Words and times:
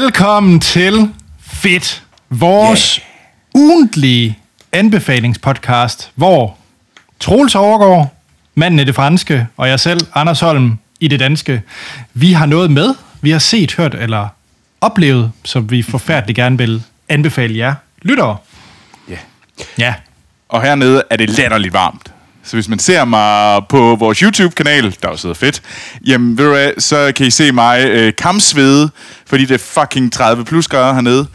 Velkommen 0.00 0.60
til 0.60 1.10
Fedt, 1.40 2.04
vores 2.30 2.94
yeah. 2.94 3.64
ugentlige 3.64 4.38
anbefalingspodcast, 4.72 6.10
hvor 6.14 6.56
Troels 7.20 7.54
overgår, 7.54 8.22
manden 8.54 8.80
i 8.80 8.84
det 8.84 8.94
franske, 8.94 9.46
og 9.56 9.68
jeg 9.68 9.80
selv, 9.80 10.00
Anders 10.14 10.40
Holm, 10.40 10.78
i 11.00 11.08
det 11.08 11.20
danske. 11.20 11.62
Vi 12.14 12.32
har 12.32 12.46
noget 12.46 12.70
med, 12.70 12.94
vi 13.20 13.30
har 13.30 13.38
set, 13.38 13.74
hørt 13.74 13.94
eller 13.94 14.28
oplevet, 14.80 15.32
som 15.44 15.70
vi 15.70 15.82
forfærdeligt 15.82 16.36
gerne 16.36 16.58
vil 16.58 16.82
anbefale 17.08 17.56
jer 17.56 17.74
lyttere. 18.02 18.36
Ja. 19.08 19.18
Ja, 19.78 19.94
Og 20.48 20.62
hernede 20.62 21.02
er 21.10 21.16
det 21.16 21.30
latterligt 21.30 21.72
varmt. 21.72 22.12
Så 22.46 22.56
hvis 22.56 22.68
man 22.68 22.78
ser 22.78 23.04
mig 23.04 23.62
på 23.68 23.96
vores 23.98 24.18
YouTube-kanal, 24.18 24.96
der 25.02 25.08
også 25.08 25.20
sidder 25.22 25.34
fedt, 25.34 25.62
jamen 26.06 26.38
ved 26.38 26.44
du 26.44 26.50
hvad, 26.50 26.70
så 26.80 27.12
kan 27.16 27.26
I 27.26 27.30
se 27.30 27.52
mig 27.52 27.84
øh, 27.88 28.12
kampsvede, 28.18 28.90
fordi 29.26 29.44
det 29.44 29.54
er 29.54 29.58
fucking 29.80 30.12
30 30.12 30.44
plus 30.44 30.68
grader 30.68 30.94
hernede. 30.94 31.26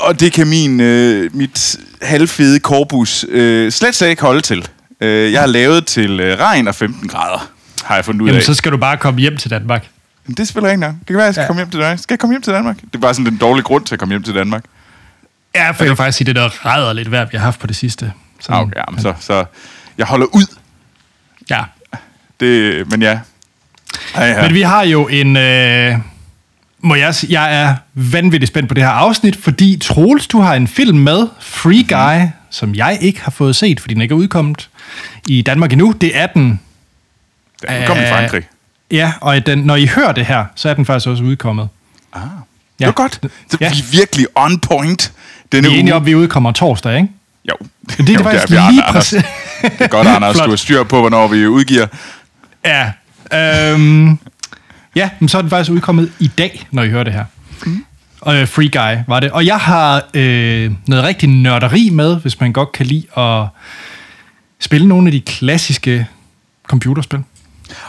Og 0.00 0.20
det 0.20 0.32
kan 0.32 0.46
min, 0.48 0.80
øh, 0.80 1.36
mit 1.36 1.76
halvfede 2.02 2.60
korbus 2.60 3.24
øh, 3.28 3.72
slet 3.72 4.00
ikke 4.00 4.22
holde 4.22 4.40
til. 4.40 4.68
Øh, 5.00 5.32
jeg 5.32 5.40
har 5.40 5.46
lavet 5.46 5.86
til 5.86 6.20
øh, 6.20 6.38
regn 6.38 6.68
og 6.68 6.74
15 6.74 7.08
grader, 7.08 7.50
har 7.84 7.94
jeg 7.94 8.04
fundet 8.04 8.20
ud 8.22 8.26
Jamen, 8.28 8.38
af. 8.40 8.44
så 8.44 8.54
skal 8.54 8.72
du 8.72 8.76
bare 8.76 8.96
komme 8.96 9.20
hjem 9.20 9.36
til 9.36 9.50
Danmark. 9.50 9.86
Men 10.26 10.34
det 10.36 10.48
spiller 10.48 10.70
ikke 10.70 10.80
nok. 10.80 10.94
Det 10.98 11.06
kan 11.06 11.16
være, 11.16 11.24
at 11.24 11.26
jeg 11.26 11.34
skal 11.34 11.42
Ja. 11.42 11.46
komme 11.46 11.60
hjem 11.60 11.70
til 11.70 11.80
Danmark. 11.80 11.98
Skal 11.98 12.14
jeg 12.14 12.18
komme 12.18 12.32
hjem 12.34 12.42
til 12.42 12.52
Danmark? 12.52 12.76
Det 12.76 12.94
er 12.94 12.98
bare 12.98 13.14
sådan 13.14 13.26
den 13.26 13.36
dårlige 13.36 13.64
grund 13.64 13.84
til 13.86 13.94
at 13.94 13.98
komme 13.98 14.12
hjem 14.12 14.22
til 14.22 14.34
Danmark. 14.34 14.64
Ja, 15.54 15.70
for 15.70 15.84
jeg 15.84 15.88
vil 15.90 15.96
faktisk 15.96 16.18
sige, 16.18 16.26
det 16.26 16.36
der 16.36 16.48
ræder 16.66 16.92
lidt 16.92 17.10
værd, 17.10 17.30
vi 17.30 17.36
har 17.36 17.44
haft 17.44 17.60
på 17.60 17.66
det 17.66 17.76
sidste. 17.76 18.12
Så, 18.40 18.52
okay, 18.52 18.72
jamen, 18.88 19.00
så, 19.02 19.14
så 19.20 19.44
jeg 19.98 20.06
holder 20.06 20.26
ud. 20.26 20.56
ja. 21.50 21.60
Det, 22.40 22.90
men 22.90 23.02
ja. 23.02 23.20
ja, 24.16 24.24
ja. 24.24 24.42
Men 24.42 24.54
vi 24.54 24.62
har 24.62 24.82
jo 24.82 25.08
en... 25.08 25.36
Øh, 25.36 25.94
må 26.80 26.94
jeg 26.94 27.14
sige, 27.14 27.40
jeg 27.40 27.62
er 27.62 27.74
vanvittigt 27.94 28.48
spændt 28.48 28.68
på 28.68 28.74
det 28.74 28.82
her 28.82 28.90
afsnit, 28.90 29.36
fordi 29.36 29.78
Troels, 29.82 30.26
du 30.26 30.40
har 30.40 30.54
en 30.54 30.68
film 30.68 30.98
med, 30.98 31.28
Free 31.40 31.84
Guy, 31.88 32.24
mm. 32.24 32.30
som 32.50 32.74
jeg 32.74 32.98
ikke 33.00 33.20
har 33.22 33.30
fået 33.30 33.56
set, 33.56 33.80
fordi 33.80 33.94
den 33.94 34.02
ikke 34.02 34.12
er 34.12 34.16
udkommet 34.16 34.70
i 35.28 35.42
Danmark 35.42 35.72
endnu. 35.72 35.92
Det 36.00 36.16
er 36.18 36.26
den. 36.26 36.60
Den 37.68 37.86
kom 37.86 37.96
i 37.96 38.00
Øh, 38.00 38.08
Frankrig. 38.08 38.42
Ja, 38.90 39.12
og 39.20 39.46
den, 39.46 39.58
når 39.58 39.76
I 39.76 39.86
hører 39.86 40.12
det 40.12 40.26
her, 40.26 40.44
så 40.54 40.68
er 40.68 40.74
den 40.74 40.86
faktisk 40.86 41.08
også 41.08 41.22
udkommet. 41.24 41.68
Ah, 42.12 42.22
Ja. 42.22 42.28
det 42.78 42.86
var 42.86 42.92
godt. 42.92 43.20
Så 43.50 43.56
Ja. 43.60 43.70
vi 43.70 43.78
er 43.78 43.90
virkelig 43.92 44.26
on 44.34 44.58
point 44.60 45.12
denne 45.52 45.62
Vi 45.62 45.66
er 45.66 45.70
uge. 45.72 45.78
enige 45.80 45.94
om, 45.94 46.02
at 46.02 46.06
vi 46.06 46.14
udkommer 46.14 46.52
torsdag, 46.52 46.96
ikke? 46.96 47.08
Jo. 47.50 47.54
Det 47.96 48.08
er 48.08 48.14
jo, 48.14 48.22
faktisk 48.22 48.50
vi, 48.50 48.56
lige 48.70 48.82
præcis. 48.90 49.24
Det 49.62 49.80
er 49.80 49.86
godt, 49.86 50.08
Anders. 50.08 50.36
Du 50.44 50.48
har 50.48 50.56
styr 50.56 50.82
på, 50.82 51.00
hvornår 51.00 51.28
vi 51.28 51.46
udgiver. 51.46 51.86
Ja. 52.64 52.92
Øhm, 53.32 54.18
ja, 54.94 55.10
men 55.20 55.28
så 55.28 55.38
er 55.38 55.42
den 55.42 55.50
faktisk 55.50 55.70
udkommet 55.70 56.12
i 56.18 56.30
dag, 56.38 56.66
når 56.70 56.82
I 56.82 56.88
hører 56.88 57.04
det 57.04 57.12
her. 57.12 57.24
Mm. 57.66 57.84
Og 58.20 58.36
øh, 58.36 58.48
Free 58.48 58.68
Guy 58.68 59.02
var 59.08 59.20
det. 59.20 59.30
Og 59.30 59.46
jeg 59.46 59.56
har 59.58 60.02
øh, 60.14 60.72
noget 60.86 61.04
rigtig 61.04 61.28
nørderi 61.28 61.90
med, 61.90 62.20
hvis 62.20 62.40
man 62.40 62.52
godt 62.52 62.72
kan 62.72 62.86
lide 62.86 63.18
at 63.18 63.46
spille 64.60 64.88
nogle 64.88 65.08
af 65.08 65.12
de 65.12 65.20
klassiske 65.20 66.06
computerspil. 66.68 67.22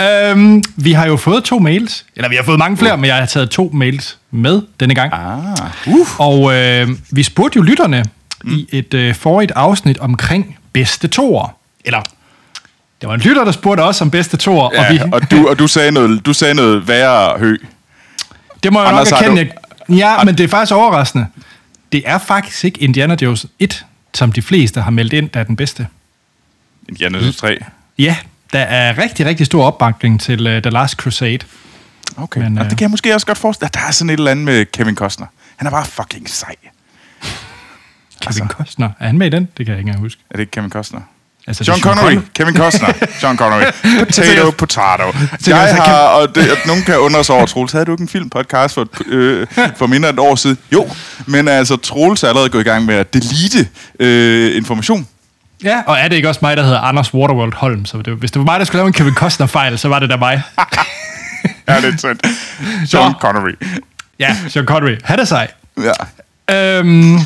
øhm, 0.30 0.62
vi 0.76 0.92
har 0.92 1.06
jo 1.06 1.16
fået 1.16 1.44
to 1.44 1.58
mails, 1.58 2.06
eller 2.16 2.28
vi 2.28 2.36
har 2.36 2.42
fået 2.42 2.58
mange 2.58 2.76
flere, 2.76 2.96
men 2.96 3.04
jeg 3.04 3.16
har 3.16 3.26
taget 3.26 3.50
to 3.50 3.70
mails 3.74 4.18
med 4.30 4.62
denne 4.80 4.94
gang. 4.94 5.12
Ah. 5.12 5.58
Uh. 5.86 6.20
Og 6.20 6.54
øh, 6.54 6.88
vi 7.10 7.22
spurgte 7.22 7.56
jo 7.56 7.62
lytterne 7.62 8.04
mm. 8.44 8.52
i 8.52 8.66
et 8.72 8.94
øh, 8.94 9.14
forrigt 9.14 9.52
afsnit 9.56 9.98
omkring 9.98 10.58
bedste 10.72 11.08
toer. 11.08 11.56
Eller, 11.84 12.02
det 13.00 13.08
var 13.08 13.14
en 13.14 13.20
lytter, 13.20 13.44
der 13.44 13.52
spurgte 13.52 13.80
os 13.80 14.00
om 14.00 14.10
bedste 14.10 14.36
toer, 14.36 14.62
og 14.62 14.84
vi, 14.90 14.96
Ja, 14.96 15.04
og 15.12 15.30
du, 15.30 15.48
og 15.48 15.58
du 15.58 15.66
sagde 15.66 15.92
noget, 15.92 16.26
du 16.26 16.32
sagde 16.32 16.54
noget 16.54 16.88
værre 16.88 17.38
hø. 17.38 17.56
Det 18.62 18.72
må 18.72 18.80
jeg 18.80 18.88
Anders, 18.88 19.10
nok 19.10 19.22
erkende. 19.22 19.52
Jeg, 19.88 19.96
ja, 19.96 20.24
men 20.24 20.38
det 20.38 20.44
er 20.44 20.48
faktisk 20.48 20.74
overraskende. 20.74 21.26
Det 21.92 22.02
er 22.06 22.18
faktisk 22.18 22.64
ikke 22.64 22.82
Indiana 22.82 23.16
Jones 23.22 23.46
1, 23.58 23.84
som 24.14 24.32
de 24.32 24.42
fleste 24.42 24.80
har 24.80 24.90
meldt 24.90 25.12
ind, 25.12 25.30
der 25.30 25.40
er 25.40 25.44
den 25.44 25.56
bedste. 25.56 25.86
Indiana 26.88 27.18
Jones 27.18 27.36
3. 27.36 27.58
Ja, 27.98 28.16
der 28.52 28.58
er 28.58 28.98
rigtig, 28.98 29.26
rigtig 29.26 29.46
stor 29.46 29.64
opbakning 29.64 30.20
til 30.20 30.56
uh, 30.56 30.62
The 30.62 30.70
Last 30.70 30.94
Crusade. 30.94 31.38
Okay, 32.16 32.40
Men, 32.40 32.52
men, 32.52 32.58
og 32.58 32.64
øh, 32.64 32.70
det 32.70 32.78
kan 32.78 32.84
jeg 32.84 32.90
måske 32.90 33.14
også 33.14 33.26
godt 33.26 33.38
forestille. 33.38 33.70
Der 33.74 33.80
er 33.80 33.90
sådan 33.90 34.10
et 34.10 34.18
eller 34.18 34.30
andet 34.30 34.44
med 34.44 34.66
Kevin 34.66 34.94
Costner. 34.94 35.26
Han 35.56 35.66
er 35.66 35.70
bare 35.70 35.86
fucking 35.86 36.28
sej. 36.30 36.54
Kevin 36.60 38.26
Altså. 38.26 38.44
Costner. 38.48 38.90
Er 39.00 39.06
han 39.06 39.18
med 39.18 39.26
i 39.26 39.30
den? 39.30 39.48
Det 39.56 39.66
kan 39.66 39.72
jeg 39.72 39.78
ikke 39.78 39.88
engang 39.88 40.00
huske. 40.00 40.22
Er 40.30 40.36
det 40.36 40.40
ikke 40.40 40.50
Kevin 40.50 40.70
Costner? 40.70 41.00
Altså, 41.58 41.64
John 41.72 41.78
er 41.78 41.82
Connery. 41.82 42.12
Connery. 42.14 42.22
Kevin 42.34 42.56
Costner. 42.56 42.92
John 43.22 43.36
Connery. 43.38 43.62
Potato, 44.06 44.50
potato. 44.50 45.04
Jeg 45.46 45.74
har, 45.76 45.92
og, 45.98 46.34
det, 46.34 46.50
og 46.50 46.56
nogen 46.66 46.82
kan 46.82 46.98
undre 46.98 47.24
sig 47.24 47.34
over, 47.34 47.46
Troels, 47.46 47.72
havde 47.72 47.84
du 47.84 47.92
ikke 47.92 48.02
en 48.02 48.08
filmpodcast 48.08 48.74
for, 48.74 48.82
et- 48.82 49.06
øh, 49.06 49.46
for 49.76 49.86
mindre 49.86 50.08
end 50.08 50.16
et 50.18 50.20
år 50.24 50.34
siden? 50.34 50.58
Jo, 50.72 50.90
men 51.26 51.48
altså, 51.48 51.76
Troels 51.76 52.22
er 52.22 52.28
allerede 52.28 52.48
gået 52.48 52.60
i 52.60 52.68
gang 52.68 52.84
med 52.84 52.94
at 52.94 53.14
delete 53.14 53.68
øh, 54.00 54.56
information. 54.56 55.06
Ja, 55.64 55.82
og 55.86 55.98
er 55.98 56.08
det 56.08 56.16
ikke 56.16 56.28
også 56.28 56.38
mig, 56.42 56.56
der 56.56 56.62
hedder 56.62 56.80
Anders 56.80 57.14
Waterworld 57.14 57.54
Holm? 57.54 57.84
Så 57.86 57.96
det, 57.98 58.14
hvis 58.14 58.30
det 58.30 58.38
var 58.38 58.44
mig, 58.44 58.58
der 58.58 58.64
skulle 58.64 58.78
lave 58.78 58.86
en 58.86 58.92
Kevin 58.92 59.14
Costner-fejl, 59.14 59.78
så 59.78 59.88
var 59.88 59.98
det 59.98 60.10
da 60.10 60.16
mig. 60.16 60.42
Ja, 61.68 61.76
det 61.80 61.94
er 61.94 61.98
sandt. 61.98 62.26
John 62.94 63.12
Nå. 63.12 63.18
Connery. 63.20 63.52
ja, 64.18 64.36
John 64.56 64.66
Connery. 64.66 64.96
Han 65.04 65.20
er 65.20 65.24
sej. 65.24 65.48
Ja. 65.78 65.92
Øhm, 66.78 67.18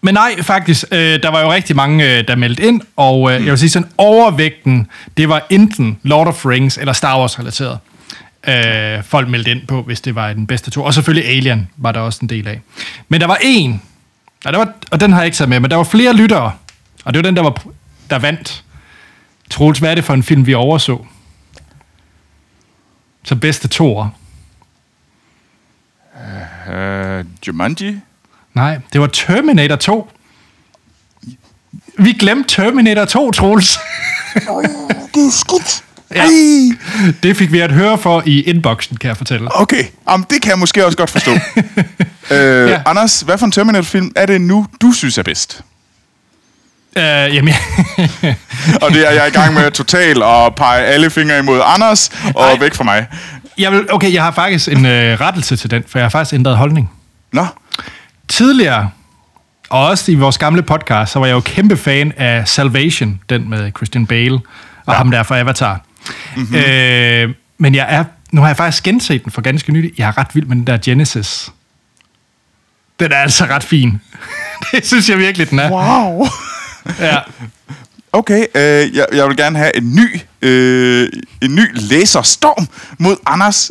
men 0.00 0.14
nej, 0.14 0.42
faktisk, 0.42 0.84
øh, 0.92 1.22
der 1.22 1.30
var 1.30 1.40
jo 1.40 1.52
rigtig 1.52 1.76
mange, 1.76 2.18
øh, 2.18 2.28
der 2.28 2.36
meldte 2.36 2.62
ind, 2.62 2.80
og 2.96 3.32
øh, 3.32 3.44
jeg 3.44 3.50
vil 3.50 3.58
sige 3.58 3.70
sådan, 3.70 3.90
overvægten, 3.96 4.86
det 5.16 5.28
var 5.28 5.46
enten 5.50 5.98
Lord 6.02 6.26
of 6.26 6.46
Rings 6.46 6.78
eller 6.78 6.92
Star 6.92 7.18
Wars 7.18 7.38
relateret. 7.38 7.78
Øh, 8.48 9.04
folk 9.04 9.28
meldte 9.28 9.50
ind 9.50 9.66
på, 9.66 9.82
hvis 9.82 10.00
det 10.00 10.14
var 10.14 10.32
den 10.32 10.46
bedste 10.46 10.70
to. 10.70 10.82
Og 10.82 10.94
selvfølgelig 10.94 11.30
Alien 11.30 11.68
var 11.76 11.92
der 11.92 12.00
også 12.00 12.18
en 12.22 12.28
del 12.28 12.48
af. 12.48 12.60
Men 13.08 13.20
der 13.20 13.26
var 13.26 13.38
en, 13.42 13.82
og, 14.44 14.52
der 14.52 14.58
var, 14.58 14.72
og 14.90 15.00
den 15.00 15.12
har 15.12 15.20
jeg 15.20 15.26
ikke 15.26 15.36
taget 15.36 15.48
med, 15.48 15.60
men 15.60 15.70
der 15.70 15.76
var 15.76 15.84
flere 15.84 16.12
lyttere, 16.12 16.52
og 17.04 17.14
det 17.14 17.18
var 17.18 17.22
den, 17.22 17.36
der 17.36 17.42
var 17.42 17.62
der 18.10 18.18
vandt. 18.18 18.64
Troels, 19.50 19.78
hvad 19.78 19.90
er 19.90 19.94
det 19.94 20.04
for 20.04 20.14
en 20.14 20.22
film, 20.22 20.46
vi 20.46 20.54
overså? 20.54 21.06
Så 23.24 23.36
bedste 23.36 23.68
toer. 23.68 24.08
Uh, 26.68 27.24
Jumanji? 27.46 28.00
Nej, 28.58 28.78
det 28.92 29.00
var 29.00 29.06
Terminator 29.06 29.76
2. 29.76 30.10
Vi 31.98 32.12
glemte 32.12 32.54
Terminator 32.54 33.04
2, 33.04 33.30
Troels. 33.30 33.78
det 34.34 35.26
er 35.26 35.30
skidt. 35.30 35.84
Ja. 36.14 36.24
Det 37.22 37.36
fik 37.36 37.52
vi 37.52 37.60
at 37.60 37.72
høre 37.72 37.98
for 37.98 38.22
i 38.26 38.42
inboxen, 38.42 38.96
kan 38.96 39.08
jeg 39.08 39.16
fortælle. 39.16 39.48
Okay, 39.60 39.84
Jamen, 40.10 40.26
det 40.30 40.42
kan 40.42 40.50
jeg 40.50 40.58
måske 40.58 40.86
også 40.86 40.98
godt 40.98 41.10
forstå. 41.10 41.30
øh, 42.34 42.70
Ja. 42.70 42.80
Anders, 42.86 43.20
hvad 43.20 43.38
for 43.38 43.46
en 43.46 43.52
Terminator-film 43.52 44.12
er 44.16 44.26
det 44.26 44.40
nu, 44.40 44.66
du 44.82 44.92
synes 44.92 45.18
er 45.18 45.22
bedst? 45.22 45.60
Uh, 46.96 47.02
jamen, 47.02 47.54
Og 48.82 48.90
det 48.92 49.06
er 49.08 49.10
jeg 49.10 49.28
i 49.28 49.30
gang 49.30 49.54
med 49.54 49.70
totalt 49.70 50.22
at 50.22 50.54
pege 50.54 50.84
alle 50.84 51.10
fingre 51.10 51.38
imod 51.38 51.60
Anders 51.64 52.10
og 52.34 52.44
Ej. 52.46 52.58
væk 52.58 52.74
fra 52.74 52.84
mig. 52.84 53.06
jeg 53.58 53.72
vil, 53.72 53.92
okay, 53.92 54.12
jeg 54.14 54.22
har 54.22 54.30
faktisk 54.30 54.68
en 54.68 54.84
uh, 54.84 54.90
rettelse 54.92 55.56
til 55.56 55.70
den, 55.70 55.84
for 55.88 55.98
jeg 55.98 56.04
har 56.04 56.10
faktisk 56.10 56.34
ændret 56.34 56.56
holdning. 56.56 56.90
Nå, 57.32 57.46
Tidligere, 58.28 58.90
og 59.68 59.86
også 59.86 60.12
i 60.12 60.14
vores 60.14 60.38
gamle 60.38 60.62
podcast, 60.62 61.12
så 61.12 61.18
var 61.18 61.26
jeg 61.26 61.34
jo 61.34 61.40
kæmpe 61.40 61.76
fan 61.76 62.12
af 62.16 62.48
Salvation, 62.48 63.20
den 63.28 63.50
med 63.50 63.72
Christian 63.76 64.06
Bale 64.06 64.34
og 64.86 64.92
ja. 64.92 64.92
ham 64.92 65.10
der 65.10 65.22
fra 65.22 65.38
Avatar. 65.38 65.80
Mm-hmm. 66.36 66.56
Øh, 66.56 67.34
men 67.58 67.74
jeg 67.74 67.86
er, 67.88 68.04
nu 68.30 68.40
har 68.40 68.48
jeg 68.48 68.56
faktisk 68.56 68.82
genset 68.82 69.24
den 69.24 69.32
for 69.32 69.40
ganske 69.40 69.72
nylig. 69.72 69.92
Jeg 69.98 70.08
er 70.08 70.18
ret 70.18 70.34
vild 70.34 70.46
med 70.46 70.56
den 70.56 70.66
der 70.66 70.78
Genesis. 70.84 71.52
Den 73.00 73.12
er 73.12 73.16
altså 73.16 73.44
ret 73.44 73.64
fin. 73.64 74.00
det 74.72 74.86
synes 74.86 75.10
jeg 75.10 75.18
virkelig, 75.18 75.50
den 75.50 75.58
er. 75.58 75.70
wow. 75.70 76.26
Ja. 77.00 77.18
Okay, 78.12 78.46
øh, 78.54 78.96
jeg, 78.96 79.06
jeg 79.12 79.28
vil 79.28 79.36
gerne 79.36 79.58
have 79.58 79.76
en 79.76 79.94
ny, 79.94 80.20
øh, 80.42 81.08
en 81.42 81.54
ny 81.54 81.62
læserstorm 81.74 82.68
mod 82.98 83.16
Anders. 83.26 83.70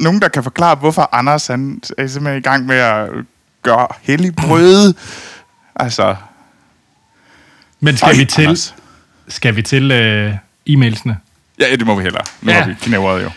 Nogen, 0.00 0.22
der 0.22 0.28
kan 0.28 0.42
forklare, 0.42 0.74
hvorfor 0.74 1.08
Anders 1.12 1.46
han 1.46 1.82
er 1.98 2.06
simpelthen 2.06 2.38
i 2.38 2.42
gang 2.42 2.66
med 2.66 2.76
at 2.76 3.08
gøre 3.62 3.86
hellig 4.02 4.36
brød. 4.36 4.94
Altså, 5.76 6.16
Men 7.80 7.96
skal 7.96 8.08
Ej, 8.08 8.16
vi 8.18 8.24
til, 8.24 8.42
Anders. 8.42 8.74
skal 9.28 9.56
vi 9.56 9.62
til 9.62 9.90
øh, 9.90 10.34
e-mailsene? 10.70 11.14
ja, 11.60 11.76
det 11.76 11.86
må 11.86 11.94
vi 11.94 12.02
hellere. 12.02 12.24
Nu 12.42 12.52
Ja. 12.52 12.60
har 12.60 12.68
vi 12.68 12.74
knævret 12.80 13.22
jo. 13.22 13.30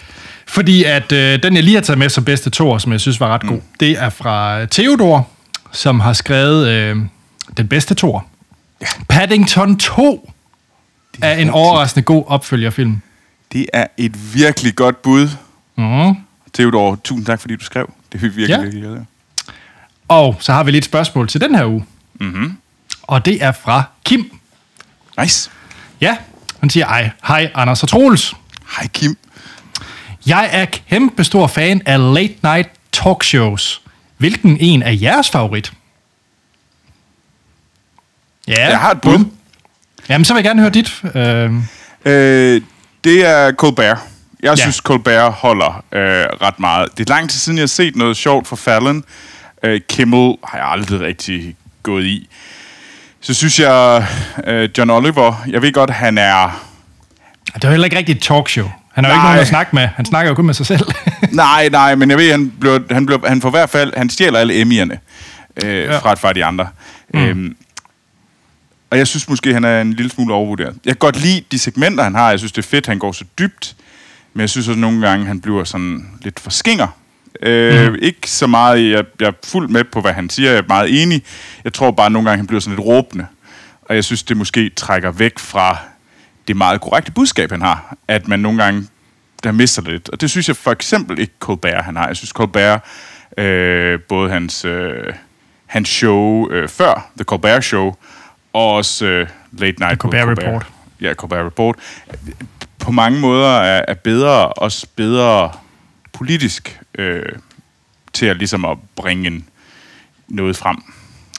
Fordi 0.47 0.83
at 0.83 1.11
øh, 1.11 1.43
den, 1.43 1.55
jeg 1.55 1.63
lige 1.63 1.75
har 1.75 1.81
taget 1.81 1.97
med 1.97 2.09
som 2.09 2.25
bedste 2.25 2.49
toer, 2.49 2.77
som 2.77 2.91
jeg 2.91 2.99
synes 3.01 3.19
var 3.19 3.27
ret 3.27 3.41
god, 3.41 3.55
mm. 3.57 3.61
det 3.79 3.91
er 3.91 4.09
fra 4.09 4.65
Theodor, 4.65 5.29
som 5.71 5.99
har 5.99 6.13
skrevet 6.13 6.67
øh, 6.67 6.97
den 7.57 7.67
bedste 7.67 7.93
toer. 7.93 8.21
Ja. 8.81 8.87
Paddington 9.09 9.77
2 9.79 10.31
er 11.21 11.33
en 11.33 11.49
overraskende 11.49 12.03
god 12.03 12.23
opfølgerfilm. 12.27 13.01
Det 13.51 13.65
er 13.73 13.87
et 13.97 14.35
virkelig 14.35 14.75
godt 14.75 15.01
bud. 15.01 15.29
Mm. 15.77 16.15
Theodor, 16.53 16.95
tusind 17.03 17.25
tak, 17.25 17.41
fordi 17.41 17.55
du 17.55 17.63
skrev. 17.65 17.93
Det 18.11 18.17
er 18.17 18.21
vi 18.21 18.27
virkelig, 18.27 18.49
Ja. 18.57 18.61
virkelig 18.61 18.85
af. 18.85 19.05
Og 20.11 20.35
så 20.39 20.53
har 20.53 20.63
vi 20.63 20.71
lige 20.71 20.77
et 20.79 20.85
spørgsmål 20.85 21.27
til 21.27 21.41
den 21.41 21.55
her 21.55 21.65
uge. 21.65 21.85
Mm-hmm. 22.19 22.57
Og 23.03 23.25
det 23.25 23.43
er 23.43 23.51
fra 23.51 23.83
Kim. 24.05 24.31
Nice. 25.21 25.49
Ja, 26.01 26.17
han 26.59 26.69
siger, 26.69 26.85
ej, 26.85 27.09
hej 27.27 27.51
Anders 27.55 27.83
og 27.83 27.89
Troels. 27.89 28.33
Hej 28.77 28.87
Kim. 28.87 29.17
Jeg 30.25 30.49
er 30.51 30.65
kæmpe 30.65 31.23
stor 31.23 31.47
fan 31.47 31.81
af 31.85 32.13
late 32.13 32.33
night 32.43 32.69
talkshows. 32.91 33.81
Hvilken 34.17 34.57
en 34.59 34.83
er 34.83 34.91
jeres 34.91 35.29
favorit? 35.29 35.73
Ja, 38.47 38.67
Jeg 38.69 38.79
har 38.79 38.91
et 38.91 39.01
bud. 39.01 39.25
Jamen, 40.09 40.25
så 40.25 40.33
vil 40.33 40.39
jeg 40.39 40.43
gerne 40.43 40.61
høre 40.61 40.71
dit. 40.71 41.03
Øh, 41.15 41.53
Øh, 42.05 42.61
det 43.03 43.25
er 43.27 43.51
Colbert. 43.51 43.97
Jeg 44.43 44.49
Ja. 44.51 44.55
synes, 44.55 44.75
Colbert 44.75 45.31
holder 45.31 45.83
øh, 45.91 46.01
ret 46.41 46.59
meget. 46.59 46.97
Det 46.97 47.09
er 47.09 47.13
lang 47.13 47.29
tid 47.29 47.39
siden, 47.39 47.57
jeg 47.57 47.61
har 47.63 47.67
set 47.67 47.95
noget 47.95 48.17
sjovt 48.17 48.47
fra 48.47 48.55
Fallon. 48.55 49.03
Øh, 49.63 49.81
Kimmel 49.89 50.35
har 50.43 50.57
jeg 50.57 50.67
aldrig 50.67 50.99
rigtig 50.99 51.55
gået 51.83 52.05
i. 52.05 52.29
Så 53.21 53.33
synes 53.33 53.59
jeg, 53.59 54.07
øh, 54.47 54.69
John 54.77 54.89
Oliver, 54.89 55.43
jeg 55.47 55.61
ved 55.61 55.73
godt, 55.73 55.89
han 55.89 56.17
er... 56.17 56.63
det 57.55 57.63
er 57.63 57.69
heller 57.69 57.85
ikke 57.85 57.97
rigtigt 57.97 58.15
et 58.17 58.23
talkshow. 58.23 58.71
Han 58.93 59.03
har 59.05 59.11
jo 59.11 59.15
ikke 59.15 59.23
nogen 59.25 59.39
at 59.39 59.47
snakke 59.47 59.75
med. 59.75 59.87
Han 59.87 60.05
snakker 60.05 60.29
jo 60.31 60.35
kun 60.35 60.45
med 60.45 60.53
sig 60.53 60.65
selv. 60.65 60.87
Nej, 61.31 61.69
nej, 61.69 61.95
men 61.95 62.09
jeg 62.09 62.17
ved, 62.17 62.31
han, 62.31 62.53
blev, 62.59 62.85
han, 62.91 63.05
blev, 63.05 63.27
han 63.27 63.41
får 63.41 63.49
i 63.49 63.51
hvert 63.51 63.69
fald... 63.69 63.93
Han 63.97 64.09
stjæler 64.09 64.39
alle 64.39 64.61
Emmy'erne 64.61 64.97
øh, 65.65 65.83
Ja. 65.83 65.97
fra, 65.97 66.13
fra 66.13 66.33
de 66.33 66.45
andre. 66.45 66.67
Mm. 67.13 67.19
Øhm, 67.19 67.55
og 68.89 68.97
jeg 68.97 69.07
synes 69.07 69.29
måske, 69.29 69.53
han 69.53 69.63
er 69.63 69.81
en 69.81 69.93
lille 69.93 70.11
smule 70.11 70.33
overvurderet. 70.33 70.75
Jeg 70.85 70.91
kan 70.93 70.97
godt 70.99 71.21
lide 71.21 71.43
de 71.51 71.59
segmenter, 71.59 72.03
han 72.03 72.15
har. 72.15 72.29
Jeg 72.29 72.39
synes, 72.39 72.51
det 72.51 72.65
er 72.65 72.69
fedt, 72.69 72.87
han 72.87 72.99
går 72.99 73.11
så 73.11 73.25
dybt. 73.39 73.75
Men 74.33 74.41
jeg 74.41 74.49
synes 74.49 74.67
også 74.67 74.79
nogle 74.79 75.07
gange, 75.07 75.25
han 75.25 75.41
bliver 75.41 75.63
sådan 75.63 76.07
lidt 76.21 76.39
for 76.39 76.49
skinger. 76.49 76.87
Øh, 77.43 77.89
mm. 77.89 77.97
Ikke 78.01 78.29
så 78.29 78.47
meget, 78.47 78.91
jeg, 78.91 79.05
jeg 79.19 79.27
er 79.27 79.31
fuldt 79.45 79.71
med 79.71 79.83
på, 79.83 80.01
hvad 80.01 80.13
han 80.13 80.29
siger. 80.29 80.51
Jeg 80.51 80.57
er 80.57 80.63
meget 80.67 81.01
enig. 81.01 81.23
Jeg 81.63 81.73
tror 81.73 81.91
bare, 81.91 82.05
at 82.05 82.11
nogle 82.11 82.29
gange, 82.29 82.37
han 82.37 82.47
bliver 82.47 82.59
sådan 82.59 82.75
lidt 82.75 82.87
råbende. 82.87 83.25
Og 83.81 83.95
jeg 83.95 84.03
synes, 84.03 84.23
det 84.23 84.37
måske 84.37 84.69
trækker 84.69 85.11
væk 85.11 85.39
fra 85.39 85.77
det 86.47 86.57
meget 86.57 86.81
korrekte 86.81 87.11
budskab, 87.11 87.51
han 87.51 87.61
har. 87.61 87.95
At 88.07 88.27
man 88.27 88.39
nogle 88.39 88.63
gange 88.63 88.87
der 89.43 89.51
mister 89.51 89.81
lidt. 89.81 90.09
Og 90.09 90.21
det 90.21 90.29
synes 90.29 90.47
jeg 90.47 90.55
for 90.55 90.71
eksempel 90.71 91.19
ikke 91.19 91.33
Colbert, 91.39 91.83
han 91.83 91.95
har. 91.95 92.07
Jeg 92.07 92.17
synes, 92.17 92.29
Colbert, 92.29 92.81
øh, 93.37 93.99
både 93.99 94.29
hans, 94.29 94.65
øh, 94.65 95.13
hans 95.65 95.89
show 95.89 96.49
øh, 96.49 96.69
før, 96.69 97.11
The 97.15 97.23
Colbert 97.23 97.63
Show, 97.63 97.95
og 98.53 98.73
også 98.73 99.05
øh, 99.05 99.27
Late 99.51 99.79
Night 99.79 99.99
Colbert 99.99 100.27
with 100.27 100.47
Report. 100.47 100.65
Ja, 101.01 101.13
Colbert 101.13 101.45
Report. 101.45 101.75
På 102.79 102.91
mange 102.91 103.19
måder 103.19 103.59
er, 103.59 103.85
er 103.87 103.93
bedre, 103.93 104.47
også 104.47 104.87
bedre 104.95 105.51
politisk 106.13 106.80
øh, 106.97 107.23
til 108.13 108.25
at 108.25 108.37
ligesom 108.37 108.65
at 108.65 108.77
bringe 108.95 109.27
en, 109.27 109.45
noget 110.27 110.57
frem. 110.57 110.83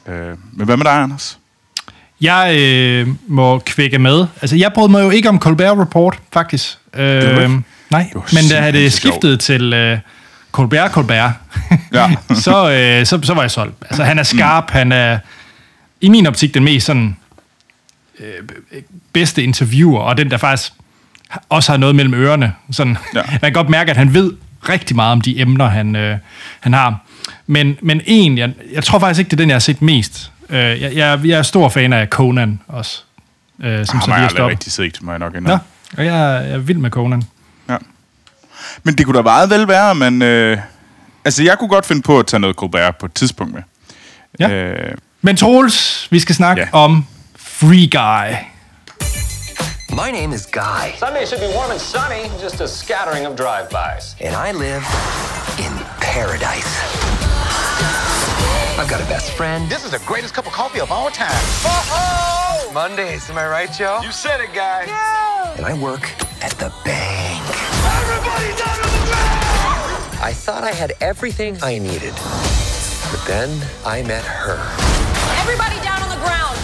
Øh, 0.06 0.36
men 0.52 0.66
hvad 0.66 0.76
med 0.76 0.84
dig, 0.84 0.92
Anders? 0.92 1.38
Jeg 2.20 2.56
øh, 2.58 3.08
må 3.26 3.58
kvække 3.58 3.98
med. 3.98 4.26
Altså, 4.42 4.56
jeg 4.56 4.72
brød 4.72 4.88
mig 4.88 5.02
jo 5.02 5.10
ikke 5.10 5.28
om 5.28 5.38
Colbert 5.38 5.78
Report, 5.78 6.18
faktisk. 6.32 6.78
Øh, 6.94 7.42
ikke? 7.42 7.62
nej, 7.90 8.10
Det 8.14 8.32
men 8.34 8.44
da 8.50 8.72
det 8.72 8.92
skiftede 8.92 9.36
til 9.36 9.72
øh, 9.72 9.98
Colbert 10.52 10.90
Colbert, 10.90 11.30
Ja. 11.92 12.10
så, 12.34 12.70
øh, 12.70 13.06
så, 13.06 13.20
så 13.22 13.34
var 13.34 13.40
jeg 13.40 13.50
solgt. 13.50 13.74
Altså, 13.80 14.04
han 14.04 14.18
er 14.18 14.22
skarp, 14.22 14.64
mm. 14.64 14.72
han 14.72 14.92
er 14.92 15.18
i 16.00 16.08
min 16.08 16.26
optik 16.26 16.54
den 16.54 16.64
mest 16.64 16.86
sådan 16.86 17.16
øh, 18.18 18.34
bedste 19.12 19.42
interviewer, 19.42 20.00
og 20.00 20.16
den, 20.16 20.30
der 20.30 20.36
faktisk 20.36 20.72
også 21.48 21.72
har 21.72 21.76
noget 21.76 21.94
mellem 21.94 22.14
ørerne. 22.14 22.52
Sådan. 22.70 22.96
Ja. 23.14 23.22
Man 23.30 23.40
kan 23.40 23.52
godt 23.52 23.68
mærke, 23.68 23.90
at 23.90 23.96
han 23.96 24.14
ved 24.14 24.32
rigtig 24.68 24.96
meget 24.96 25.12
om 25.12 25.20
de 25.20 25.40
emner, 25.40 25.68
han, 25.68 25.96
øh, 25.96 26.18
han 26.60 26.72
har. 26.72 26.96
Men, 27.46 27.78
men 27.82 28.00
en, 28.06 28.38
jeg, 28.38 28.52
jeg 28.72 28.84
tror 28.84 28.98
faktisk 28.98 29.18
ikke, 29.18 29.28
det 29.30 29.36
er 29.36 29.42
den, 29.42 29.48
jeg 29.48 29.54
har 29.54 29.60
set 29.60 29.82
mest. 29.82 30.32
Øh, 30.50 30.58
jeg, 30.58 30.80
jeg, 30.96 31.20
jeg 31.24 31.38
er 31.38 31.42
stor 31.42 31.68
fan 31.68 31.92
af 31.92 32.06
Conan 32.08 32.60
også. 32.68 33.02
Øh, 33.62 33.66
som 33.66 33.74
Ham 33.76 33.86
så 33.86 33.94
har 33.94 34.00
lige 34.06 34.14
jeg 34.14 34.22
aldrig 34.22 34.30
stoppet. 34.30 34.50
rigtig 34.50 34.72
set, 34.72 34.98
må 35.02 35.12
jeg 35.12 35.18
nok 35.18 35.32
Nå, 35.32 35.38
indrømme. 35.38 35.60
og 35.98 36.04
jeg, 36.04 36.12
jeg 36.46 36.50
er 36.50 36.58
vild 36.58 36.78
med 36.78 36.90
Conan. 36.90 37.22
Ja. 37.68 37.76
Men 38.82 38.94
det 38.98 39.06
kunne 39.06 39.16
da 39.18 39.22
meget 39.22 39.50
vel 39.50 39.68
være, 39.68 39.94
men... 39.94 40.22
Øh, 40.22 40.58
altså, 41.24 41.42
jeg 41.42 41.58
kunne 41.58 41.68
godt 41.68 41.86
finde 41.86 42.02
på 42.02 42.18
at 42.18 42.26
tage 42.26 42.40
noget 42.40 42.56
Colbert 42.56 42.96
på 42.96 43.06
et 43.06 43.12
tidspunkt 43.14 43.54
med. 43.54 43.62
Ja. 44.40 44.48
Øh, 44.50 44.94
Men 45.22 45.36
Troels, 45.36 46.08
vi 46.10 46.18
skal 46.20 46.34
snakke 46.34 46.62
Ja. 46.62 46.68
om 46.78 47.06
Free 47.36 47.88
Guy. 47.92 48.36
My 49.94 50.10
name 50.10 50.32
is 50.32 50.46
Guy, 50.46 50.92
Sunday 50.96 51.26
should 51.26 51.40
be 51.40 51.48
warm 51.48 51.70
and 51.70 51.78
sunny, 51.80 52.30
just 52.40 52.62
a 52.62 52.66
scattering 52.66 53.26
of 53.26 53.36
drive-bys. 53.36 54.16
and 54.20 54.34
I 54.34 54.50
live 54.52 54.82
in 55.58 55.70
paradise. 56.00 56.64
I've 58.78 58.88
got 58.88 59.02
a 59.02 59.04
best 59.04 59.32
friend. 59.32 59.70
This 59.70 59.84
is 59.84 59.90
the 59.90 59.98
greatest 60.06 60.32
cup 60.32 60.46
of 60.46 60.52
coffee 60.52 60.80
of 60.80 60.90
all 60.90 61.10
time. 61.10 61.30
Mondays, 62.72 63.28
am 63.28 63.36
I 63.36 63.46
right, 63.46 63.70
Joe? 63.70 64.00
You 64.02 64.12
said 64.12 64.40
it, 64.40 64.54
guy. 64.54 64.86
Yeah! 64.86 65.56
And 65.58 65.66
I 65.66 65.74
work 65.78 66.10
at 66.42 66.52
the 66.52 66.72
bank. 66.86 67.44
Everybody 68.00 68.48
down 68.56 68.76
to 68.76 68.88
the 68.88 69.04
ground! 69.12 70.24
I 70.24 70.32
thought 70.34 70.64
I 70.64 70.72
had 70.72 70.94
everything 71.02 71.58
I 71.62 71.78
needed. 71.78 72.14
But 73.10 73.22
then 73.26 73.50
I 73.84 74.02
met 74.02 74.24
her. 74.24 74.56
Everybody 75.42 75.76
down 75.84 76.00
on 76.02 76.08
the 76.08 76.24
ground. 76.24 76.56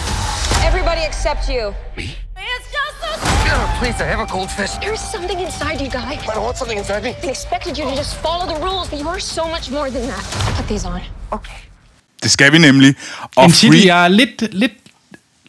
Everybody 0.65 1.01
except 1.01 1.47
you. 1.47 1.75
Me? 1.95 2.15
Please, 3.79 3.97
I 4.01 4.07
have 4.13 4.19
a 4.19 4.25
goldfish. 4.25 4.71
There's 4.83 4.99
something 4.99 5.39
inside 5.39 5.81
you, 5.81 5.89
Guy. 5.89 6.13
I 6.13 6.33
don't 6.35 6.43
want 6.43 6.57
something 6.57 6.77
inside 6.77 7.03
me. 7.03 7.11
I 7.23 7.29
expected 7.29 7.77
you 7.77 7.85
to 7.89 7.95
just 7.95 8.15
follow 8.15 8.45
the 8.53 8.59
rules, 8.65 8.89
but 8.89 8.99
you 8.99 9.07
are 9.07 9.19
so 9.19 9.43
much 9.47 9.71
more 9.71 9.89
than 9.89 10.07
that. 10.07 10.23
Put 10.57 10.67
these 10.67 10.85
on. 10.85 11.01
Okay. 11.31 11.59
det 12.23 12.31
skal 12.31 12.51
vi 12.51 12.57
nemlig. 12.57 12.95
Og 13.35 13.45
En 13.45 13.51
titel, 13.51 13.79
Free, 13.79 13.87
jeg 13.87 14.03
er 14.03 14.07
lidt, 14.07 14.43
lidt 14.51 14.71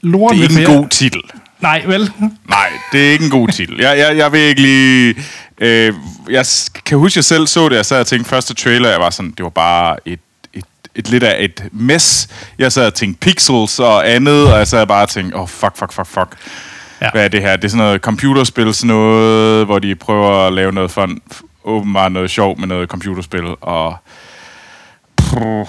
loren 0.03 0.39
det 0.39 0.45
er 0.45 0.49
ikke 0.49 0.71
en 0.73 0.77
god 0.77 0.89
titel. 0.89 1.21
Nej, 1.61 1.83
vel? 1.87 2.13
Nej, 2.49 2.71
det 2.93 3.09
er 3.09 3.13
ikke 3.13 3.25
en 3.25 3.31
god 3.31 3.49
titel. 3.49 3.81
Jeg, 3.81 3.99
jeg, 3.99 4.17
jeg 4.17 4.33
vil 4.33 4.41
ikke 4.41 4.61
lige... 4.61 5.15
Øh, 5.59 5.95
jeg 6.31 6.47
kan 6.85 6.99
huske, 6.99 7.19
jeg 7.19 7.25
selv 7.25 7.47
så 7.47 7.69
det, 7.69 7.79
og 7.79 7.85
så 7.87 7.97
jeg 7.97 8.07
tænkte 8.07 8.31
første 8.31 8.55
trailer, 8.55 8.91
jeg 8.91 9.01
var 9.01 9.11
sådan, 9.11 9.31
det 9.31 9.43
var 9.43 9.51
bare 9.51 9.97
et, 10.07 10.21
et 10.55 10.65
et 10.95 11.09
lidt 11.09 11.23
af 11.23 11.45
et 11.45 11.65
mess. 11.73 12.29
Jeg 12.59 12.73
sad 12.73 12.87
og 12.87 12.95
tænkte 12.95 13.21
pixels 13.21 13.79
og 13.79 14.11
andet, 14.11 14.53
og 14.53 14.59
jeg 14.59 14.69
sad 14.69 14.87
bare 14.87 15.03
og 15.03 15.09
tænkte, 15.09 15.37
åh, 15.37 15.43
oh, 15.43 15.49
fuck, 15.49 15.77
fuck, 15.77 15.93
fuck, 15.93 16.07
fuck. 16.07 16.37
Ja. 17.01 17.11
Hvad 17.13 17.25
er 17.25 17.29
det 17.29 17.43
her? 17.43 17.57
Det 17.57 17.65
er 17.65 17.69
sådan 17.69 17.85
noget 17.87 18.01
computerspil, 18.01 18.75
sådan 18.75 18.89
noget, 18.89 19.67
hvor 19.67 19.79
de 19.79 19.95
prøver 19.95 20.47
at 20.47 20.53
lave 20.53 20.73
noget 20.73 20.91
fun, 20.91 21.21
åbenbart 21.65 22.13
noget 22.13 22.31
sjov 22.31 22.59
med 22.59 22.69
noget 22.69 22.89
computerspil, 22.89 23.45
og 23.61 23.97
Puh, 25.17 25.67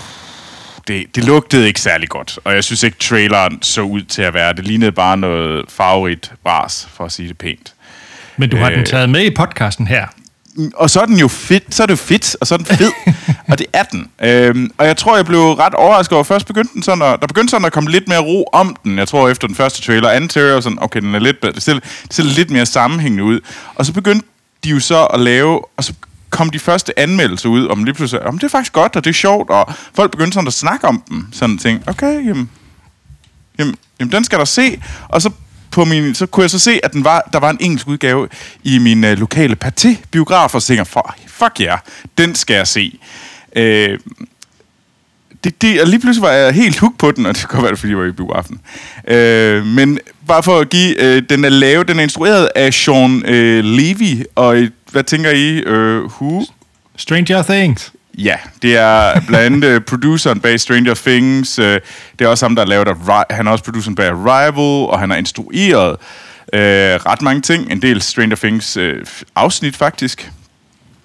det, 0.88 1.16
det 1.16 1.24
lugtede 1.26 1.68
ikke 1.68 1.82
særlig 1.82 2.10
godt, 2.10 2.40
og 2.44 2.54
jeg 2.54 2.64
synes 2.64 2.84
ikke, 2.84 2.98
traileren 2.98 3.62
så 3.62 3.82
ud 3.82 4.02
til 4.02 4.22
at 4.22 4.34
være. 4.34 4.54
Det 4.54 4.68
lignede 4.68 4.92
bare 4.92 5.18
noget 5.18 5.66
farverigt 5.70 6.32
bras, 6.44 6.88
for 6.94 7.06
at 7.06 7.12
sige 7.12 7.28
det 7.28 7.38
pænt. 7.38 7.74
Men 8.38 8.50
du 8.50 8.58
har 8.58 8.70
den 8.70 8.80
Øh. 8.80 8.86
taget 8.86 9.10
med 9.10 9.22
i 9.26 9.30
podcasten 9.36 9.88
her. 9.88 10.06
Og 10.76 10.90
så 10.90 11.00
er 11.00 11.06
den 11.06 11.18
jo 11.18 11.28
fedt, 11.28 11.76
så 11.76 11.84
er 11.84 11.88
det 11.88 11.92
jo 11.92 11.98
fedt, 11.98 12.36
og 12.42 12.48
så 12.48 12.56
er 12.56 12.58
den 12.58 12.66
fed, 12.66 12.92
og 13.52 13.60
det 13.60 13.68
er 13.74 13.84
den. 13.84 14.08
Øhm, 14.24 14.72
og 14.78 14.86
jeg 14.86 14.98
tror, 14.98 15.16
jeg 15.16 15.26
blev 15.26 15.40
ret 15.40 15.74
overrasket 15.74 16.14
over, 16.14 16.24
først 16.24 16.48
begyndte 16.48 16.74
den 16.74 16.84
sådan, 16.84 17.02
at, 17.02 17.20
der 17.22 17.28
begyndte 17.28 17.52
sådan 17.52 17.66
at 17.66 17.74
komme 17.74 17.92
lidt 17.92 18.08
mere 18.08 18.20
ro 18.20 18.50
om 18.54 18.76
den. 18.84 18.98
Jeg 18.98 19.08
tror, 19.08 19.30
efter 19.30 19.48
den 19.48 19.56
første 19.56 19.82
trailer, 19.82 20.10
anden 20.10 20.30
trailer, 20.30 20.62
sådan, 20.62 20.78
okay, 20.82 21.02
den 21.02 21.16
er 21.16 21.20
lidt 21.20 21.42
det 21.42 21.64
ser, 21.64 21.74
det 21.74 21.84
ser 22.10 22.24
lidt 22.24 22.50
mere 22.50 22.66
sammenhængende 22.66 23.24
ud. 23.24 23.40
Og 23.76 23.86
så 23.86 23.94
begyndte 23.94 24.28
de 24.64 24.70
jo 24.70 24.80
så 24.80 25.06
at 25.06 25.20
lave, 25.20 25.62
og 25.78 25.84
så 25.84 25.94
kom 26.30 26.50
de 26.50 26.60
første 26.60 27.00
anmeldelser 27.00 27.50
ud, 27.50 27.68
om 27.68 27.84
lige 27.84 27.96
pludselig, 27.96 28.26
om 28.26 28.38
det 28.40 28.44
er 28.44 28.50
faktisk 28.50 28.74
godt, 28.74 28.96
og 28.96 29.04
det 29.04 29.10
er 29.10 29.14
sjovt, 29.14 29.50
og 29.50 29.74
folk 29.96 30.12
begyndte 30.12 30.34
sådan 30.34 30.48
at 30.48 30.54
snakke 30.54 30.88
om 30.88 31.04
dem, 31.10 31.26
sådan 31.32 31.58
ting. 31.58 31.84
Okay, 31.88 32.28
jamen, 32.28 32.50
jamen, 33.60 33.76
jamen 34.00 34.12
den 34.12 34.24
skal 34.24 34.40
der 34.40 34.46
se. 34.46 34.82
Og 35.10 35.22
så, 35.22 35.30
på 35.72 35.86
min, 35.86 36.16
så 36.16 36.26
kunne 36.26 36.42
jeg 36.42 36.50
så 36.50 36.60
se, 36.60 36.80
at 36.84 36.94
den 36.94 37.04
var, 37.04 37.30
der 37.34 37.40
var 37.40 37.50
en 37.50 37.58
engelsk 37.62 37.88
udgave 37.88 38.28
i 38.64 38.78
min 38.78 39.04
øh, 39.04 39.18
lokale 39.18 39.56
Pathé-biograf, 39.66 40.56
og 40.56 40.62
så 40.62 40.68
tænkte 40.68 40.80
jeg, 40.80 40.88
fuck, 40.88 41.32
fuck 41.32 41.60
ja, 41.60 41.66
yeah, 41.66 41.80
den 42.18 42.36
skal 42.36 42.54
jeg 42.54 42.68
se. 42.68 43.00
Øh, 43.56 44.00
det, 45.44 45.62
det, 45.62 45.82
og 45.82 45.88
lige 45.88 46.00
pludselig 46.00 46.22
var 46.22 46.32
jeg 46.32 46.54
helt 46.54 46.80
hooked 46.80 46.98
på 46.98 47.12
den, 47.12 47.26
og 47.26 47.36
det 47.36 47.50
kan 47.50 47.60
godt 47.60 47.64
være, 47.64 47.78
fordi 47.78 47.92
jeg 47.92 48.00
var 48.00 48.06
i 48.06 48.12
biografen. 48.12 48.60
Øh, 49.08 49.66
men 49.66 50.00
bare 50.28 50.44
for 50.44 50.60
at 50.60 50.70
give, 50.70 51.02
øh, 51.02 51.24
den 51.30 51.46
er 51.46 51.50
lavet, 51.50 51.88
den 51.88 52.00
er 52.00 52.04
instrueret 52.04 52.50
af 52.56 52.74
Sean 52.74 53.26
øh, 53.26 53.64
Levy, 53.64 54.24
og 54.36 54.58
øh, 54.58 54.70
hvad 54.92 55.04
tænker 55.04 55.32
I? 55.32 55.58
Øh, 55.58 56.04
who? 56.04 56.46
Stranger 56.98 57.44
Things. 57.44 57.94
Ja, 58.18 58.36
det 58.62 58.78
er 58.78 59.22
blandt 59.28 59.46
andet 59.46 59.64
øh, 59.64 59.82
produceren 59.82 60.40
bag 60.40 60.60
Stranger 60.60 60.94
Things. 60.94 61.60
øh, 61.60 61.80
Det 62.20 62.26
er 62.26 62.30
også 62.30 62.46
ham, 62.46 62.56
der 62.56 62.64
har 62.64 62.68
lavet... 62.70 62.88
Han 63.30 63.48
er 63.48 63.52
også 63.52 63.64
produceren 63.64 63.96
bag 63.96 64.08
Arrival, 64.08 64.90
og 64.90 65.00
han 65.00 65.10
har 65.10 65.18
instrueret 65.18 65.96
øh, 66.54 66.60
ret 66.62 67.22
mange 67.22 67.42
ting. 67.42 67.72
En 67.72 67.82
del 67.82 68.02
Stranger 68.02 68.36
Things 68.36 68.78
øh, 68.78 69.06
afsnit, 69.36 69.76
faktisk. 69.76 70.32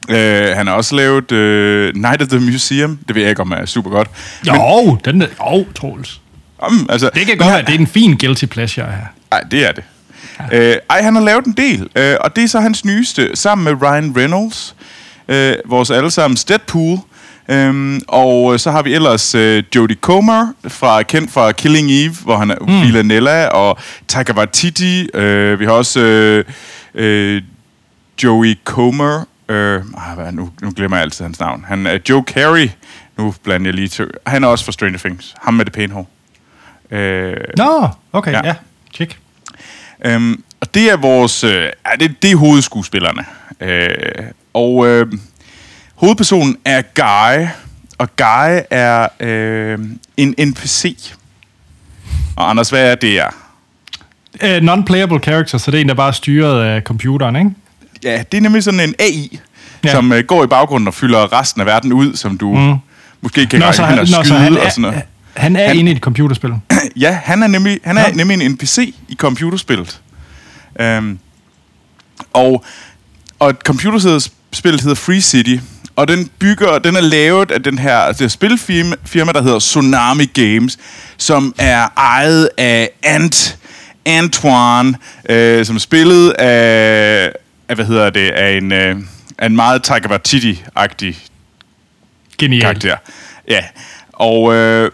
Øh, 0.09 0.47
han 0.57 0.67
har 0.67 0.75
også 0.75 0.97
lavet 0.97 1.33
øh, 1.33 1.95
Night 1.95 2.23
at 2.23 2.29
the 2.29 2.41
Museum. 2.41 2.99
Det 3.09 3.15
ved 3.15 3.23
jeg 3.23 3.31
ikke, 3.31 3.43
om 3.43 3.53
er 3.53 3.67
super 3.67 3.91
godt. 3.91 4.09
Jo, 4.47 4.99
den 5.05 5.23
er... 5.23 5.27
Jo, 5.41 5.67
Troels. 5.75 6.21
om, 6.59 6.87
altså, 6.89 7.11
Det 7.15 7.27
kan 7.27 7.37
godt 7.37 7.51
være, 7.53 7.63
det 7.63 7.75
er 7.75 7.79
en 7.79 7.87
fin 7.87 8.19
guilty 8.19 8.45
pleasure 8.45 8.87
her. 8.87 9.07
Nej, 9.31 9.41
det 9.51 9.67
er 9.69 9.73
det. 9.73 9.85
Ja. 10.53 10.71
Øh, 10.71 10.77
ej, 10.91 11.03
han 11.03 11.15
har 11.15 11.23
lavet 11.23 11.45
en 11.45 11.53
del, 11.53 11.89
øh, 11.97 12.17
og 12.21 12.37
det 12.37 12.45
er 12.45 12.49
så 12.49 12.61
hans 12.61 12.85
nyeste, 12.85 13.31
sammen 13.35 13.65
med 13.65 13.83
Ryan 13.83 14.17
Reynolds, 14.17 14.75
øh, 14.81 15.06
vores 15.65 15.91
allesammens 15.91 16.45
Deadpool. 16.45 16.99
Øhm, 17.49 18.01
og 18.09 18.53
øh, 18.53 18.59
så 18.59 18.71
har 18.71 18.83
vi 18.83 18.95
ellers 18.95 19.35
øh, 19.35 19.65
Jodie 19.75 19.97
Comer, 20.01 20.53
fra, 20.69 21.03
kendt 21.03 21.31
fra 21.31 21.53
Killing 21.53 21.91
Eve, 21.91 22.15
hvor 22.25 22.37
han 22.37 22.51
er 22.51 22.57
mm. 22.61 22.83
Villanella, 22.83 23.47
og 23.47 23.79
Taika 24.09 24.33
Waititi. 24.33 25.09
Øh, 25.15 25.61
vi 25.61 25.65
har 25.65 25.73
også 25.73 26.01
øh, 26.01 26.45
øh, 26.95 27.43
Joey 28.23 28.55
Comer. 28.65 29.25
Øh, 29.49 29.83
ah, 30.19 30.35
nu, 30.35 30.51
nu 30.63 30.73
glemmer 30.77 30.97
jeg 30.97 31.03
altid 31.03 31.25
hans 31.25 31.41
navn. 31.41 31.65
Han 31.69 31.87
er 31.87 31.99
Joe 32.09 32.23
Carey. 32.23 32.71
Nu 33.19 33.35
blander 33.43 33.67
jeg 33.67 33.75
lige 33.75 33.89
til. 33.89 34.11
Han 34.27 34.45
er 34.45 34.49
også 34.49 34.65
fra 34.65 34.73
Stranger 34.73 34.99
Things. 34.99 35.35
Ham 35.43 35.55
med 35.55 35.65
det 35.65 35.73
pæne 35.73 35.93
hår. 35.93 36.09
Øh, 36.91 37.37
Nå, 37.57 37.89
okay, 38.13 38.33
ja. 38.33 38.41
Ja. 38.45 38.55
Tjek. 38.95 39.19
Øhm, 40.05 40.43
og 40.61 40.75
det 40.75 40.91
er 40.91 40.97
vores... 40.97 41.45
Øh, 41.45 41.69
det, 42.01 42.23
det 42.23 42.31
er 42.31 42.37
hovedskuespillerne. 42.37 43.25
Øh, 43.61 43.91
og 44.57 44.87
øh, 44.87 45.07
hovedpersonen 45.95 46.57
er 46.65 46.83
Guy, 46.95 47.47
og 47.99 48.09
Guy 48.17 48.61
er 48.71 49.09
øh, 49.21 49.79
en 50.17 50.35
NPC. 50.39 51.13
Og 52.37 52.51
Anders, 52.51 52.71
hvad 52.71 52.91
er 52.91 52.95
det 52.95 53.19
er? 53.21 53.29
Uh, 54.45 54.65
non-playable 54.69 55.19
character, 55.21 55.59
så 55.59 55.71
det 55.71 55.77
er 55.79 55.81
en, 55.81 55.89
der 55.89 55.95
bare 55.95 56.09
er 56.09 56.13
styret 56.13 56.63
af 56.65 56.83
computeren, 56.83 57.37
ikke? 57.37 57.51
Ja, 58.03 58.23
det 58.33 58.39
er 58.39 58.43
nemlig 58.43 58.63
sådan 58.65 58.81
en 58.81 58.95
AI, 58.99 59.41
Ja. 59.85 59.91
som 59.91 60.13
øh, 60.13 60.25
går 60.25 60.45
i 60.45 60.47
baggrunden 60.47 60.89
og 60.89 60.95
fylder 60.95 61.33
resten 61.41 61.61
af 61.61 61.67
verden 61.67 61.93
ud, 61.93 62.17
som 62.17 62.39
du 62.39 62.55
mm. 62.57 62.75
måske 63.21 63.47
kan 63.47 63.61
Nå, 63.61 63.73
så 63.73 63.83
han, 63.85 63.99
og 63.99 64.05
nå, 64.05 64.07
så 64.07 64.23
skyde 64.25 64.39
han 64.39 64.57
og 64.59 64.71
sådan 64.73 64.83
noget. 64.83 64.97
er, 64.97 65.41
han 65.41 65.57
er 65.57 65.67
Han- 65.69 65.79
inde 65.79 65.91
i 65.93 65.95
et 65.95 66.01
computerspil. 66.01 66.51
Ja, 66.97 67.19
han 67.25 67.43
er 67.43 67.47
nemlig, 67.47 67.81
han 67.85 67.99
er 67.99 68.01
Ja. 68.07 68.13
nemlig 68.13 68.45
en 68.45 68.53
NPC 68.53 68.95
i 69.09 69.15
computerspillet. 69.15 70.01
Um, 70.99 71.19
og, 72.33 72.65
og 73.39 73.51
et 73.51 73.57
computerspil 73.65 74.33
hedder 74.53 74.95
Free 74.95 75.21
City, 75.21 75.57
og 75.97 76.09
den 76.09 76.31
bygger, 76.39 76.79
den 76.79 76.97
er 76.97 77.01
lavet 77.01 77.51
af 77.51 77.63
den 77.63 77.79
her 77.79 78.07
det 78.07 78.21
her 78.21 78.29
spilfirma, 78.29 78.97
firma, 79.05 79.33
der 79.33 79.43
hedder 79.43 79.59
Tsunami 79.59 80.25
Games, 80.25 80.79
som 81.17 81.55
er 81.59 81.89
ejet 81.97 82.49
af 82.57 82.91
Ant, 83.03 83.59
Antoine, 84.05 84.95
øh, 85.29 85.67
som 85.67 85.77
er 85.77 85.81
spillet 85.81 86.31
af, 86.31 87.33
af, 87.69 87.75
hvad 87.75 87.85
hedder 87.85 88.11
det, 88.11 88.31
af 88.31 88.57
en, 88.57 88.73
øh, 88.73 88.97
af 89.39 89.47
en 89.47 89.57
meget 89.57 89.83
Taika 89.83 90.09
Waititi-agtig 90.09 91.15
Genialt. 92.39 92.63
karakter. 92.63 92.97
Ja, 93.49 93.61
og 94.13 94.55
øh, 94.55 94.91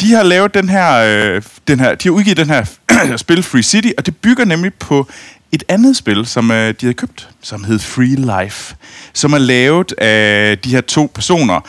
de 0.00 0.12
har 0.12 0.22
lavet 0.22 0.54
den 0.54 0.68
her, 0.68 0.92
øh, 0.94 1.42
den 1.68 1.80
her, 1.80 1.94
de 1.94 2.08
har 2.08 2.10
udgivet 2.10 2.36
den 2.36 2.46
her 2.50 2.64
spil 3.16 3.42
Free 3.42 3.62
City, 3.62 3.88
og 3.98 4.06
det 4.06 4.16
bygger 4.16 4.44
nemlig 4.44 4.74
på 4.74 5.08
et 5.54 5.64
andet 5.68 5.96
spil, 5.96 6.26
som 6.26 6.50
øh, 6.50 6.74
de 6.80 6.86
har 6.86 6.92
købt, 6.92 7.28
som 7.42 7.64
hed 7.64 7.78
Free 7.78 8.42
Life, 8.42 8.74
som 9.12 9.32
er 9.32 9.38
lavet 9.38 9.92
af 9.92 10.58
de 10.58 10.70
her 10.70 10.80
to 10.80 11.10
personer, 11.14 11.60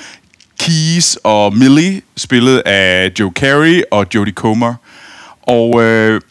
Keys 0.59 1.17
og 1.23 1.57
Millie, 1.57 2.01
spillet 2.17 2.59
af 2.59 3.11
Joe 3.19 3.31
Carey 3.31 3.81
og 3.91 4.07
Jodie 4.15 4.33
Comer. 4.33 4.73
Og, 5.41 5.83
øh, 5.83 6.21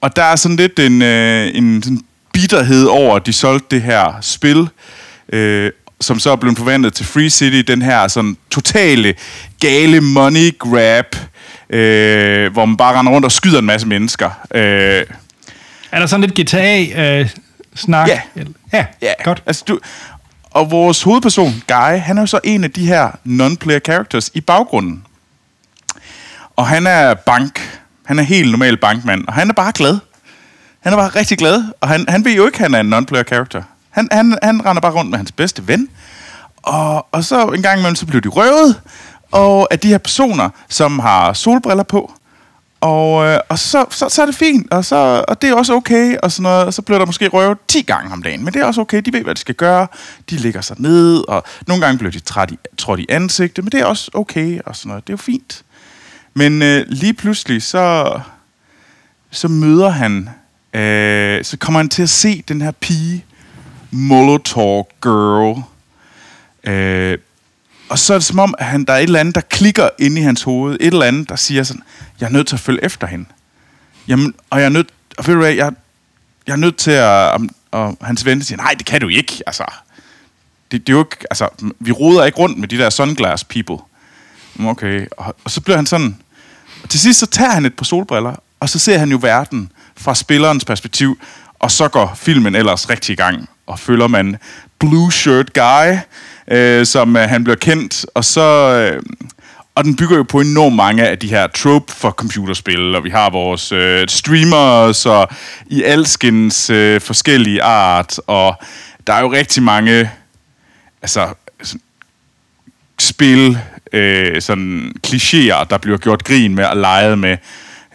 og 0.00 0.16
der 0.16 0.22
er 0.22 0.36
sådan 0.36 0.56
lidt 0.56 0.78
en, 0.78 1.02
øh, 1.02 1.50
en 1.54 1.82
sådan 1.82 2.00
bitterhed 2.32 2.84
over, 2.84 3.16
at 3.16 3.26
de 3.26 3.32
solgte 3.32 3.76
det 3.76 3.82
her 3.82 4.14
spil, 4.20 4.68
øh, 5.32 5.70
som 6.00 6.18
så 6.18 6.30
er 6.30 6.36
blevet 6.36 6.58
forvandlet 6.58 6.94
til 6.94 7.06
Free 7.06 7.30
City, 7.30 7.72
den 7.72 7.82
her 7.82 8.08
sådan 8.08 8.36
totale 8.50 9.14
gale 9.60 10.00
money 10.00 10.58
grab, 10.58 11.16
øh, 11.70 12.52
hvor 12.52 12.64
man 12.64 12.76
bare 12.76 12.98
render 12.98 13.12
rundt 13.12 13.24
og 13.24 13.32
skyder 13.32 13.58
en 13.58 13.66
masse 13.66 13.86
mennesker. 13.86 14.30
Øh, 14.54 15.04
er 15.92 15.98
der 15.98 16.06
sådan 16.06 16.30
lidt 16.30 16.50
GTA-snak? 16.50 18.08
Ja. 18.08 18.20
ja. 18.72 18.86
Ja, 19.02 19.12
godt. 19.24 19.42
Altså, 19.46 19.64
du, 19.68 19.78
og 20.50 20.70
vores 20.70 21.02
hovedperson, 21.02 21.62
Guy, 21.68 21.98
han 21.98 22.18
er 22.18 22.22
jo 22.22 22.26
så 22.26 22.40
en 22.44 22.64
af 22.64 22.70
de 22.70 22.86
her 22.86 23.10
non-player 23.24 23.78
characters 23.78 24.30
i 24.34 24.40
baggrunden. 24.40 25.04
Og 26.56 26.66
han 26.66 26.86
er 26.86 27.14
bank. 27.14 27.80
Han 28.06 28.18
er 28.18 28.22
helt 28.22 28.50
normal 28.50 28.76
bankmand, 28.76 29.26
og 29.26 29.34
han 29.34 29.50
er 29.50 29.54
bare 29.54 29.72
glad. 29.72 29.98
Han 30.80 30.92
er 30.92 30.96
bare 30.96 31.08
rigtig 31.08 31.38
glad, 31.38 31.64
og 31.80 31.88
han, 31.88 32.04
han 32.08 32.24
ved 32.24 32.32
jo 32.32 32.46
ikke, 32.46 32.56
at 32.56 32.62
han 32.62 32.74
er 32.74 32.80
en 32.80 32.94
non-player 32.94 33.22
character. 33.22 33.62
Han, 33.90 34.08
han, 34.12 34.38
han 34.42 34.66
render 34.66 34.80
bare 34.80 34.92
rundt 34.92 35.10
med 35.10 35.18
hans 35.18 35.32
bedste 35.32 35.68
ven. 35.68 35.88
Og, 36.56 37.06
og 37.12 37.24
så 37.24 37.46
en 37.46 37.62
gang 37.62 37.78
imellem, 37.78 37.96
så 37.96 38.06
bliver 38.06 38.20
de 38.20 38.28
røvet, 38.28 38.80
og 39.32 39.68
af 39.70 39.78
de 39.78 39.88
her 39.88 39.98
personer, 39.98 40.48
som 40.68 40.98
har 40.98 41.32
solbriller 41.32 41.82
på. 41.82 42.12
Og, 42.80 43.26
øh, 43.26 43.38
og 43.48 43.58
så, 43.58 43.84
så, 43.90 44.08
så 44.08 44.22
er 44.22 44.26
det 44.26 44.34
fint, 44.34 44.72
og, 44.72 44.84
så, 44.84 45.24
og 45.28 45.42
det 45.42 45.50
er 45.50 45.54
også 45.54 45.74
okay, 45.74 46.16
og, 46.22 46.32
sådan 46.32 46.42
noget, 46.42 46.66
og 46.66 46.74
så 46.74 46.82
bliver 46.82 46.98
der 46.98 47.06
måske 47.06 47.28
røvet 47.28 47.58
10 47.68 47.82
gange 47.82 48.12
om 48.12 48.22
dagen. 48.22 48.44
Men 48.44 48.54
det 48.54 48.62
er 48.62 48.66
også 48.66 48.80
okay, 48.80 49.02
de 49.02 49.12
ved, 49.12 49.22
hvad 49.22 49.34
de 49.34 49.40
skal 49.40 49.54
gøre. 49.54 49.86
De 50.30 50.36
ligger 50.36 50.60
sig 50.60 50.76
ned, 50.80 51.24
og 51.28 51.44
nogle 51.66 51.84
gange 51.84 51.98
bliver 51.98 52.12
de 52.12 52.20
træt 52.20 52.50
i, 52.50 52.58
trådt 52.78 53.00
i 53.00 53.06
ansigtet, 53.08 53.64
men 53.64 53.72
det 53.72 53.80
er 53.80 53.84
også 53.84 54.10
okay, 54.14 54.60
og 54.66 54.76
sådan 54.76 54.88
noget. 54.88 55.06
Det 55.06 55.12
er 55.12 55.14
jo 55.14 55.22
fint. 55.22 55.62
Men 56.34 56.62
øh, 56.62 56.84
lige 56.88 57.14
pludselig, 57.14 57.62
så, 57.62 58.20
så 59.30 59.48
møder 59.48 59.88
han, 59.88 60.28
øh, 60.74 61.44
så 61.44 61.56
kommer 61.56 61.80
han 61.80 61.88
til 61.88 62.02
at 62.02 62.10
se 62.10 62.44
den 62.48 62.62
her 62.62 62.70
pige, 62.70 63.24
Molotov 63.90 64.88
Girl. 65.02 65.62
Øh, 66.64 67.18
og 67.90 67.98
så 67.98 68.14
er 68.14 68.18
det 68.18 68.24
som 68.24 68.38
om, 68.38 68.54
at 68.58 68.66
han, 68.66 68.84
der 68.84 68.92
er 68.92 68.98
et 68.98 69.02
eller 69.02 69.20
andet, 69.20 69.34
der 69.34 69.40
klikker 69.40 69.88
ind 69.98 70.18
i 70.18 70.20
hans 70.20 70.42
hoved. 70.42 70.76
Et 70.80 70.86
eller 70.86 71.06
andet, 71.06 71.28
der 71.28 71.36
siger 71.36 71.62
sådan, 71.62 71.82
jeg 72.20 72.26
er 72.26 72.30
nødt 72.30 72.46
til 72.46 72.56
at 72.56 72.60
følge 72.60 72.84
efter 72.84 73.06
hende. 73.06 73.24
Jamen, 74.08 74.34
og 74.50 74.58
jeg 74.58 74.64
er 74.64 74.70
nødt, 74.70 74.88
og 75.18 75.26
ved 75.26 75.34
du 75.34 75.40
hvad, 75.40 75.52
jeg, 75.52 75.72
jeg 76.46 76.52
er 76.52 76.56
nødt 76.56 76.76
til 76.76 76.90
at, 76.90 77.06
og, 77.06 77.40
og 77.70 77.96
hans 78.02 78.24
ven 78.24 78.42
siger, 78.42 78.56
nej, 78.56 78.74
det 78.78 78.86
kan 78.86 79.00
du 79.00 79.08
ikke, 79.08 79.42
altså. 79.46 79.64
Det, 80.70 80.86
det 80.86 80.92
er 80.92 80.96
jo 80.96 81.04
ikke, 81.04 81.26
altså, 81.30 81.48
vi 81.78 81.92
roder 81.92 82.24
ikke 82.24 82.38
rundt 82.38 82.58
med 82.58 82.68
de 82.68 82.78
der 82.78 82.90
sunglass 82.90 83.44
people. 83.44 83.78
Okay, 84.64 85.06
og, 85.16 85.36
og 85.44 85.50
så 85.50 85.60
bliver 85.60 85.76
han 85.76 85.86
sådan, 85.86 86.16
og 86.82 86.88
til 86.88 87.00
sidst 87.00 87.20
så 87.20 87.26
tager 87.26 87.50
han 87.50 87.66
et 87.66 87.74
par 87.74 87.84
solbriller, 87.84 88.34
og 88.60 88.68
så 88.68 88.78
ser 88.78 88.98
han 88.98 89.10
jo 89.10 89.18
verden 89.22 89.72
fra 89.96 90.14
spillerens 90.14 90.64
perspektiv, 90.64 91.20
og 91.58 91.70
så 91.70 91.88
går 91.88 92.12
filmen 92.16 92.54
ellers 92.54 92.90
rigtig 92.90 93.12
i 93.12 93.16
gang, 93.16 93.48
og 93.66 93.78
følger 93.78 94.06
man 94.06 94.36
Blue 94.78 95.12
Shirt 95.12 95.52
Guy, 95.52 95.96
øh, 96.50 96.86
som 96.86 97.16
øh, 97.16 97.22
han 97.22 97.44
bliver 97.44 97.56
kendt, 97.56 98.06
og 98.14 98.24
så, 98.24 98.40
øh, 98.74 99.02
og 99.74 99.84
den 99.84 99.96
bygger 99.96 100.16
jo 100.16 100.22
på 100.22 100.40
enormt 100.40 100.76
mange 100.76 101.08
af 101.08 101.18
de 101.18 101.28
her 101.28 101.46
trope 101.46 101.92
for 101.92 102.10
computerspil, 102.10 102.94
og 102.94 103.04
vi 103.04 103.10
har 103.10 103.30
vores 103.30 103.72
øh, 103.72 104.08
streamers 104.08 105.06
og 105.06 105.28
i 105.66 105.82
alskens 105.82 106.70
øh, 106.70 107.00
forskellige 107.00 107.62
art, 107.62 108.20
og 108.26 108.54
der 109.06 109.12
er 109.12 109.20
jo 109.20 109.32
rigtig 109.32 109.62
mange 109.62 110.10
altså, 111.02 111.34
sådan, 111.62 111.80
spil, 113.00 113.58
øh, 113.92 114.42
sådan 114.42 114.92
klichéer, 115.06 115.64
der 115.64 115.78
bliver 115.82 115.98
gjort 115.98 116.24
grin 116.24 116.54
med 116.54 116.64
og 116.64 116.76
leget 116.76 117.18
med 117.18 117.36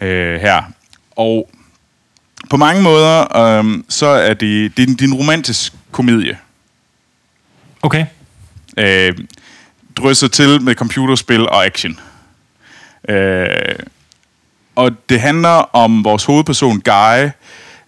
øh, 0.00 0.40
her. 0.40 0.62
Og 1.16 1.50
på 2.50 2.56
mange 2.56 2.82
måder, 2.82 3.36
øh, 3.36 3.82
så 3.88 4.06
er 4.06 4.34
det, 4.34 4.76
det, 4.76 4.82
er 4.82 4.86
en, 4.86 4.92
det 4.92 5.02
er 5.02 5.08
en 5.08 5.14
romantisk 5.14 5.72
komedie. 5.92 6.38
Okay. 7.82 8.06
Øh, 8.76 9.14
drysset 9.96 10.32
til 10.32 10.62
med 10.62 10.74
computerspil 10.74 11.48
og 11.48 11.66
action. 11.66 12.00
Øh, 13.08 13.46
og 14.76 14.90
det 15.08 15.20
handler 15.20 15.76
om 15.76 16.04
vores 16.04 16.24
hovedperson, 16.24 16.80
Guy, 16.80 17.30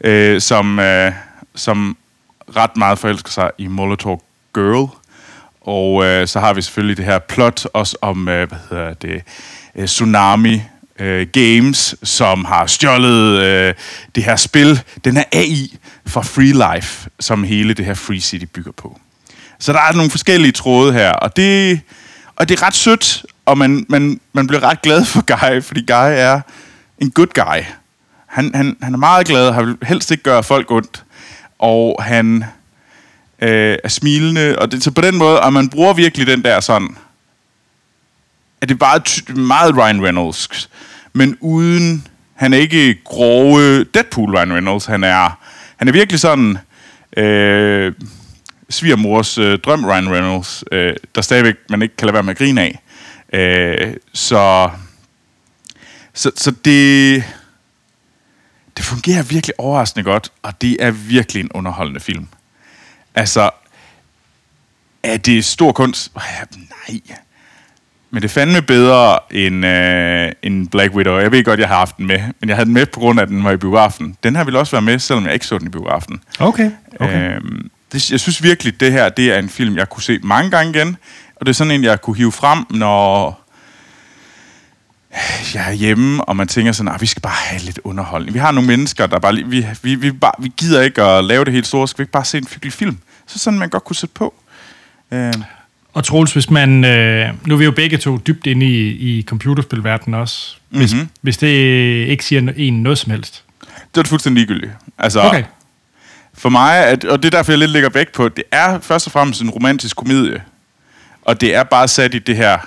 øh, 0.05 0.41
som, 0.41 0.79
øh, 0.79 1.13
som 1.55 1.97
ret 2.57 2.77
meget 2.77 2.99
forelsker 2.99 3.31
sig 3.31 3.51
i 3.59 3.67
Molotov 3.67 4.23
Girl. 4.55 4.89
Og 5.61 6.05
øh, 6.05 6.27
så 6.29 6.41
har 6.41 6.55
vi 6.55 6.63
selvfølgelig 6.63 6.97
det 6.97 7.05
her 7.05 7.19
plot 7.19 7.67
også 7.73 7.97
om, 8.03 8.29
øh, 8.29 8.49
hvad 8.49 8.59
hedder 8.71 8.95
det, 8.95 9.23
øh, 9.75 9.87
Tsunami 9.87 10.63
øh, 10.99 11.27
Games, 11.33 11.95
som 12.03 12.45
har 12.45 12.67
stjålet 12.67 13.43
øh, 13.43 13.75
det 14.15 14.25
her 14.25 14.37
spil, 14.37 14.83
den 15.05 15.17
her 15.17 15.25
AI 15.33 15.79
fra 16.07 16.23
Free 16.23 16.75
Life, 16.75 17.11
som 17.21 17.45
hele 17.45 17.75
det 17.75 17.85
her 17.85 17.95
Free 17.95 18.21
City 18.21 18.45
bygger 18.45 18.73
på. 18.73 19.01
Så 19.59 19.73
der 19.73 19.79
er 19.81 19.93
nogle 19.93 20.11
forskellige 20.11 20.53
tråde 20.53 20.93
her, 20.93 21.11
og 21.13 21.37
det, 21.37 21.81
og 22.37 22.49
det 22.49 22.61
er 22.61 22.67
ret 22.67 22.75
sødt, 22.75 23.25
og 23.47 23.59
man, 23.59 23.87
man, 23.89 24.21
man 24.33 24.47
bliver 24.47 24.63
ret 24.63 24.83
glad 24.83 25.05
for 25.05 25.23
Guy, 25.27 25.63
fordi 25.63 25.81
Guy 25.81 26.11
er 26.11 26.41
en 26.99 27.11
good 27.11 27.27
guy. 27.35 27.65
Han, 28.27 28.55
han, 28.55 28.77
han 28.83 28.95
er 28.95 28.99
meget 28.99 29.27
glad, 29.27 29.53
han 29.53 29.67
vil 29.67 29.77
helst 29.83 30.11
ikke 30.11 30.23
gøre 30.23 30.43
folk 30.43 30.71
ondt, 30.71 31.05
og 31.59 31.97
han 32.03 32.45
øh, 33.43 33.77
er 33.85 33.89
smilende, 33.89 34.59
og 34.59 34.73
det, 34.73 34.85
så 34.85 34.91
på 34.91 35.01
den 35.01 35.17
måde, 35.17 35.41
og 35.41 35.53
man 35.53 35.69
bruger 35.69 35.93
virkelig 35.93 36.27
den 36.27 36.43
der 36.43 36.61
sådan, 36.61 36.97
at 38.61 38.69
det 38.69 38.75
er 38.75 38.79
bare 38.79 39.01
ty- 39.01 39.31
meget 39.31 39.77
Ryan 39.77 40.05
Reynolds, 40.05 40.71
men 41.13 41.37
uden, 41.41 42.07
han 42.35 42.55
er 42.55 42.59
ikke 42.59 42.99
grove 43.05 43.85
Deadpool 43.85 44.37
Ryan 44.37 44.53
Reynolds, 44.53 44.87
han 44.87 45.05
er, 45.05 45.39
han 45.77 45.89
er 45.89 45.93
virkelig 45.93 46.21
sådan, 46.21 46.59
øh, 47.17 47.93
svigermors 48.71 49.39
øh, 49.39 49.59
drøm 49.59 49.85
Ryan 49.85 50.13
Reynolds, 50.13 50.65
øh, 50.73 50.97
der 51.15 51.21
stadigvæk 51.21 51.55
man 51.71 51.83
ikke 51.83 51.97
kan 51.97 52.07
lade 52.07 52.15
være 52.15 52.23
med 52.23 52.31
at 52.31 52.39
grine 52.39 52.61
af. 52.61 52.81
Øh, 53.33 53.95
så, 54.13 54.71
så, 56.15 56.31
så 56.37 56.51
det, 56.51 57.25
det 58.77 58.85
fungerer 58.85 59.23
virkelig 59.23 59.61
overraskende 59.61 60.05
godt, 60.05 60.33
og 60.43 60.63
det 60.63 60.77
er 60.81 60.91
virkelig 60.91 61.41
en 61.41 61.53
underholdende 61.55 62.01
film. 62.01 62.29
Altså, 63.15 63.51
er 65.03 65.17
det 65.17 65.45
stor 65.45 65.73
kunst? 65.73 66.13
Nej. 66.17 67.01
Men 68.11 68.23
det 68.23 68.29
er 68.29 68.33
fandme 68.33 68.63
bedre 68.63 69.19
end, 69.31 69.67
øh, 69.67 70.33
end 70.43 70.69
Black 70.69 70.95
Widow. 70.95 71.19
Jeg 71.19 71.33
ved 71.33 71.45
godt, 71.45 71.61
jeg 71.61 71.69
har 71.69 71.77
haft 71.77 71.97
den 71.97 72.07
med, 72.07 72.21
men 72.41 72.49
jeg 72.49 72.57
havde 72.57 72.67
den 72.67 72.75
med 72.75 72.87
på 72.87 73.01
grund 73.01 73.19
af, 73.19 73.23
at 73.23 73.29
den 73.29 73.45
var 73.45 73.51
i 73.51 73.57
biografen. 73.57 74.17
Den 74.23 74.37
her 74.37 74.45
ville 74.45 74.59
også 74.59 74.73
være 74.73 74.83
med, 74.83 74.99
selvom 74.99 75.25
jeg 75.25 75.35
ikke 75.35 75.47
så 75.47 75.59
den 75.59 75.67
i 75.67 75.71
biografen. 75.71 76.21
Okay. 76.39 76.71
okay. 77.01 77.37
Øhm, 77.37 77.71
det, 77.93 78.11
jeg 78.11 78.21
synes 78.21 78.43
virkelig, 78.43 78.81
det 78.81 78.93
her 78.93 79.09
det 79.09 79.25
er 79.35 79.39
en 79.39 79.49
film, 79.49 79.77
jeg 79.77 79.89
kunne 79.89 80.03
se 80.03 80.19
mange 80.23 80.51
gange 80.51 80.79
igen. 80.79 80.97
Og 81.37 81.47
det 81.47 81.53
er 81.53 81.55
sådan 81.55 81.71
en, 81.71 81.85
jeg 81.85 82.01
kunne 82.01 82.17
hive 82.17 82.33
frem, 82.33 82.65
når 82.71 83.41
jeg 85.55 85.69
er 85.69 85.73
hjemme, 85.73 86.25
og 86.25 86.37
man 86.37 86.49
tænker 86.49 86.73
sådan, 86.73 86.95
at 86.95 87.01
vi 87.01 87.07
skal 87.07 87.23
bare 87.23 87.33
have 87.37 87.63
lidt 87.63 87.81
underholdning. 87.85 88.35
Vi 88.35 88.39
har 88.39 88.51
nogle 88.53 88.67
mennesker, 88.67 89.07
der 89.07 89.19
bare, 89.19 89.35
vi, 89.35 89.67
vi, 89.83 89.95
vi, 89.95 90.13
bare, 90.13 90.33
vi 90.39 90.53
gider 90.57 90.83
ikke 90.83 91.03
at 91.03 91.25
lave 91.25 91.45
det 91.45 91.53
helt 91.53 91.67
store, 91.67 91.89
skal 91.89 91.99
vi 91.99 92.03
ikke 92.03 92.13
bare 92.13 92.25
se 92.25 92.39
en 92.39 92.47
hyggelig 92.55 92.73
film? 92.73 92.99
Så 93.27 93.39
sådan, 93.39 93.59
man 93.59 93.69
godt 93.69 93.85
kunne 93.85 93.97
sætte 93.97 94.15
på. 94.15 94.35
Øhm, 95.13 95.43
Og 95.95 96.05
Troels, 96.05 96.33
hvis 96.33 96.51
man... 96.51 96.85
Øh, 96.85 97.29
nu 97.47 97.55
er 97.55 97.59
vi 97.59 97.65
jo 97.65 97.71
begge 97.71 97.97
to 97.99 98.17
dybt 98.17 98.47
inde 98.47 98.67
i, 98.67 98.89
i 99.19 99.23
computerspilverdenen 99.23 100.21
også. 100.21 100.57
Hvis, 100.69 100.93
Mhm. 100.93 100.99
mm-hmm. 101.01 101.11
hvis 101.23 101.37
det 101.37 101.49
ikke 102.09 102.25
siger 102.25 102.53
en 102.57 102.83
noget 102.83 102.99
som 102.99 103.11
helst. 103.11 103.45
det 103.95 104.01
er 104.05 104.09
fuldstændig 104.09 104.41
ligegyldigt. 104.47 104.73
Altså, 104.99 105.21
Okay. 105.21 105.45
For 106.39 106.49
mig, 106.49 106.87
at, 106.87 107.05
og 107.05 107.23
det 107.23 107.35
er 107.35 107.39
derfor, 107.39 107.53
jeg 107.53 107.59
lidt 107.59 107.71
lægger 107.71 107.89
vægt 107.89 108.13
på, 108.13 108.29
det 108.29 108.45
er 108.51 108.81
først 108.81 109.07
og 109.07 109.13
fremmest 109.13 109.43
en 109.43 109.51
romantisk 109.51 109.97
komedie. 109.97 110.43
Og 111.23 111.41
det 111.41 111.55
er 111.55 111.63
bare 111.63 111.89
sat 111.89 112.15
i 112.15 112.19
det 112.19 112.37
her 112.37 112.59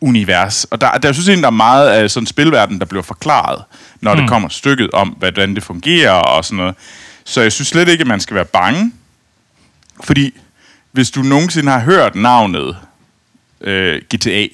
univers. 0.00 0.64
Og 0.64 0.80
der, 0.80 0.98
der 0.98 1.08
jeg 1.08 1.14
synes 1.14 1.28
egentlig, 1.28 1.42
der 1.42 1.48
er 1.48 1.50
meget 1.50 1.88
af 1.88 2.10
sådan 2.10 2.22
en 2.22 2.26
spilverden, 2.26 2.78
der 2.78 2.84
bliver 2.84 3.02
forklaret, 3.02 3.64
når 4.00 4.14
mm. 4.14 4.20
det 4.20 4.28
kommer 4.28 4.48
stykket 4.48 4.90
om, 4.90 5.08
hvordan 5.08 5.54
det 5.54 5.62
fungerer 5.62 6.12
og 6.12 6.44
sådan 6.44 6.56
noget. 6.56 6.74
Så 7.24 7.40
jeg 7.40 7.52
synes 7.52 7.68
slet 7.68 7.88
ikke, 7.88 8.02
at 8.02 8.06
man 8.06 8.20
skal 8.20 8.34
være 8.34 8.44
bange. 8.44 8.92
Fordi 10.04 10.40
hvis 10.92 11.10
du 11.10 11.22
nogensinde 11.22 11.72
har 11.72 11.80
hørt 11.80 12.14
navnet 12.14 12.76
øh, 13.60 14.02
GTA, 14.14 14.46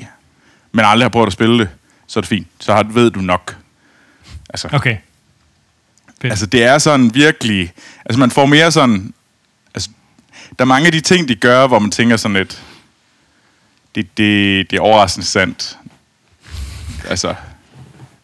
men 0.73 0.85
aldrig 0.85 1.05
har 1.05 1.09
prøvet 1.09 1.27
at 1.27 1.33
spille 1.33 1.59
det, 1.59 1.69
så 2.07 2.19
er 2.19 2.21
det 2.21 2.29
fint. 2.29 2.47
Så 2.61 2.75
har, 2.75 2.83
ved 2.83 3.11
du 3.11 3.21
nok. 3.21 3.57
Altså, 4.51 4.69
Okay. 4.73 4.97
Fedt. 6.21 6.33
Altså, 6.33 6.47
det 6.47 6.63
er 6.63 6.79
sådan 6.79 7.15
virkelig... 7.15 7.73
Altså, 8.05 8.21
man 8.21 8.31
får 8.31 8.47
mere 8.47 8.73
sådan... 8.73 9.13
Altså, 9.75 9.91
der 10.59 10.65
er 10.65 10.67
mange 10.67 10.87
af 10.87 10.93
de 10.93 11.01
ting, 11.01 11.29
de 11.29 11.35
gør, 11.35 11.67
hvor 11.67 11.79
man 11.79 11.91
tænker 11.91 12.17
sådan 12.17 12.37
lidt... 12.37 12.63
Det, 13.95 14.07
det, 14.17 14.71
det 14.71 14.77
er 14.77 14.81
overraskende 14.81 15.27
sandt. 15.27 15.79
Altså... 17.09 17.35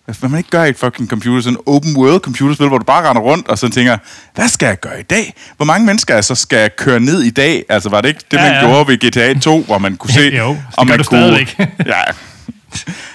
Hvad 0.04 0.28
man 0.28 0.38
ikke 0.38 0.50
gør 0.50 0.64
i 0.64 0.68
et 0.68 0.76
fucking 0.76 1.08
computer, 1.08 1.42
sådan 1.42 1.58
en 1.58 1.62
open 1.66 1.96
world 1.96 2.20
computerspil, 2.20 2.68
hvor 2.68 2.78
du 2.78 2.84
bare 2.84 3.08
render 3.08 3.22
rundt 3.22 3.48
og 3.48 3.58
så 3.58 3.68
tænker, 3.68 3.98
hvad 4.34 4.48
skal 4.48 4.66
jeg 4.66 4.80
gøre 4.80 5.00
i 5.00 5.02
dag? 5.02 5.34
Hvor 5.56 5.66
mange 5.66 5.86
mennesker 5.86 6.16
altså 6.16 6.34
skal 6.34 6.58
jeg 6.58 6.76
køre 6.76 7.00
ned 7.00 7.22
i 7.22 7.30
dag? 7.30 7.64
Altså 7.68 7.88
var 7.88 8.00
det 8.00 8.08
ikke 8.08 8.20
det, 8.30 8.40
man 8.40 8.52
ja. 8.52 8.60
gjorde 8.60 8.88
ved 8.88 9.10
GTA 9.10 9.40
2, 9.40 9.62
hvor 9.62 9.78
man 9.78 9.96
kunne 9.96 10.12
se, 10.20 10.20
Jo, 10.20 10.48
det 10.48 10.62
om 10.76 10.86
man 10.86 10.98
du 10.98 11.04
kunne... 11.04 11.18
stadigvæk. 11.18 11.58
ja. 11.86 12.02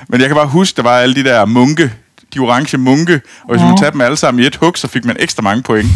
Men 0.08 0.22
jeg 0.22 0.30
kan 0.30 0.36
bare 0.36 0.48
huske, 0.48 0.76
der 0.76 0.84
var 0.84 0.98
alle 1.00 1.16
de 1.16 1.24
der 1.24 1.46
munke, 1.46 1.92
de 2.34 2.40
orange 2.40 2.78
munke, 2.78 3.22
og 3.44 3.50
hvis 3.50 3.62
man 3.62 3.78
tage 3.78 3.92
dem 3.92 4.02
alle 4.02 4.18
sammen 4.18 4.44
i 4.44 4.48
et 4.48 4.56
hug, 4.56 4.78
så 4.78 4.88
fik 4.88 5.06
man 5.06 5.16
ekstra 5.20 5.42
mange 5.42 5.64
point. 5.64 5.88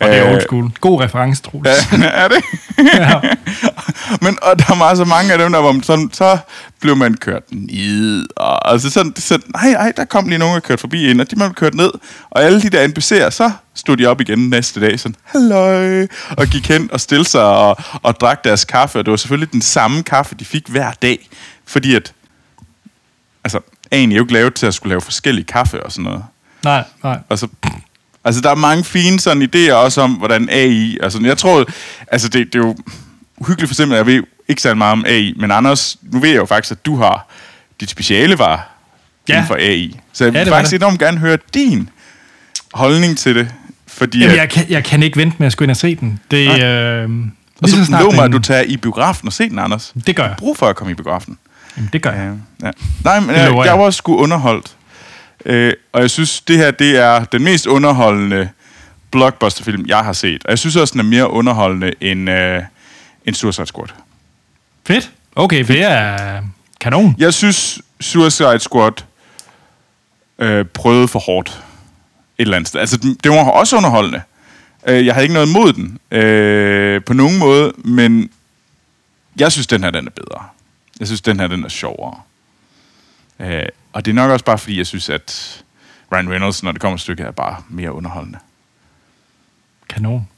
og 0.00 0.08
det 0.08 0.18
er 0.18 0.26
Øh, 0.26 0.32
old 0.32 0.40
school. 0.40 0.70
God 0.80 1.00
reference, 1.00 1.42
Troels. 1.42 1.68
Ja, 1.92 2.06
er 2.24 2.28
det? 2.28 2.42
Ja. 2.94 3.20
Men 4.20 4.38
og 4.42 4.58
der 4.58 4.78
var 4.78 4.94
så 4.94 5.04
mange 5.04 5.32
af 5.32 5.38
dem, 5.38 5.52
der 5.52 5.58
var 5.58 5.80
sådan, 5.82 6.10
så 6.12 6.38
blev 6.80 6.96
man 6.96 7.14
kørt 7.14 7.42
ned. 7.52 8.26
Og, 8.36 8.72
altså 8.72 8.90
sådan, 8.90 9.12
så, 9.16 9.38
nej, 9.54 9.72
nej, 9.72 9.92
der 9.96 10.04
kom 10.04 10.28
lige 10.28 10.38
nogen, 10.38 10.54
der 10.54 10.60
kørte 10.60 10.80
forbi 10.80 11.10
ind, 11.10 11.20
og 11.20 11.30
de 11.30 11.36
blev 11.36 11.54
kørt 11.54 11.74
ned. 11.74 11.90
Og 12.30 12.42
alle 12.42 12.62
de 12.62 12.70
der 12.70 12.88
NPC'er, 12.88 13.30
så 13.30 13.50
stod 13.74 13.96
de 13.96 14.06
op 14.06 14.20
igen 14.20 14.38
næste 14.50 14.80
dag, 14.80 15.00
sådan, 15.00 15.14
halløj, 15.24 16.06
og 16.30 16.46
gik 16.46 16.68
hen 16.68 16.88
og 16.92 17.00
stillede 17.00 17.28
sig 17.28 17.44
og, 17.44 17.76
og 18.02 18.20
drak 18.20 18.44
deres 18.44 18.64
kaffe. 18.64 18.98
Og 18.98 19.04
det 19.04 19.10
var 19.10 19.16
selvfølgelig 19.16 19.52
den 19.52 19.62
samme 19.62 20.02
kaffe, 20.02 20.34
de 20.34 20.44
fik 20.44 20.68
hver 20.68 20.92
dag. 21.02 21.28
Fordi 21.66 21.94
at, 21.94 22.12
altså, 23.44 23.60
Er 23.90 23.98
jo 23.98 24.22
ikke 24.22 24.32
lavet 24.32 24.54
til 24.54 24.66
at 24.66 24.74
skulle 24.74 24.90
lave 24.90 25.00
forskellige 25.00 25.44
kaffe 25.44 25.82
og 25.82 25.92
sådan 25.92 26.04
noget. 26.04 26.22
Nej, 26.64 26.84
nej. 27.04 27.18
Og 27.28 27.38
så, 27.38 27.48
altså, 28.24 28.40
der 28.40 28.50
er 28.50 28.54
mange 28.54 28.84
fine 28.84 29.20
sådan 29.20 29.42
idéer 29.54 29.72
også 29.72 30.00
om, 30.00 30.12
hvordan 30.12 30.48
AI... 30.50 30.98
Altså, 31.02 31.20
jeg 31.22 31.38
tror... 31.38 31.64
Altså, 32.12 32.28
det, 32.28 32.52
det 32.52 32.54
er 32.54 32.58
jo 32.66 32.76
uhyggeligt 33.36 33.68
for 33.68 33.74
eksempel, 33.74 33.96
jeg 33.96 34.06
ved 34.06 34.22
ikke 34.48 34.62
særlig 34.62 34.78
meget 34.78 34.92
om 34.92 35.04
AI, 35.06 35.34
men 35.36 35.50
Anders, 35.50 35.96
nu 36.02 36.18
ved 36.20 36.28
jeg 36.28 36.36
jo 36.36 36.46
faktisk, 36.46 36.72
at 36.72 36.86
du 36.86 36.96
har... 36.96 37.26
Dit 37.80 37.90
speciale 37.90 38.38
var 38.38 38.68
Ja. 39.28 39.32
ja. 39.34 39.38
inden 39.38 39.46
for 39.48 39.54
AI. 39.54 40.00
Så 40.12 40.24
jeg 40.24 40.32
Ja, 40.34 40.38
vil 40.42 40.50
var 40.50 40.56
faktisk 40.56 40.70
det. 40.70 40.76
enormt 40.82 40.98
gerne 41.00 41.18
høre 41.18 41.38
din 41.54 41.88
holdning 42.74 43.18
til 43.18 43.34
det. 43.34 43.48
Fordi 43.86 44.18
Jamen, 44.18 44.30
at, 44.30 44.36
jeg 44.36 44.50
kan, 44.50 44.66
jeg 44.68 44.84
kan 44.84 45.02
ikke 45.02 45.16
vente 45.16 45.36
med 45.38 45.46
at 45.46 45.52
skulle 45.52 45.66
ind 45.66 45.70
og 45.70 45.76
se 45.76 45.94
den. 45.96 46.20
Det, 46.30 46.46
Nej. 46.46 46.60
øh, 46.62 47.10
og 47.62 47.68
så 47.68 47.84
snart 47.84 48.02
lov 48.02 48.14
mig, 48.14 48.24
at 48.24 48.32
du 48.32 48.38
tager 48.38 48.62
i 48.62 48.76
biografen 48.76 49.26
og 49.28 49.32
se 49.32 49.48
den, 49.48 49.58
Anders. 49.58 49.92
Det 50.06 50.16
gør 50.16 50.24
jeg. 50.26 50.34
Brug 50.38 50.56
for 50.56 50.66
at 50.68 50.76
komme 50.76 50.90
i 50.90 50.94
biografen. 50.94 51.38
Jamen, 51.76 51.90
det 51.92 52.02
gør 52.02 52.10
jeg. 52.12 52.36
Ja, 52.62 52.66
ja. 52.66 52.72
Nej, 53.04 53.20
men 53.20 53.30
jeg, 53.30 53.52
jeg 53.64 53.78
var 53.78 53.84
også 53.84 53.96
sgu 53.96 54.16
underholdt. 54.16 54.76
Øh, 55.46 55.72
og 55.92 56.00
jeg 56.00 56.10
synes, 56.10 56.40
det 56.40 56.56
her 56.56 56.70
det 56.70 56.96
er 56.98 57.24
den 57.24 57.42
mest 57.44 57.66
underholdende 57.66 58.48
blockbusterfilm, 59.10 59.84
jeg 59.88 59.98
har 59.98 60.12
set. 60.12 60.44
Og 60.44 60.50
jeg 60.50 60.58
synes 60.58 60.76
også, 60.76 60.92
den 60.92 61.00
er 61.00 61.04
mere 61.04 61.30
underholdende 61.30 61.92
end, 62.00 62.30
øh, 62.30 62.62
end 63.24 63.34
Suicide 63.34 63.66
Squad. 63.66 63.88
Fedt. 64.86 65.10
Okay, 65.36 65.64
det 65.64 65.82
er 65.82 66.42
kanon. 66.80 67.14
Jeg 67.18 67.34
synes, 67.34 67.80
Suicide 68.00 68.58
Squad 68.60 68.92
øh, 70.38 70.64
prøvede 70.64 71.08
for 71.08 71.18
hårdt 71.18 71.48
et 71.48 72.42
eller 72.42 72.56
andet 72.56 72.68
sted. 72.68 72.80
Altså, 72.80 72.96
den- 72.96 73.16
det 73.24 73.30
var 73.30 73.44
også 73.50 73.76
underholdende. 73.76 74.22
Øh, 74.86 75.06
jeg 75.06 75.14
havde 75.14 75.24
ikke 75.24 75.34
noget 75.34 75.46
imod 75.48 75.72
den 75.72 75.98
øh, 76.18 77.04
på 77.04 77.12
nogen 77.12 77.38
måde, 77.38 77.72
men 77.76 78.30
jeg 79.38 79.52
synes, 79.52 79.66
den 79.66 79.84
her 79.84 79.90
den 79.90 80.06
er 80.06 80.10
bedre. 80.10 80.44
Jeg 81.00 81.06
synes, 81.06 81.20
den 81.20 81.40
her 81.40 81.46
den 81.46 81.64
er 81.64 81.68
sjovere. 81.68 82.20
Øh, 83.38 83.62
og 83.92 84.04
det 84.04 84.10
er 84.10 84.14
nok 84.14 84.30
også 84.30 84.44
bare, 84.44 84.58
fordi 84.58 84.78
jeg 84.78 84.86
synes, 84.86 85.08
at 85.08 85.62
Ryan 86.12 86.30
Reynolds, 86.30 86.62
når 86.62 86.72
det 86.72 86.80
kommer 86.80 86.94
et 86.94 87.00
stykke, 87.00 87.22
er 87.22 87.30
bare 87.30 87.62
mere 87.68 87.92
underholdende. 87.92 88.38
Kanon. 89.88 90.28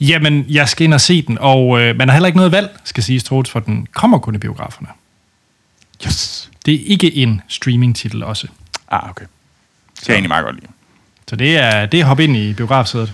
Jamen, 0.00 0.46
jeg 0.48 0.68
skal 0.68 0.84
ind 0.84 0.94
og 0.94 1.00
se 1.00 1.22
den, 1.22 1.38
og 1.38 1.80
øh, 1.80 1.96
man 1.96 2.08
har 2.08 2.14
heller 2.14 2.26
ikke 2.26 2.36
noget 2.36 2.52
valg, 2.52 2.78
skal 2.84 3.02
siges, 3.02 3.24
Troels, 3.24 3.50
for 3.50 3.60
den 3.60 3.86
kommer 3.92 4.18
kun 4.18 4.34
i 4.34 4.38
biograferne. 4.38 4.88
Yes! 6.06 6.50
Det 6.66 6.74
er 6.74 6.84
ikke 6.86 7.14
en 7.14 7.42
streaming-titel 7.48 8.22
også. 8.24 8.48
Ah, 8.90 9.10
okay. 9.10 9.24
Det 9.24 10.04
kan 10.04 10.08
jeg 10.08 10.14
egentlig 10.14 10.28
meget 10.28 10.44
godt 10.44 10.56
lide. 10.56 10.66
Så 11.28 11.36
det 11.36 11.56
er, 11.56 11.86
det 11.86 12.00
er 12.00 12.04
hop 12.04 12.20
ind 12.20 12.36
i 12.36 12.52
biografsædet. 12.54 13.12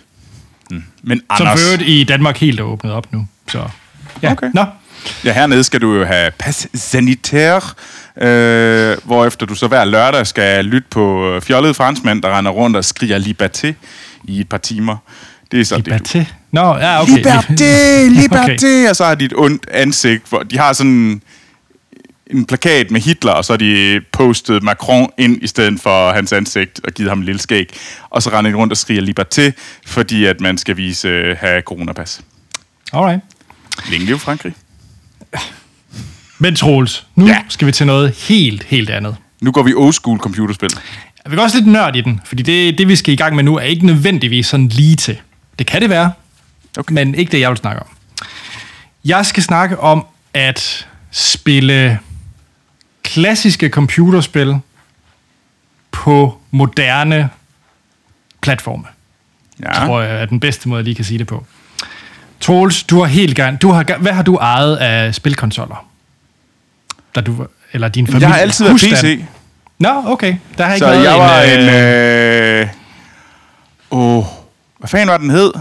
Men 1.03 1.19
Som 1.19 1.47
Anders, 1.47 1.61
for 1.61 1.67
øvrigt 1.67 1.83
i 1.83 2.05
Danmark 2.05 2.37
helt 2.37 2.61
er 2.61 2.65
åbnet 2.65 2.93
op 2.93 3.13
nu. 3.13 3.27
Så, 3.49 3.69
ja. 4.23 4.33
Okay. 4.33 4.51
Nå, 4.55 4.65
ja, 5.25 5.33
hernede 5.33 5.65
skal 5.65 5.81
du 5.81 5.95
jo 5.95 6.05
have 6.05 6.31
pas 6.39 6.69
sanitaire, 6.75 7.61
øh, 8.21 8.97
hvorefter 9.05 9.47
du 9.47 9.55
så 9.55 9.69
hver 9.69 9.85
lørdag 9.85 10.27
skal 10.27 10.65
lytte 10.65 10.89
på 10.91 11.31
øh, 11.31 11.43
fjollede 11.43 11.75
franskmænd, 11.75 12.23
der 12.23 12.39
render 12.39 12.51
rundt 12.51 12.77
og 12.77 12.85
skriger 12.85 13.19
liberté 13.19 13.73
i 14.25 14.41
et 14.41 14.49
par 14.49 14.59
timer. 14.59 14.97
Det 15.53 15.61
er 15.61 15.65
så 15.65 15.77
det, 15.77 15.87
du 15.87 15.91
Liberté. 15.91 16.25
Nå, 16.53 16.77
ja, 16.77 17.03
okay. 17.03 17.13
Liberté, 17.13 18.09
liberté, 18.23 18.43
Okay. 18.43 18.89
og 18.89 18.97
så 18.97 19.05
har 19.05 19.15
de 19.15 19.25
et 19.25 19.33
ondt 19.37 19.67
ansigt, 19.71 20.29
hvor 20.29 20.43
de 20.43 20.59
har 20.59 20.73
sådan 20.73 21.23
en 22.31 22.45
plakat 22.47 22.91
med 22.91 23.01
Hitler, 23.01 23.33
og 23.33 23.45
så 23.45 23.53
har 23.53 23.59
de 23.59 24.01
postet 24.13 24.63
Macron 24.63 25.11
ind 25.19 25.43
i 25.43 25.47
stedet 25.47 25.81
for 25.81 26.13
hans 26.13 26.33
ansigt 26.33 26.81
og 26.85 26.93
givet 26.93 27.11
ham 27.11 27.19
en 27.19 27.25
lille 27.25 27.41
skæg. 27.41 27.69
Og 28.11 28.23
så 28.23 28.31
render 28.31 28.51
de 28.51 28.57
rundt 28.57 28.73
og 28.73 28.77
skriger 28.77 29.03
liberté, 29.03 29.53
fordi 29.87 30.25
at 30.25 30.41
man 30.41 30.59
skal 30.59 30.77
vise 30.77 31.09
øh, 31.09 31.37
have 31.41 31.63
coronapas. 31.63 32.21
Alright. 32.93 33.21
Længe 33.91 34.07
leve 34.07 34.19
Frankrig. 34.19 34.55
Men 36.39 36.57
Troels, 36.57 37.07
nu 37.15 37.27
Ja. 37.27 37.43
skal 37.49 37.67
vi 37.67 37.73
til 37.73 37.87
noget 37.87 38.11
helt, 38.29 38.63
helt 38.65 38.91
andet. 38.91 39.17
Nu 39.41 39.53
går 39.53 39.63
vi 39.63 39.75
old 39.75 39.93
school 39.93 40.19
computerspil. 40.19 40.69
Vi 41.31 41.37
går 41.37 41.43
også 41.43 41.57
lidt 41.57 41.67
nørd 41.69 41.97
i 41.97 42.01
den, 42.01 42.21
fordi 42.25 42.43
det, 42.43 42.79
det, 42.79 42.89
vi 42.89 42.97
skal 42.97 43.15
i 43.15 43.17
gang 43.17 43.37
med 43.37 43.45
nu, 43.45 43.57
er 43.57 43.63
ikke 43.63 43.87
nødvendigvis 43.87 44.47
sådan 44.47 44.69
lige 44.69 44.97
til. 44.97 45.19
Det 45.59 45.67
kan 45.67 45.83
det 45.83 45.91
være, 45.91 46.13
Okay. 46.79 46.93
men 46.95 47.15
ikke 47.15 47.33
det, 47.33 47.41
jeg 47.41 47.51
vil 47.51 47.59
snakke 47.59 47.83
om. 47.83 47.89
Jeg 49.05 49.27
skal 49.27 49.43
snakke 49.43 49.81
om 49.81 50.07
at 50.35 50.87
spille 51.11 51.99
klassiske 53.03 53.69
computerspil 53.69 54.57
på 55.91 56.39
moderne 56.51 57.29
platforme. 58.43 58.85
Ja. 59.63 59.73
tror 59.87 60.01
jeg 60.03 60.21
er 60.23 60.27
den 60.27 60.41
bedste 60.41 60.69
måde, 60.69 60.79
jeg 60.79 60.85
lige 60.85 60.95
kan 60.95 61.05
sige 61.05 61.19
det 61.19 61.27
på. 61.27 61.47
Troels, 62.41 62.83
du 62.83 62.99
har 62.99 63.07
helt 63.07 63.37
gang, 63.37 63.63
du 63.63 63.71
har, 63.71 63.97
hvad 63.99 64.13
har 64.13 64.23
du 64.23 64.37
ejet 64.37 64.77
af 64.77 65.15
spilkonsoller? 65.15 65.87
Da 67.15 67.21
du, 67.21 67.33
var- 67.33 67.47
eller 67.73 67.89
din 67.89 68.07
familie? 68.07 68.29
Jeg 68.29 68.35
har 68.35 68.41
altid 68.41 68.65
været 68.65 68.73
husstand? 68.73 68.95
PC, 69.19 69.25
Nå, 69.79 70.03
okay. 70.07 70.37
Der 70.59 70.65
har 70.65 70.75
ikke 70.75 70.85
så 70.87 70.91
været 70.91 71.05
jeg 71.05 71.19
var 71.19 71.43
en... 71.43 71.61
en... 71.61 71.69
øh, 71.69 72.61
Øh, 72.61 72.69
åh, 73.91 74.25
hvad 74.79 74.89
fanden 74.89 75.09
var 75.09 75.17
den 75.19 75.31
hed? 75.31 75.53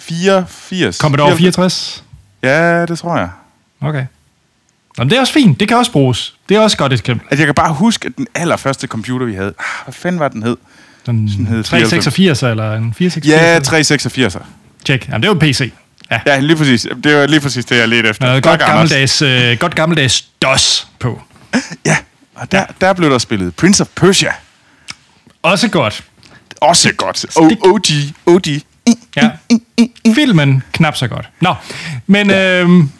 84? 0.00 0.96
Commodore 0.96 1.36
64? 1.36 2.04
Ja, 2.42 2.86
det 2.86 2.98
tror 2.98 3.16
jeg. 3.18 3.28
Okay. 3.80 4.06
Nå, 4.98 5.04
men 5.04 5.10
det 5.10 5.16
er 5.16 5.20
også 5.20 5.32
fint. 5.32 5.60
Det 5.60 5.68
kan 5.68 5.76
også 5.76 5.92
bruges. 5.92 6.34
Det 6.48 6.56
er 6.56 6.60
også 6.60 6.76
godt 6.76 6.92
et 6.92 7.00
eksempel. 7.00 7.26
Altså, 7.30 7.42
jeg 7.42 7.46
kan 7.46 7.54
bare 7.54 7.72
huske, 7.74 8.06
at 8.06 8.12
den 8.16 8.26
allerførste 8.34 8.86
computer, 8.86 9.26
vi 9.26 9.34
havde... 9.34 9.54
Ah, 9.58 9.64
hvad 9.84 9.94
fanden 9.94 10.20
var 10.20 10.28
den 10.28 10.42
hed? 10.42 10.56
Den 11.06 11.28
Sådan 11.30 11.46
hed 11.46 11.62
386 11.64 12.42
eller 12.42 12.72
en 12.74 12.94
486? 12.94 13.26
Ja, 13.42 13.58
386. 13.58 14.36
Tjek. 14.84 15.08
Jamen, 15.08 15.22
det 15.22 15.28
er 15.28 15.32
jo 15.32 15.38
PC. 15.40 15.72
Ja. 16.10 16.20
Ja, 16.26 16.38
lige 16.38 16.56
præcis. 16.56 16.86
Det 17.04 17.16
var 17.16 17.26
lige 17.26 17.40
præcis 17.40 17.64
det, 17.64 17.76
jeg 17.78 17.88
ledte 17.88 18.08
efter. 18.08 18.26
Noget 18.26 18.42
godt 18.42 18.60
gammeldags, 18.60 19.22
øh, 19.22 19.58
godt 19.58 19.74
gammeldags 19.74 20.22
DOS 20.42 20.86
på. 20.98 21.22
Ja, 21.84 21.96
og 22.34 22.52
der, 22.52 22.64
der 22.80 22.92
blev 22.92 23.10
der 23.10 23.18
spillet 23.18 23.54
Prince 23.54 23.80
of 23.82 23.88
Persia. 23.94 24.30
Også 25.42 25.68
godt. 25.68 26.04
Også 26.60 26.92
godt. 26.92 27.24
O- 27.38 27.68
OG. 27.68 27.86
OG. 28.26 28.46
Ja. 29.16 29.30
Filmen 30.14 30.62
knap 30.72 30.96
så 30.96 31.08
godt. 31.08 31.28
Nå, 31.40 31.54
men 32.06 32.30
øhm, 32.30 32.90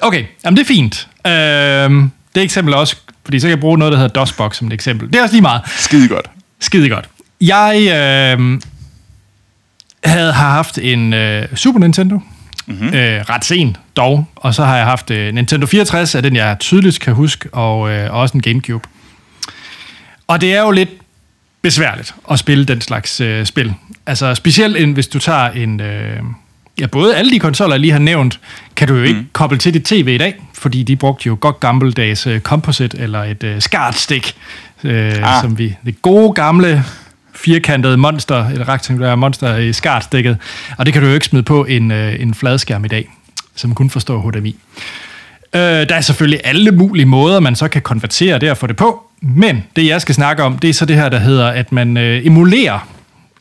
okay, 0.00 0.24
jamen 0.44 0.56
det 0.56 0.62
er 0.62 0.66
fint. 0.66 1.08
Øhm, 1.26 2.10
det 2.34 2.42
eksempel 2.42 2.74
er 2.74 2.78
også, 2.78 2.96
fordi 3.24 3.40
så 3.40 3.44
kan 3.46 3.50
jeg 3.50 3.60
bruge 3.60 3.78
noget, 3.78 3.92
der 3.92 3.98
hedder 3.98 4.12
DOSBox 4.12 4.56
som 4.56 4.66
et 4.66 4.72
eksempel. 4.72 5.08
Det 5.08 5.16
er 5.18 5.22
også 5.22 5.34
lige 5.34 5.42
meget. 5.42 5.62
Skide 5.78 6.08
godt. 6.08 6.26
Skide 6.60 6.88
godt. 6.88 7.08
Jeg 7.40 7.88
øhm, 8.38 8.62
havde 10.04 10.32
har 10.32 10.50
haft 10.50 10.78
en 10.78 11.12
øh, 11.12 11.48
Super 11.54 11.80
Nintendo. 11.80 12.20
Mm-hmm. 12.66 12.94
Øh, 12.94 13.20
ret 13.20 13.44
sent 13.44 13.76
dog. 13.96 14.26
Og 14.36 14.54
så 14.54 14.64
har 14.64 14.76
jeg 14.76 14.86
haft 14.86 15.10
øh, 15.10 15.34
Nintendo 15.34 15.66
64, 15.66 16.14
af 16.14 16.22
den 16.22 16.36
jeg 16.36 16.56
tydeligt 16.60 17.00
kan 17.00 17.14
huske, 17.14 17.48
og 17.54 17.90
øh, 17.90 18.14
også 18.14 18.36
en 18.36 18.42
Gamecube. 18.42 18.88
Og 20.26 20.40
det 20.40 20.54
er 20.54 20.60
jo 20.60 20.70
lidt 20.70 20.90
besværligt 21.62 22.14
at 22.30 22.38
spille 22.38 22.64
den 22.64 22.80
slags 22.80 23.20
øh, 23.20 23.46
spil. 23.46 23.74
Altså 24.06 24.34
specielt 24.34 24.76
en, 24.76 24.92
hvis 24.92 25.08
du 25.08 25.18
tager 25.18 25.50
en... 25.50 25.80
Øh, 25.80 26.20
ja, 26.80 26.86
både 26.86 27.16
alle 27.16 27.30
de 27.30 27.38
konsoller, 27.38 27.74
jeg 27.74 27.80
lige 27.80 27.92
har 27.92 27.98
nævnt, 27.98 28.40
kan 28.76 28.88
du 28.88 28.94
jo 28.94 29.02
ikke 29.02 29.20
mm. 29.20 29.28
koble 29.32 29.58
til 29.58 29.74
dit 29.74 29.84
tv 29.84 30.08
i 30.08 30.18
dag, 30.18 30.34
fordi 30.54 30.82
de 30.82 30.96
brugte 30.96 31.26
jo 31.26 31.36
godt 31.40 31.60
gammeldags 31.60 32.26
øh, 32.26 32.40
composite 32.40 32.98
eller 32.98 33.22
et 33.22 33.42
øh, 33.42 33.60
SCART-stik, 33.60 34.34
øh, 34.84 35.12
ah. 35.22 35.42
som 35.42 35.58
vi... 35.58 35.76
Det 35.86 36.02
gode 36.02 36.32
gamle 36.32 36.84
firkantede 37.44 37.96
monster, 37.96 38.48
eller 38.48 38.68
rektangulære 38.68 39.16
monster 39.16 39.56
i 39.56 39.72
SCART-stikket. 39.72 40.36
Og 40.78 40.86
det 40.86 40.92
kan 40.94 41.02
du 41.02 41.08
jo 41.08 41.14
ikke 41.14 41.26
smide 41.26 41.42
på 41.42 41.64
en, 41.64 41.90
øh, 41.90 42.20
en 42.20 42.34
fladskærm 42.34 42.84
i 42.84 42.88
dag, 42.88 43.08
som 43.54 43.74
kun 43.74 43.90
forstår 43.90 44.30
HDMI. 44.30 44.56
Øh, 45.54 45.60
der 45.60 45.94
er 45.94 46.00
selvfølgelig 46.00 46.40
alle 46.44 46.70
mulige 46.70 47.06
måder, 47.06 47.40
man 47.40 47.56
så 47.56 47.68
kan 47.68 47.82
konvertere 47.82 48.38
det 48.38 48.50
og 48.50 48.56
få 48.56 48.66
det 48.66 48.76
på. 48.76 49.02
Men 49.20 49.64
det, 49.76 49.86
jeg 49.86 50.00
skal 50.00 50.14
snakke 50.14 50.42
om, 50.42 50.58
det 50.58 50.70
er 50.70 50.74
så 50.74 50.84
det 50.84 50.96
her, 50.96 51.08
der 51.08 51.18
hedder, 51.18 51.48
at 51.48 51.72
man 51.72 51.96
øh, 51.96 52.26
emulerer, 52.26 52.88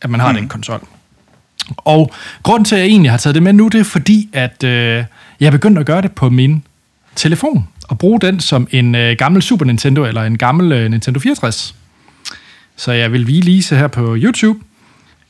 at 0.02 0.10
man 0.10 0.20
har 0.20 0.32
mm. 0.32 0.38
den 0.38 0.48
konsol. 0.48 0.88
Og 1.78 2.12
grunden 2.44 2.66
til, 2.66 2.76
at 2.76 2.82
jeg 2.82 2.88
egentlig 2.88 3.12
har 3.12 3.18
taget 3.18 3.36
det 3.36 3.44
med 3.44 3.54
nu, 3.54 3.68
det 3.68 3.80
er 3.80 3.84
fordi, 3.84 4.30
at 4.34 4.64
øh, 4.64 5.04
jeg 5.40 5.48
er 5.48 5.52
begyndt 5.52 5.80
at 5.80 5.86
gøre 5.86 6.02
det 6.02 6.12
på 6.12 6.30
min 6.30 6.64
telefon. 7.16 7.68
Og 7.88 8.00
bruge 8.00 8.20
den 8.20 8.40
som 8.40 8.68
en 8.72 8.96
øh, 8.96 9.16
gammel 9.18 9.42
Super 9.42 9.66
Nintendo 9.66 10.06
eller 10.06 10.24
en 10.24 10.38
gammel 10.38 10.72
øh, 10.72 10.92
Nintendo 10.92 11.20
64. 11.20 11.76
Så 12.82 12.92
jeg 12.92 13.12
vil 13.12 13.22
lige 13.22 13.46
vise 13.46 13.76
her 13.76 13.88
på 13.88 14.16
YouTube, 14.18 14.60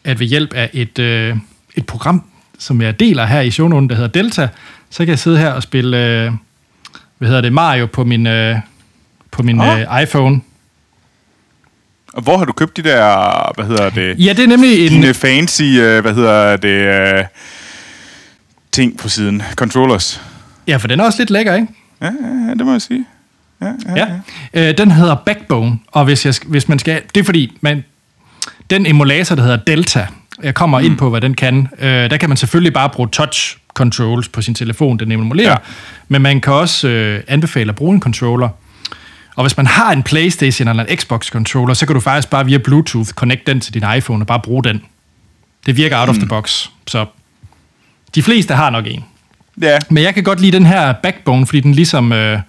at 0.04 0.20
ved 0.20 0.28
hjælp 0.28 0.54
af 0.54 0.70
et, 0.74 1.00
øh, 1.00 1.36
et 1.76 1.86
program, 1.86 2.24
som 2.60 2.82
jeg 2.82 3.00
deler 3.00 3.26
her 3.26 3.42
i 3.42 3.52
shownoten, 3.52 3.90
der 3.90 3.96
hedder 3.96 4.10
Delta, 4.10 4.48
så 4.90 4.98
kan 4.98 5.10
jeg 5.10 5.20
sidde 5.20 5.38
her 5.38 5.52
og 5.52 5.64
spille, 5.64 5.98
øh, 5.98 6.32
hvad 7.18 7.28
hedder 7.28 7.42
det, 7.42 7.54
Mario 7.54 7.86
på 7.86 8.04
min, 8.04 8.28
øh, 8.28 8.56
på 9.32 9.44
min 9.44 9.62
Ah. 9.62 9.80
øh, 9.82 10.04
iPhone. 10.04 10.42
Og 12.14 12.22
hvor 12.22 12.38
har 12.38 12.46
du 12.46 12.52
købt 12.54 12.78
de 12.78 12.82
der, 12.82 13.52
hvad 13.56 13.66
hedder 13.66 13.90
det? 13.90 14.26
Ja, 14.26 14.34
det 14.34 14.44
er 14.44 14.48
nemlig 14.48 14.86
en... 14.86 14.92
Dine 14.92 15.14
fancy, 15.14 15.62
øh, 15.64 16.02
hvad 16.02 16.14
hedder 16.14 16.58
det, 16.58 16.70
øh, 17.18 17.26
ting 18.72 18.98
på 18.98 19.10
siden. 19.10 19.44
Controllers. 19.56 20.22
Ja, 20.68 20.78
for 20.78 20.88
den 20.88 21.00
er 21.00 21.04
også 21.04 21.20
lidt 21.20 21.30
lækker, 21.30 21.56
ikke? 21.56 21.68
Ja, 22.02 22.06
ja, 22.06 22.48
ja, 22.48 22.54
det 22.54 22.66
må 22.66 22.72
jeg 22.72 22.82
sige. 22.82 23.06
Ja, 23.62 23.96
ja. 23.96 24.08
Ja. 24.54 24.70
Øh, 24.70 24.78
den 24.78 24.92
hedder 24.92 25.16
Backbone, 25.16 25.80
og 25.88 26.06
hvis, 26.06 26.26
jeg, 26.26 26.34
hvis 26.46 26.68
man 26.70 26.80
skal... 26.80 27.02
Det 27.16 27.22
er 27.22 27.26
fordi, 27.26 27.58
man, 27.62 27.84
den 28.70 28.86
emulator, 28.86 29.36
der 29.36 29.44
hedder 29.44 29.58
Delta, 29.58 30.08
jeg 30.44 30.54
kommer 30.56 30.80
mm. 30.80 30.86
ind 30.86 30.98
på, 30.98 31.10
hvad 31.10 31.22
den 31.22 31.34
kan, 31.34 31.68
øh, 31.80 32.10
der 32.10 32.18
kan 32.18 32.30
man 32.30 32.38
selvfølgelig 32.38 32.74
bare 32.74 32.90
bruge 32.90 33.10
touch 33.10 33.58
controls 33.74 34.28
på 34.28 34.42
sin 34.42 34.56
telefon, 34.56 35.00
den 35.00 35.12
emulerer, 35.12 35.48
Ja. 35.48 35.52
ja. 35.52 35.58
men 36.08 36.22
man 36.22 36.42
kan 36.42 36.54
også 36.54 36.88
øh, 36.88 37.24
anbefale 37.28 37.70
at 37.70 37.76
bruge 37.76 37.96
en 37.96 38.02
controller. 38.02 38.50
Og 39.36 39.44
hvis 39.44 39.58
man 39.58 39.68
har 39.68 39.92
en 39.92 40.04
Playstation 40.04 40.68
eller 40.68 40.84
en 40.84 40.98
Xbox 40.98 41.30
controller, 41.30 41.74
så 41.74 41.86
kan 41.86 41.94
du 41.94 42.00
faktisk 42.00 42.30
bare 42.30 42.46
via 42.46 42.58
Bluetooth 42.58 43.10
connect 43.10 43.48
den 43.48 43.60
til 43.60 43.74
din 43.74 43.84
iPhone 43.98 44.24
og 44.24 44.28
bare 44.28 44.40
bruge 44.40 44.64
den. 44.64 44.82
Det 45.66 45.78
virker 45.78 45.98
out 46.00 46.08
mm. 46.08 46.10
of 46.10 46.16
the 46.18 46.28
box, 46.28 46.68
så 46.88 47.06
de 48.16 48.24
fleste 48.24 48.56
har 48.56 48.70
nok 48.70 48.86
en. 48.88 49.04
ja. 49.62 49.80
Men 49.90 50.04
jeg 50.04 50.14
kan 50.14 50.24
godt 50.24 50.42
lide 50.42 50.52
den 50.52 50.66
her 50.66 50.94
backbone, 51.04 51.46
fordi 51.46 51.60
den 51.60 51.74
ligesom... 51.74 52.12
Øh, 52.12 52.40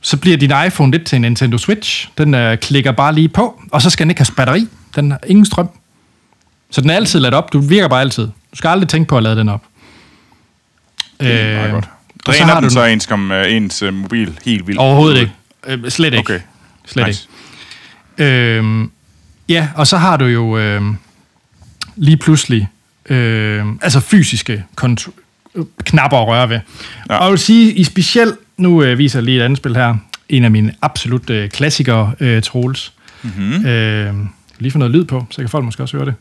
så 0.00 0.16
bliver 0.16 0.36
din 0.36 0.52
iPhone 0.66 0.92
lidt 0.92 1.06
til 1.06 1.16
en 1.16 1.22
Nintendo 1.22 1.58
Switch. 1.58 2.08
Den 2.18 2.34
øh, 2.34 2.58
klikker 2.58 2.92
bare 2.92 3.14
lige 3.14 3.28
på, 3.28 3.62
og 3.72 3.82
så 3.82 3.90
skal 3.90 4.04
den 4.04 4.10
ikke 4.10 4.20
have 4.20 4.34
batteri. 4.36 4.66
Den 4.96 5.10
har 5.10 5.20
ingen 5.26 5.46
strøm. 5.46 5.68
Så 6.70 6.80
den 6.80 6.90
er 6.90 6.94
altid 6.96 7.20
ladt 7.20 7.34
op. 7.34 7.52
Du 7.52 7.60
virker 7.60 7.88
bare 7.88 8.00
altid. 8.00 8.24
Du 8.26 8.56
skal 8.56 8.68
aldrig 8.68 8.88
tænke 8.88 9.08
på 9.08 9.16
at 9.16 9.22
lade 9.22 9.36
den 9.36 9.48
op. 9.48 9.62
Det 11.20 11.40
er 11.40 11.56
meget 11.56 11.72
godt. 11.72 11.84
så 11.84 11.90
Dræner 12.32 12.54
den 12.54 12.64
du 12.64 12.70
så 12.70 12.84
ens, 12.84 13.08
øh, 13.12 13.52
ens 13.56 13.82
øh, 13.82 13.94
mobil 13.94 14.38
helt 14.44 14.66
vildt? 14.66 14.80
Overhovedet 14.80 15.20
ikke. 15.20 15.32
Øh, 15.66 15.90
slet 15.90 16.06
ikke. 16.06 16.18
Okay. 16.18 16.40
Slet 16.86 17.06
Nice. 17.06 17.28
ikke. 18.18 18.30
Øhm, 18.56 18.90
ja, 19.48 19.68
og 19.76 19.86
så 19.86 19.96
har 19.96 20.16
du 20.16 20.24
jo 20.24 20.58
øh, 20.58 20.82
lige 21.96 22.16
pludselig 22.16 22.68
øh, 23.06 23.64
altså 23.82 24.00
fysiske 24.00 24.64
kont- 24.80 25.08
øh, 25.54 25.64
knapper 25.84 26.18
at 26.18 26.28
røre 26.28 26.48
ved. 26.48 26.60
Ja. 27.10 27.16
Og 27.16 27.24
jeg 27.24 27.30
vil 27.30 27.38
sige, 27.38 27.72
i 27.72 27.84
specielt, 27.84 28.34
nu 28.60 28.82
øh, 28.82 28.98
viser 28.98 29.18
jeg 29.18 29.24
lige 29.24 29.40
et 29.40 29.44
andet 29.44 29.56
spil 29.56 29.76
her, 29.76 29.94
en 30.28 30.44
af 30.44 30.50
mine 30.50 30.74
absolut 30.82 31.30
øh, 31.30 31.48
klassikere, 31.50 32.12
øh, 32.20 32.42
Troels. 32.42 32.92
Mhm. 33.22 33.32
Mm-hmm. 33.36 33.66
Øh, 33.66 34.14
lige 34.58 34.72
få 34.72 34.78
noget 34.78 34.94
lyd 34.94 35.04
på, 35.04 35.26
så 35.30 35.42
kan 35.42 35.48
folk 35.48 35.64
måske 35.64 35.82
også 35.82 35.96
høre 35.96 36.06
det. 36.06 36.14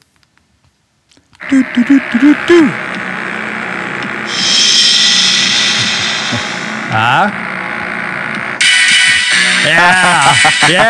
Ja. 6.92 7.30
Ja. 9.66 9.94
Ja. 10.70 10.84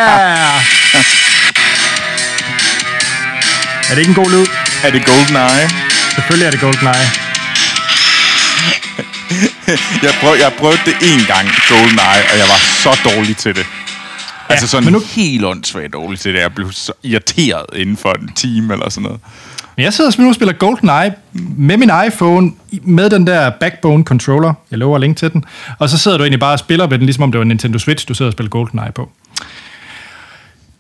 Er 3.90 3.96
det 3.96 3.98
ikke 3.98 4.10
en 4.10 4.16
god 4.16 4.32
lyd? 4.32 4.46
Er 4.84 4.92
det 4.92 5.06
GoldenEye? 5.06 5.70
Selvfølgelig 6.16 6.46
er 6.46 6.52
det 6.52 6.60
GoldenEye. 6.60 7.30
jeg, 10.06 10.14
prøv, 10.22 10.36
jeg 10.40 10.52
prøvede 10.60 10.80
det 10.86 10.96
en 11.12 11.22
gang, 11.28 11.48
GoldenEye, 11.70 12.24
og 12.32 12.38
jeg 12.42 12.48
var 12.54 12.60
så 12.84 12.92
dårlig 13.10 13.38
til 13.38 13.56
det. 13.56 13.66
Ja, 13.66 14.54
altså 14.54 14.68
sådan 14.68 14.84
men 14.84 14.94
nu... 14.94 15.02
helt 15.16 15.46
åndssvagt 15.46 15.94
dårlig 15.94 16.20
til 16.20 16.34
det. 16.34 16.40
Jeg 16.40 16.54
blev 16.54 16.72
så 16.72 16.94
irriteret 17.04 17.66
inden 17.76 17.98
for 17.98 18.12
en 18.14 18.32
time 18.36 18.74
eller 18.74 18.90
sådan 18.90 19.04
noget. 19.04 19.20
Men 19.76 19.84
jeg 19.84 19.94
sidder 19.94 20.22
nu 20.22 20.30
og 20.30 20.36
spiller 20.36 20.54
GoldenEye 20.54 21.14
med 21.58 21.78
min 21.78 21.92
iPhone, 22.08 22.52
med 22.82 23.10
den 23.10 23.28
der 23.28 23.50
Backbone 23.50 24.04
controller. 24.04 24.54
Jeg 24.72 24.80
lover 24.80 24.96
at 24.96 25.02
linke 25.02 25.20
til 25.20 25.34
den. 25.34 25.46
Og 25.80 25.90
så 25.90 25.98
sidder 25.98 26.18
du 26.18 26.24
egentlig 26.24 26.40
bare 26.40 26.54
og 26.54 26.60
spiller 26.60 26.88
med 26.88 26.98
den, 26.98 27.06
ligesom 27.06 27.24
om 27.24 27.32
det 27.32 27.40
var 27.40 27.42
en 27.42 27.48
Nintendo 27.48 27.80
Switch, 27.80 28.08
du 28.08 28.14
sidder 28.14 28.30
og 28.30 28.34
spiller 28.34 28.50
GoldenEye 28.50 28.92
på. 28.96 29.10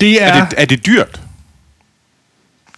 Det 0.02 0.23
er... 0.23 0.28
Er, 0.28 0.45
det, 0.45 0.54
er 0.58 0.65
det 0.65 0.86
dyrt? 0.86 1.21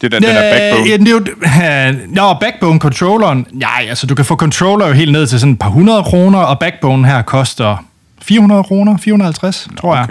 Det 0.02 0.12
der, 0.12 0.20
den 0.20 0.30
der 0.30 0.46
Øh, 0.46 0.52
backbone? 0.60 0.90
Ja, 0.90 0.98
det 0.98 1.08
er 1.08 1.12
jo, 1.12 1.98
øh, 2.00 2.10
nå, 2.18 2.34
Backbone-controlleren, 2.34 3.46
nej, 3.52 3.86
altså 3.90 4.08
du 4.08 4.16
kan 4.16 4.26
få 4.26 4.36
controller 4.36 4.88
jo 4.88 4.94
helt 4.94 5.12
ned 5.12 5.28
til 5.28 5.40
sådan 5.40 5.54
et 5.54 5.60
par 5.60 5.70
hundrede 5.70 6.04
kroner, 6.04 6.40
og 6.40 6.60
Backbone 6.60 7.08
her 7.08 7.22
koster 7.22 7.86
400 8.22 8.64
kroner, 8.64 8.98
450, 8.98 9.68
Nå, 9.72 9.76
tror 9.78 9.96
jeg. 9.96 10.04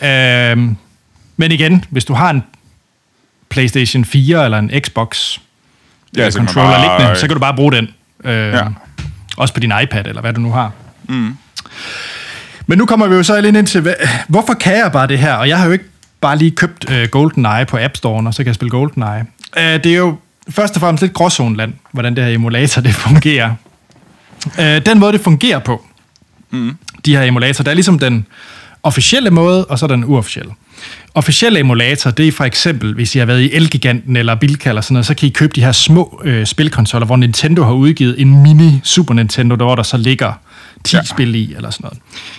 Okay. 0.00 0.52
Øhm, 0.52 0.76
men 1.36 1.52
igen, 1.52 1.84
hvis 1.90 2.04
du 2.04 2.14
har 2.14 2.30
en 2.30 2.42
PlayStation 3.48 4.04
4 4.04 4.44
eller 4.44 4.58
en 4.58 4.70
Xbox 4.80 5.38
Ja, 6.16 6.22
ja, 6.22 6.30
så 6.30 6.38
controller 6.38 6.70
bare- 6.70 6.98
liggende, 6.98 7.20
så 7.20 7.26
kan 7.26 7.34
du 7.34 7.40
bare 7.40 7.54
bruge 7.54 7.72
den. 7.72 7.88
Øh, 8.24 8.52
Ja. 8.52 8.62
Også 9.36 9.54
på 9.54 9.60
din 9.60 9.72
iPad, 9.82 10.06
eller 10.06 10.20
hvad 10.20 10.32
du 10.32 10.40
nu 10.40 10.52
har. 10.52 10.70
Mm. 11.08 11.36
Men 12.66 12.78
nu 12.78 12.86
kommer 12.86 13.06
vi 13.06 13.14
jo 13.14 13.22
så 13.22 13.36
ind 13.36 13.66
til, 13.66 13.94
hvorfor 14.28 14.54
kan 14.54 14.72
jeg 14.76 14.92
bare 14.92 15.06
det 15.06 15.18
her? 15.18 15.34
Og 15.34 15.48
jeg 15.48 15.58
har 15.58 15.66
jo 15.66 15.72
ikke 15.72 15.84
bare 16.26 16.38
lige 16.38 16.50
købt 16.50 16.90
øh, 16.90 17.08
GoldenEye 17.08 17.64
på 17.68 17.78
App 17.80 17.96
Store, 17.96 18.26
og 18.26 18.34
så 18.34 18.38
kan 18.38 18.46
jeg 18.46 18.54
spille 18.54 18.70
GoldenEye. 18.70 19.24
Øh, 19.58 19.84
det 19.84 19.86
er 19.86 19.96
jo 19.96 20.16
først 20.50 20.74
og 20.74 20.80
fremmest 20.80 21.02
lidt 21.02 21.12
gråzoneland, 21.12 21.72
hvordan 21.92 22.16
det 22.16 22.24
her 22.24 22.34
emulator 22.34 22.82
det 22.82 22.94
fungerer. 22.94 23.54
Øh, 24.60 24.86
den 24.86 24.98
måde, 24.98 25.12
det 25.12 25.20
fungerer 25.20 25.58
på, 25.58 25.84
mm. 26.50 26.76
de 27.04 27.16
her 27.16 27.22
emulatorer, 27.22 27.64
der 27.64 27.70
er 27.70 27.74
ligesom 27.74 27.98
den 27.98 28.26
officielle 28.82 29.30
måde, 29.30 29.64
og 29.64 29.78
så 29.78 29.86
den 29.86 30.04
uofficielle. 30.04 30.52
Officielle 31.14 31.58
emulator, 31.58 32.10
det 32.10 32.28
er 32.28 32.32
for 32.32 32.44
eksempel, 32.44 32.94
hvis 32.94 33.14
I 33.14 33.18
har 33.18 33.26
været 33.26 33.42
i 33.42 33.52
Elgiganten 33.52 34.16
eller 34.16 34.34
Bilka 34.34 34.68
eller 34.68 34.82
sådan 34.82 34.94
noget, 34.94 35.06
så 35.06 35.14
kan 35.14 35.26
I 35.26 35.30
købe 35.30 35.52
de 35.54 35.64
her 35.64 35.72
små 35.72 36.22
øh, 36.24 36.46
spilkonsoller, 36.46 37.06
hvor 37.06 37.16
Nintendo 37.16 37.62
har 37.64 37.72
udgivet 37.72 38.20
en 38.20 38.42
mini 38.42 38.80
Super 38.82 39.14
Nintendo, 39.14 39.56
der 39.56 39.64
hvor 39.64 39.74
der 39.74 39.82
så 39.82 39.96
ligger 39.96 40.32
10 40.86 40.96
ja. 40.96 41.04
spil 41.04 41.34
i, 41.34 41.54
eller 41.54 41.70
sådan 41.70 41.90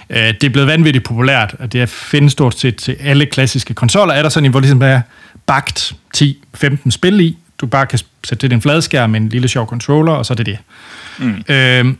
noget. 0.10 0.28
Øh, 0.28 0.34
det 0.34 0.44
er 0.44 0.50
blevet 0.50 0.68
vanvittigt 0.68 1.06
populært, 1.06 1.56
og 1.60 1.74
det 1.74 1.90
findes 1.90 2.32
stort 2.32 2.60
set 2.60 2.76
til 2.76 2.98
alle 3.00 3.26
klassiske 3.26 3.74
konsoller. 3.74 4.14
Er 4.14 4.22
der 4.22 4.30
sådan 4.30 4.46
en, 4.46 4.52
hvor 4.52 4.60
ligesom 4.60 4.82
er 4.82 5.02
bagt 5.46 5.96
10-15 6.18 6.90
spil 6.90 7.20
i, 7.20 7.38
du 7.62 7.66
bare 7.66 7.86
kan 7.86 8.00
sætte 8.24 8.44
til 8.44 8.52
din 8.52 8.62
fladskærm 8.62 9.10
med 9.10 9.22
en 9.22 9.30
lille 9.30 9.48
sjov 9.48 9.68
controller, 9.68 10.14
og 10.14 10.26
så 10.26 10.34
er 10.34 10.36
det 10.36 10.46
det. 10.46 10.58
Mm. 11.18 11.44
Øh, 11.50 11.96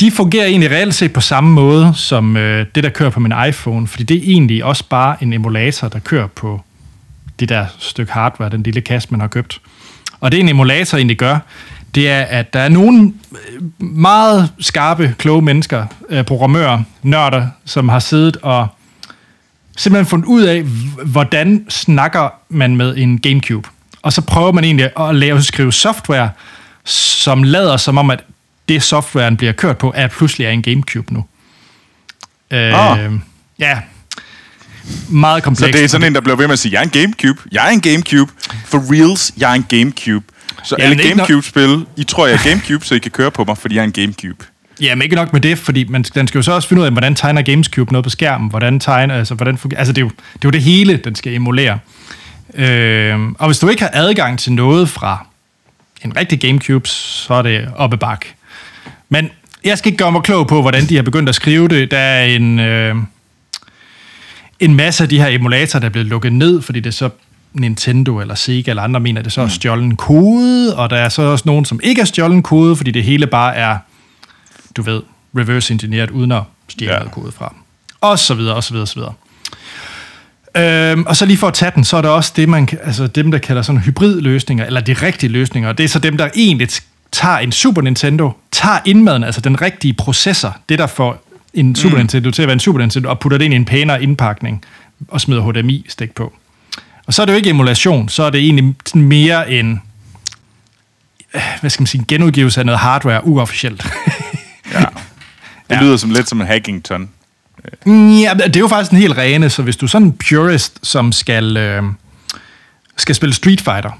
de 0.00 0.10
fungerer 0.10 0.46
egentlig 0.46 0.70
reelt 0.70 0.94
set 0.94 1.12
på 1.12 1.20
samme 1.20 1.50
måde 1.50 1.92
som 1.94 2.36
øh, 2.36 2.66
det, 2.74 2.84
der 2.84 2.90
kører 2.90 3.10
på 3.10 3.20
min 3.20 3.32
iPhone, 3.48 3.86
fordi 3.86 4.04
det 4.04 4.16
er 4.16 4.22
egentlig 4.22 4.64
også 4.64 4.84
bare 4.88 5.16
en 5.22 5.32
emulator, 5.32 5.88
der 5.88 5.98
kører 5.98 6.26
på 6.26 6.62
det 7.40 7.48
der 7.48 7.66
stykke 7.78 8.12
hardware, 8.12 8.50
den 8.50 8.62
lille 8.62 8.80
kasse, 8.80 9.08
man 9.10 9.20
har 9.20 9.28
købt. 9.28 9.60
Og 10.20 10.32
det 10.32 10.40
en 10.40 10.48
emulator 10.48 10.98
egentlig 10.98 11.16
gør, 11.16 11.38
det 11.96 12.08
er, 12.10 12.20
at 12.22 12.52
der 12.52 12.60
er 12.60 12.68
nogle 12.68 13.12
øh, 13.52 13.62
meget 13.80 14.52
skarpe, 14.60 15.14
kloge 15.18 15.42
mennesker, 15.42 15.86
øh, 16.10 16.24
programmører, 16.24 16.82
nørder, 17.02 17.46
som 17.64 17.88
har 17.88 17.98
siddet 17.98 18.36
og 18.42 18.68
simpelthen 19.76 20.06
fundet 20.06 20.26
ud 20.26 20.42
af, 20.42 20.62
hvordan 21.06 21.66
snakker 21.68 22.28
man 22.48 22.76
med 22.76 22.96
en 22.96 23.18
Gamecube. 23.18 23.68
Og 24.02 24.12
så 24.12 24.20
prøver 24.22 24.52
man 24.52 24.64
egentlig 24.64 24.90
at 25.00 25.14
lave 25.14 25.42
skrive 25.42 25.72
software, 25.72 26.30
som 26.84 27.42
lader 27.42 27.76
som 27.76 27.98
om, 27.98 28.10
at 28.10 28.24
det 28.68 28.82
softwaren 28.82 29.36
bliver 29.36 29.52
kørt 29.52 29.78
på, 29.78 29.92
er 29.96 30.08
pludselig 30.08 30.44
er 30.46 30.50
en 30.50 30.62
Gamecube 30.62 31.14
nu. 31.14 31.24
Øh, 32.50 32.90
Ah. 32.90 33.12
Ja. 33.58 33.78
Meget 35.08 35.40
Så 35.40 35.44
komplekst. 35.44 35.72
det 35.78 35.84
er 35.84 35.88
sådan 35.88 36.06
en, 36.06 36.14
der 36.14 36.20
bliver 36.20 36.36
ved 36.36 36.46
med 36.46 36.52
at 36.52 36.58
sige, 36.58 36.72
jeg 36.72 36.78
er 36.78 36.82
en 36.82 36.90
Gamecube, 36.90 37.40
jeg 37.52 37.66
er 37.66 37.70
en 37.70 37.80
Gamecube, 37.80 38.32
for 38.64 38.92
reals, 38.92 39.32
jeg 39.38 39.50
er 39.50 39.54
en 39.54 39.62
Gamecube. 39.68 40.24
Så 40.64 40.74
alle 40.78 40.96
nok- 40.96 41.06
Gamecube-spil, 41.06 41.86
I 41.96 42.04
tror, 42.04 42.26
jeg 42.26 42.34
er 42.34 42.48
Gamecube, 42.48 42.84
så 42.86 42.94
I 42.94 42.98
kan 42.98 43.10
køre 43.10 43.30
på 43.30 43.44
mig, 43.44 43.58
fordi 43.58 43.74
jeg 43.74 43.80
er 43.80 43.84
en 43.84 43.92
Gamecube. 43.92 44.44
Ja, 44.80 44.94
men 44.94 45.02
ikke 45.02 45.16
nok 45.16 45.32
med 45.32 45.40
det, 45.40 45.58
fordi 45.58 45.84
man, 45.84 46.02
den 46.02 46.28
skal 46.28 46.38
jo 46.38 46.42
så 46.42 46.52
også 46.52 46.68
finde 46.68 46.80
ud 46.80 46.86
af, 46.86 46.92
hvordan 46.92 47.14
tegner 47.14 47.42
Gamescube 47.42 47.92
noget 47.92 48.04
på 48.04 48.10
skærmen, 48.10 48.50
hvordan 48.50 48.80
tegner, 48.80 49.14
altså 49.14 49.34
hvordan 49.34 49.58
fungerer, 49.58 49.78
altså 49.78 49.92
det 49.92 50.00
er, 50.00 50.04
jo, 50.04 50.08
det 50.08 50.34
er 50.34 50.38
jo 50.44 50.50
det 50.50 50.62
hele, 50.62 50.96
den 50.96 51.14
skal 51.14 51.34
emulere. 51.34 51.78
Øh, 52.54 53.18
og 53.38 53.46
hvis 53.46 53.58
du 53.58 53.68
ikke 53.68 53.82
har 53.82 53.90
adgang 53.92 54.38
til 54.38 54.52
noget 54.52 54.88
fra 54.88 55.26
en 56.04 56.16
rigtig 56.16 56.40
Gamecube, 56.40 56.88
så 56.88 57.34
er 57.34 57.42
det 57.42 57.68
op 57.76 57.92
ad 57.92 57.98
bak. 57.98 58.26
Men 59.08 59.30
jeg 59.64 59.78
skal 59.78 59.88
ikke 59.92 59.98
gøre 60.04 60.12
mig 60.12 60.22
klog 60.22 60.46
på, 60.48 60.60
hvordan 60.60 60.86
de 60.86 60.96
har 60.96 61.02
begyndt 61.02 61.28
at 61.28 61.34
skrive 61.34 61.68
det. 61.68 61.90
Der 61.90 61.98
er 61.98 62.24
en, 62.24 62.58
øh, 62.58 62.94
en 64.60 64.74
masse 64.74 65.02
af 65.02 65.08
de 65.08 65.18
her 65.18 65.26
emulatorer, 65.28 65.80
der 65.80 65.86
er 65.88 65.92
blevet 65.92 66.06
lukket 66.08 66.32
ned, 66.32 66.62
fordi 66.62 66.80
det 66.80 66.94
så 66.94 67.08
Nintendo 67.60 68.20
eller 68.20 68.34
Sega 68.34 68.70
eller 68.70 68.82
andre 68.82 69.00
mener, 69.00 69.18
at 69.18 69.24
det 69.24 69.32
så 69.32 69.40
er 69.42 69.48
stjålen 69.48 69.96
kode, 69.96 70.76
og 70.76 70.90
der 70.90 70.96
er 70.96 71.08
så 71.08 71.22
også 71.22 71.42
nogen, 71.46 71.64
som 71.64 71.80
ikke 71.82 72.00
er 72.00 72.04
stjålen 72.04 72.42
kode, 72.42 72.76
fordi 72.76 72.90
det 72.90 73.04
hele 73.04 73.26
bare 73.26 73.56
er 73.56 73.78
du 74.76 74.82
ved, 74.82 75.02
reverse 75.38 75.72
engineeret, 75.72 76.10
uden 76.10 76.32
at 76.32 76.42
stjæle 76.68 76.92
Ja. 76.92 76.98
noget 76.98 77.12
kode 77.12 77.32
fra. 77.32 77.54
Og 78.00 78.18
så 78.18 78.34
videre, 78.34 78.54
og 78.54 78.64
så 78.64 78.70
videre, 78.72 78.84
og 78.84 78.88
så 78.88 78.94
videre. 78.94 79.12
Øhm, 80.56 81.04
og 81.06 81.16
så 81.16 81.26
lige 81.26 81.36
for 81.36 81.48
at 81.48 81.54
tage 81.54 81.72
den, 81.74 81.84
så 81.84 81.96
er 81.96 82.02
der 82.02 82.08
også 82.08 82.32
det, 82.36 82.48
man, 82.48 82.68
altså 82.82 83.06
dem, 83.06 83.30
der 83.30 83.38
kalder 83.38 83.62
sådan 83.62 83.80
hybridløsninger, 83.80 84.64
eller 84.64 84.80
de 84.80 84.92
rigtige 84.92 85.30
løsninger. 85.30 85.72
Det 85.72 85.84
er 85.84 85.88
så 85.88 85.98
dem, 85.98 86.16
der 86.16 86.28
egentlig 86.34 86.68
tager 87.12 87.38
en 87.38 87.52
Super 87.52 87.82
Nintendo, 87.82 88.32
tager 88.52 88.78
indmaden, 88.84 89.24
altså 89.24 89.40
den 89.40 89.62
rigtige 89.62 89.94
processor, 89.94 90.56
det 90.68 90.78
der 90.78 90.86
får 90.86 91.22
en 91.54 91.74
Super 91.74 91.96
mm. 91.96 92.00
Nintendo 92.00 92.30
til 92.30 92.42
at 92.42 92.48
være 92.48 92.52
en 92.52 92.60
Super 92.60 92.80
Nintendo, 92.80 93.08
og 93.08 93.20
putter 93.20 93.38
det 93.38 93.44
ind 93.44 93.54
i 93.54 93.56
en 93.56 93.64
pænere 93.64 94.02
indpakning, 94.02 94.64
og 95.08 95.20
smider 95.20 95.42
HDMI-stik 95.42 96.14
på. 96.14 96.32
Og 97.06 97.14
så 97.14 97.22
er 97.22 97.26
det 97.26 97.32
jo 97.32 97.36
ikke 97.36 97.50
emulation, 97.50 98.08
så 98.08 98.22
er 98.22 98.30
det 98.30 98.40
egentlig 98.40 98.74
mere 98.94 99.50
en, 99.52 99.82
hvad 101.60 101.70
skal 101.70 101.82
man 101.82 101.86
sige, 101.86 101.98
en 101.98 102.04
genudgivelse 102.08 102.60
af 102.60 102.66
noget 102.66 102.78
hardware 102.78 103.26
uofficielt. 103.26 103.86
Ja. 104.72 104.80
Det 104.80 105.76
Ja. 105.76 105.80
lyder 105.82 105.96
som 105.96 106.10
lidt 106.10 106.28
som 106.28 106.40
en 106.40 106.46
Hackington. 106.46 107.08
Ja, 107.86 108.34
det 108.46 108.56
er 108.56 108.60
jo 108.60 108.68
faktisk 108.68 108.92
en 108.92 108.98
helt 108.98 109.18
rene, 109.18 109.50
så 109.50 109.62
hvis 109.62 109.76
du 109.76 109.86
er 109.86 109.90
sådan 109.90 110.06
en 110.06 110.12
purist, 110.28 110.78
som 110.86 111.12
skal, 111.12 111.56
øh, 111.56 111.82
skal 112.96 113.14
spille 113.14 113.34
Street 113.34 113.60
Fighter, 113.60 113.90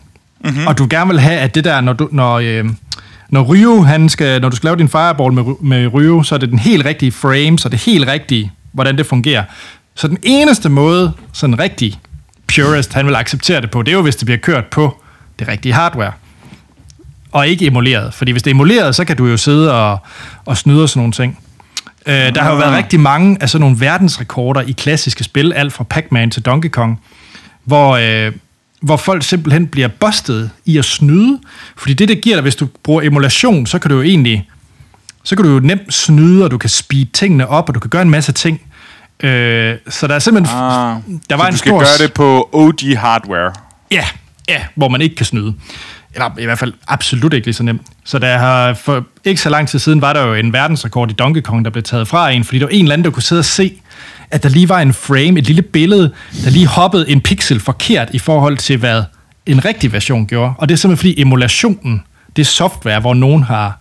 mm-hmm. 0.44 0.66
og 0.66 0.78
du 0.78 0.86
gerne 0.90 1.10
vil 1.10 1.20
have, 1.20 1.38
at 1.38 1.54
det 1.54 1.64
der, 1.64 1.80
når, 1.80 1.92
du, 1.92 2.08
når, 2.12 2.34
øh, 2.38 2.64
når 3.30 3.42
Ryu, 3.42 3.82
han 3.82 4.08
skal, 4.08 4.40
når 4.40 4.48
du 4.48 4.56
skal 4.56 4.66
lave 4.66 4.76
din 4.76 4.88
fireball 4.88 5.32
med, 5.32 5.44
med 5.60 5.86
Ryu, 5.94 6.22
så 6.22 6.34
er 6.34 6.38
det 6.38 6.48
den 6.50 6.58
helt 6.58 6.84
rigtige 6.86 7.12
frame, 7.12 7.58
så 7.58 7.68
det 7.68 7.78
helt 7.78 8.06
rigtige, 8.08 8.52
hvordan 8.72 8.98
det 8.98 9.06
fungerer. 9.06 9.44
Så 9.94 10.08
den 10.08 10.18
eneste 10.22 10.68
måde, 10.68 11.12
sådan 11.32 11.58
rigtig 11.58 11.98
purist, 12.64 12.92
han 12.92 13.06
vil 13.06 13.14
acceptere 13.14 13.60
det 13.60 13.70
på, 13.70 13.82
det 13.82 13.92
er 13.92 13.96
jo, 13.96 14.02
hvis 14.02 14.16
det 14.16 14.26
bliver 14.26 14.38
kørt 14.38 14.64
på 14.66 15.02
det 15.38 15.48
rigtige 15.48 15.72
hardware 15.72 16.12
og 17.32 17.48
ikke 17.48 17.66
emuleret. 17.66 18.14
Fordi 18.14 18.32
hvis 18.32 18.42
det 18.42 18.50
er 18.50 18.54
emuleret, 18.54 18.94
så 18.94 19.04
kan 19.04 19.16
du 19.16 19.26
jo 19.26 19.36
sidde 19.36 19.74
og, 19.74 19.98
og 20.44 20.56
snyde 20.56 20.82
og 20.82 20.88
sådan 20.88 21.00
nogle 21.00 21.12
ting. 21.12 21.38
Øh, 22.06 22.34
der 22.34 22.42
har 22.42 22.50
jo 22.50 22.56
været 22.56 22.76
rigtig 22.76 23.00
mange 23.00 23.36
af 23.40 23.50
sådan 23.50 23.60
nogle 23.60 23.80
verdensrekorder 23.80 24.60
i 24.60 24.72
klassiske 24.72 25.24
spil, 25.24 25.52
alt 25.52 25.72
fra 25.72 25.84
Pac-Man 25.84 26.30
til 26.30 26.42
Donkey 26.42 26.68
Kong, 26.68 27.00
hvor, 27.64 27.96
øh, 27.96 28.32
hvor 28.80 28.96
folk 28.96 29.22
simpelthen 29.22 29.66
bliver 29.66 29.88
bustet 29.88 30.50
i 30.64 30.78
at 30.78 30.84
snyde. 30.84 31.40
Fordi 31.76 31.94
det, 31.94 32.08
det 32.08 32.20
giver 32.20 32.36
dig, 32.36 32.42
hvis 32.42 32.56
du 32.56 32.68
bruger 32.82 33.02
emulation, 33.02 33.66
så 33.66 33.78
kan 33.78 33.90
du 33.90 33.96
jo 33.96 34.02
egentlig 34.02 34.48
så 35.26 35.36
kan 35.36 35.44
du 35.44 35.50
jo 35.50 35.60
nemt 35.60 35.94
snyde, 35.94 36.44
og 36.44 36.50
du 36.50 36.58
kan 36.58 36.70
speede 36.70 37.08
tingene 37.12 37.48
op, 37.48 37.68
og 37.68 37.74
du 37.74 37.80
kan 37.80 37.90
gøre 37.90 38.02
en 38.02 38.10
masse 38.10 38.32
ting. 38.32 38.60
Øh, 39.20 39.76
så 39.88 40.06
der 40.06 40.14
er 40.14 40.18
simpelthen... 40.18 40.58
Ah, 40.58 40.96
der 41.30 41.36
var 41.36 41.44
så 41.44 41.46
en 41.46 41.52
du 41.52 41.58
skal 41.58 41.70
stor... 41.70 41.78
gøre 41.78 42.06
det 42.06 42.12
på 42.12 42.48
OG 42.52 42.98
hardware. 42.98 43.52
Ja, 43.90 44.04
ja, 44.48 44.60
hvor 44.74 44.88
man 44.88 45.00
ikke 45.00 45.16
kan 45.16 45.26
snyde. 45.26 45.54
Eller 46.14 46.30
i 46.38 46.44
hvert 46.44 46.58
fald 46.58 46.72
absolut 46.88 47.32
ikke 47.32 47.46
lige 47.46 47.54
så 47.54 47.62
nemt. 47.62 47.82
Så 48.04 48.18
der 48.18 48.38
har, 48.38 48.74
for 48.74 49.06
ikke 49.24 49.40
så 49.40 49.48
lang 49.48 49.68
tid 49.68 49.78
siden 49.78 50.00
var 50.00 50.12
der 50.12 50.26
jo 50.26 50.34
en 50.34 50.52
verdensrekord 50.52 51.10
i 51.10 51.14
Donkey 51.14 51.40
Kong, 51.40 51.64
der 51.64 51.70
blev 51.70 51.82
taget 51.82 52.08
fra 52.08 52.30
en, 52.30 52.44
fordi 52.44 52.58
der 52.58 52.64
var 52.64 52.70
en 52.70 52.84
eller 52.84 52.92
anden, 52.92 53.04
der 53.04 53.10
kunne 53.10 53.22
sidde 53.22 53.40
og 53.40 53.44
se, 53.44 53.72
at 54.30 54.42
der 54.42 54.48
lige 54.48 54.68
var 54.68 54.80
en 54.80 54.92
frame, 54.92 55.38
et 55.38 55.46
lille 55.46 55.62
billede, 55.62 56.12
der 56.44 56.50
lige 56.50 56.66
hoppede 56.66 57.10
en 57.10 57.20
pixel 57.20 57.60
forkert 57.60 58.08
i 58.12 58.18
forhold 58.18 58.56
til, 58.56 58.76
hvad 58.76 59.02
en 59.46 59.64
rigtig 59.64 59.92
version 59.92 60.26
gjorde. 60.26 60.54
Og 60.58 60.68
det 60.68 60.74
er 60.74 60.76
simpelthen 60.76 61.10
fordi 61.10 61.20
emulationen, 61.20 62.02
det 62.36 62.46
software, 62.46 63.00
hvor 63.00 63.14
nogen 63.14 63.42
har 63.42 63.80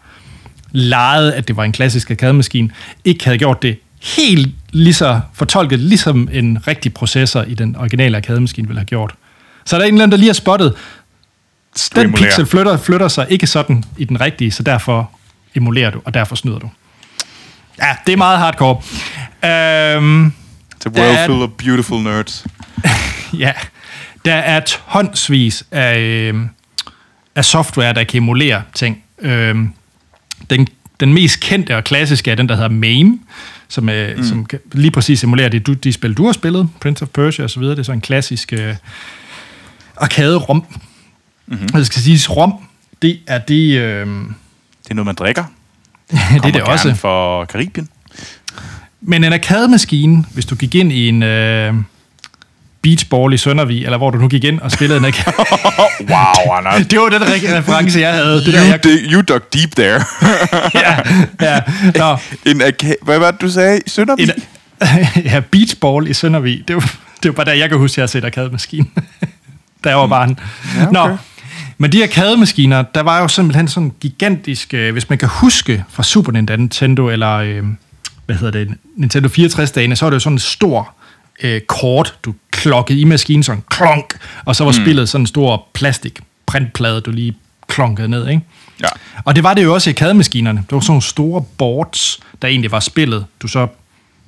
lejet, 0.72 1.32
at 1.32 1.48
det 1.48 1.58
var 1.58 1.64
en 1.64 1.72
klassisk 1.72 2.12
arcade-maskine, 2.12 2.70
ikke 3.06 3.26
havde 3.26 3.38
gjort 3.38 3.62
det 3.62 3.80
helt 4.04 4.56
lige 4.76 4.94
så 4.94 5.20
fortolket, 5.34 5.80
ligesom 5.80 6.30
en 6.32 6.68
rigtig 6.68 6.94
processor 6.94 7.42
i 7.42 7.54
den 7.54 7.76
originale 7.76 8.18
arcade-maskine 8.18 8.68
ville 8.68 8.80
have 8.80 8.86
gjort. 8.86 9.16
Så 9.66 9.76
er 9.76 9.80
der 9.80 9.88
en 9.88 9.94
eller 9.94 10.04
anden, 10.04 10.12
der 10.12 10.18
lige 10.18 10.30
har 10.30 10.34
spottet, 10.34 10.74
den 11.96 12.06
emulerer. 12.06 12.26
pixel 12.26 12.46
flytter, 12.46 12.78
flytter 12.78 13.08
sig 13.08 13.28
ikke 13.30 13.48
sådan 13.48 13.84
i 13.98 14.06
den 14.06 14.22
rigtige, 14.22 14.52
så 14.52 14.64
derfor 14.64 15.12
emulerer 15.56 15.90
du, 15.92 16.02
og 16.06 16.14
derfor 16.14 16.36
snyder 16.36 16.60
du. 16.60 16.70
Ja, 17.82 17.96
det 18.08 18.14
er 18.14 18.18
meget 18.18 18.40
hardcore. 18.40 18.76
Øhm, 19.46 20.26
It's 20.76 20.86
a 20.86 20.90
world 21.00 21.18
er- 21.18 21.26
full 21.26 21.42
of 21.42 21.50
beautiful 21.58 22.04
nerds. 22.04 22.46
ja, 23.44 23.52
der 24.26 24.36
er 24.36 24.60
tonsvis 24.60 25.64
af, 25.72 25.98
øh, 26.00 26.36
af 27.36 27.46
software, 27.46 27.94
der 27.94 28.04
kan 28.04 28.18
emulere 28.18 28.62
ting. 28.74 29.04
Øh, 29.22 29.56
den 30.50 30.68
den 31.00 31.14
mest 31.14 31.40
kendte 31.40 31.78
og 31.78 31.84
klassiske 31.84 32.32
er 32.32 32.36
den, 32.36 32.50
der 32.50 32.56
hedder 32.56 32.70
MAME, 32.70 33.20
som, 33.76 33.90
er, 33.90 34.16
mm. 34.18 34.24
som 34.24 34.46
kan- 34.46 34.60
lige 34.72 34.92
præcis 34.92 35.20
simulerer 35.20 35.50
det, 35.50 35.68
du, 35.68 35.74
de 35.74 35.94
spil, 35.94 36.14
du 36.14 36.26
har 36.26 36.34
spillet, 36.34 36.70
Prince 36.82 37.04
of 37.04 37.10
Persia 37.10 37.46
osv. 37.46 37.64
Det 37.64 37.80
er 37.80 37.84
så 37.84 37.92
en 37.92 38.02
klassisk 38.02 38.54
øh, 38.54 38.76
arcade-rom. 39.98 40.66
Mm-hmm. 41.48 41.68
Og 41.74 41.80
det 41.80 41.88
skal 41.88 42.02
siges, 42.02 42.32
rom, 42.38 42.54
det 43.02 43.20
er 43.28 43.38
det... 43.38 43.78
Øh, 43.80 44.08
Det 44.08 44.92
er 44.92 44.96
noget, 44.96 45.06
man 45.06 45.16
drikker. 45.16 45.44
det 46.12 46.46
er 46.46 46.52
det 46.52 46.62
også. 46.62 46.94
for 46.96 47.46
Karibien. 47.46 47.90
Men 49.02 49.24
en 49.24 49.34
arcade-maskine, 49.34 50.26
hvis 50.34 50.46
du 50.46 50.56
gik 50.56 50.76
ind 50.76 50.92
i 50.92 51.10
en 51.10 51.24
øh, 51.24 51.74
beachball 52.86 53.34
i 53.34 53.38
Søndervig, 53.38 53.84
eller 53.86 53.98
hvor 53.98 54.10
du 54.12 54.18
nu 54.18 54.28
gik 54.28 54.44
ind 54.44 54.60
og 54.60 54.72
spillede 54.72 55.00
en 55.00 55.06
arcade... 55.06 55.36
Wow, 56.10 56.56
Anders. 56.58 56.88
det 56.88 57.00
var 57.00 57.10
den 57.10 57.22
re- 57.22 57.58
reference, 57.58 58.00
jeg 58.00 58.14
havde. 58.14 58.46
Det 58.46 58.54
der, 58.54 58.60
You, 58.62 58.66
jeg, 58.66 58.84
dig, 58.84 58.92
you 59.12 59.22
dug 59.22 59.42
deep 59.54 59.76
there. 59.76 60.04
ja, 60.84 60.98
ja. 61.42 61.60
Nå, 61.96 62.18
en 62.52 62.62
arcade, 62.62 62.96
hvad 63.02 63.20
var 63.20 63.32
det, 63.32 63.42
du 63.42 63.50
sagde? 63.50 63.82
Søndervig? 63.88 64.24
en, 64.24 65.24
ja, 65.32 65.40
beachball 65.52 66.08
i 66.08 66.14
Søndervig. 66.14 66.64
Det 66.68 66.76
var, 66.76 66.96
det 67.24 67.30
var 67.30 67.32
bare 67.32 67.46
der, 67.46 67.54
jeg 67.54 67.70
kan 67.70 67.78
huske, 67.78 67.94
at 67.94 67.98
jeg 67.98 68.04
har 68.04 68.08
set 68.08 68.26
arcade-maskine. 68.26 68.86
da 69.84 69.90
jeg 69.90 69.98
var 69.98 70.08
barn. 70.08 70.40
Ja, 70.78 70.82
okay. 70.88 71.10
Nå, 71.10 71.18
men 71.78 71.92
de 71.92 72.04
arcade-maskiner, 72.04 72.84
der 72.96 73.02
var 73.02 73.22
jo 73.22 73.28
simpelthen 73.28 73.68
sådan 73.68 73.88
en 73.88 73.94
gigantisk... 74.02 74.74
Øh, 74.74 74.94
hvis 74.94 75.10
man 75.10 75.18
kan 75.18 75.30
huske 75.32 75.84
fra 75.90 76.04
Super 76.04 76.32
Nintendo, 76.32 77.10
eller 77.10 77.34
øh, 77.34 77.64
hvad 78.26 78.36
hedder 78.36 78.52
det, 78.52 78.78
Nintendo 78.98 79.30
64-dagene, 79.30 79.96
så 79.96 80.06
var 80.06 80.10
det 80.10 80.16
jo 80.16 80.20
sådan 80.20 80.36
en 80.36 80.40
stor 80.40 80.95
øh, 81.44 81.62
kort, 81.62 82.18
du 82.26 82.34
klokkede 82.52 83.00
i 83.00 83.04
maskinen, 83.04 83.44
sådan 83.44 83.64
klonk, 83.70 84.18
og 84.46 84.56
så 84.56 84.64
var 84.64 84.72
mm. 84.72 84.84
spillet 84.84 85.10
sådan 85.10 85.24
en 85.24 85.28
stor 85.28 85.68
plastik 85.74 86.20
printplade, 86.46 87.02
du 87.02 87.12
lige 87.12 87.36
klonkede 87.68 88.08
ned, 88.08 88.28
ikke? 88.28 88.42
Ja. 88.82 88.88
Og 89.26 89.36
det 89.36 89.44
var 89.44 89.54
det 89.54 89.64
jo 89.64 89.74
også 89.74 89.90
i 89.90 89.94
arcade-maskinerne. 89.94 90.58
Det 90.58 90.72
var 90.72 90.80
sådan 90.80 90.92
nogle 90.92 91.02
store 91.02 91.42
boards, 91.58 92.20
der 92.42 92.48
egentlig 92.48 92.72
var 92.72 92.80
spillet. 92.80 93.26
Du 93.42 93.48
så 93.48 93.68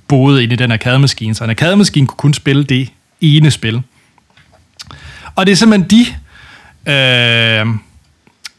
boede 0.08 0.44
ind 0.44 0.54
i 0.54 0.56
den 0.56 0.72
arcade-maskine, 0.72 1.36
så 1.36 1.44
en 1.44 1.50
arcade-maskine 1.50 2.08
kunne 2.08 2.18
kun 2.18 2.34
spille 2.34 2.64
det 2.64 2.92
ene 3.22 3.52
spil. 3.52 3.82
Og 5.36 5.46
det 5.46 5.52
er 5.52 5.56
simpelthen 5.56 5.90
de, 5.90 6.06
øh, 6.92 7.76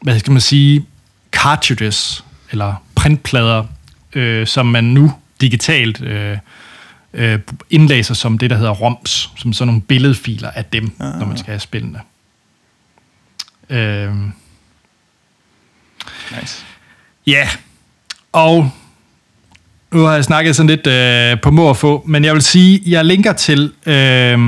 hvad 0.01 0.19
skal 0.19 0.31
man 0.31 0.41
sige, 0.41 0.85
cartridges, 1.31 2.23
eller 2.51 2.83
printplader, 2.95 3.63
øh, 4.13 4.47
som 4.47 4.65
man 4.65 4.83
nu 4.83 5.13
digitalt 5.41 6.01
øh, 6.01 6.37
øh, 7.13 7.39
indlæser 7.69 8.13
som 8.13 8.37
det, 8.37 8.49
der 8.49 8.55
hedder 8.55 8.71
ROMs, 8.71 9.31
som 9.37 9.53
sådan 9.53 9.67
nogle 9.67 9.81
billedfiler 9.81 10.51
af 10.51 10.65
dem, 10.65 10.91
ah. 10.99 11.19
når 11.19 11.25
man 11.25 11.37
skal 11.37 11.51
have 11.51 11.59
spillene. 11.59 11.99
Øh, 13.69 14.15
Nice. 16.39 16.65
Ja, 17.27 17.49
og 18.31 18.71
nu 19.91 20.01
har 20.01 20.13
jeg 20.13 20.23
snakket 20.23 20.55
sådan 20.55 20.67
lidt 20.67 20.87
øh, 20.87 21.41
på 21.41 21.51
må 21.51 21.65
og 21.65 21.77
få, 21.77 22.03
men 22.07 22.25
jeg 22.25 22.33
vil 22.33 22.41
sige, 22.41 22.81
jeg 22.85 23.05
linker 23.05 23.33
til 23.33 23.73
øh, 23.85 24.39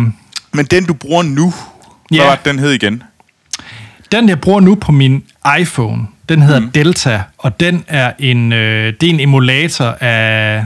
Men 0.53 0.65
den, 0.71 0.85
du 0.85 0.93
bruger 0.93 1.23
nu, 1.23 1.53
hvad 2.09 2.19
var 2.19 2.39
den 2.45 2.59
hed 2.59 2.71
igen? 2.71 3.03
den, 4.11 4.29
jeg 4.29 4.41
bruger 4.41 4.59
nu 4.59 4.75
på 4.75 4.91
min 4.91 5.23
iPhone. 5.59 6.07
Den 6.29 6.41
hedder 6.41 6.59
mm. 6.59 6.71
Delta, 6.71 7.23
og 7.37 7.59
den 7.59 7.83
er 7.87 8.13
en, 8.19 8.53
øh, 8.53 8.93
det 9.01 9.09
er 9.09 9.13
en 9.13 9.19
emulator 9.19 9.97
af 9.99 10.65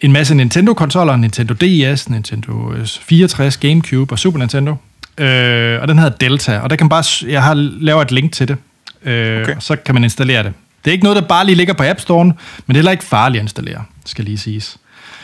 en 0.00 0.12
masse 0.12 0.34
Nintendo-konsoller, 0.34 1.16
Nintendo 1.16 1.54
DS, 1.54 2.08
Nintendo 2.08 2.72
64, 2.86 3.56
Gamecube 3.56 4.14
og 4.14 4.18
Super 4.18 4.38
Nintendo. 4.38 4.76
Øh, 5.18 5.80
og 5.82 5.88
den 5.88 5.98
hedder 5.98 6.16
Delta, 6.16 6.58
og 6.58 6.70
der 6.70 6.76
kan 6.76 6.88
bare, 6.88 7.04
jeg 7.30 7.42
har 7.42 7.54
lavet 7.54 8.02
et 8.02 8.10
link 8.12 8.32
til 8.32 8.48
det, 8.48 8.56
øh, 9.04 9.42
Okay. 9.42 9.56
og 9.56 9.62
så 9.62 9.76
kan 9.76 9.94
man 9.94 10.04
installere 10.04 10.42
det. 10.42 10.52
Det 10.84 10.90
er 10.90 10.92
ikke 10.92 11.04
noget, 11.04 11.16
der 11.22 11.28
bare 11.28 11.46
lige 11.46 11.56
ligger 11.56 11.74
på 11.74 11.82
App 11.86 12.00
Store, 12.00 12.24
men 12.24 12.34
det 12.68 12.70
er 12.70 12.74
heller 12.74 12.90
ikke 12.90 13.04
farligt 13.04 13.40
at 13.40 13.44
installere, 13.44 13.84
skal 14.04 14.24
lige 14.24 14.38
siges. 14.38 14.76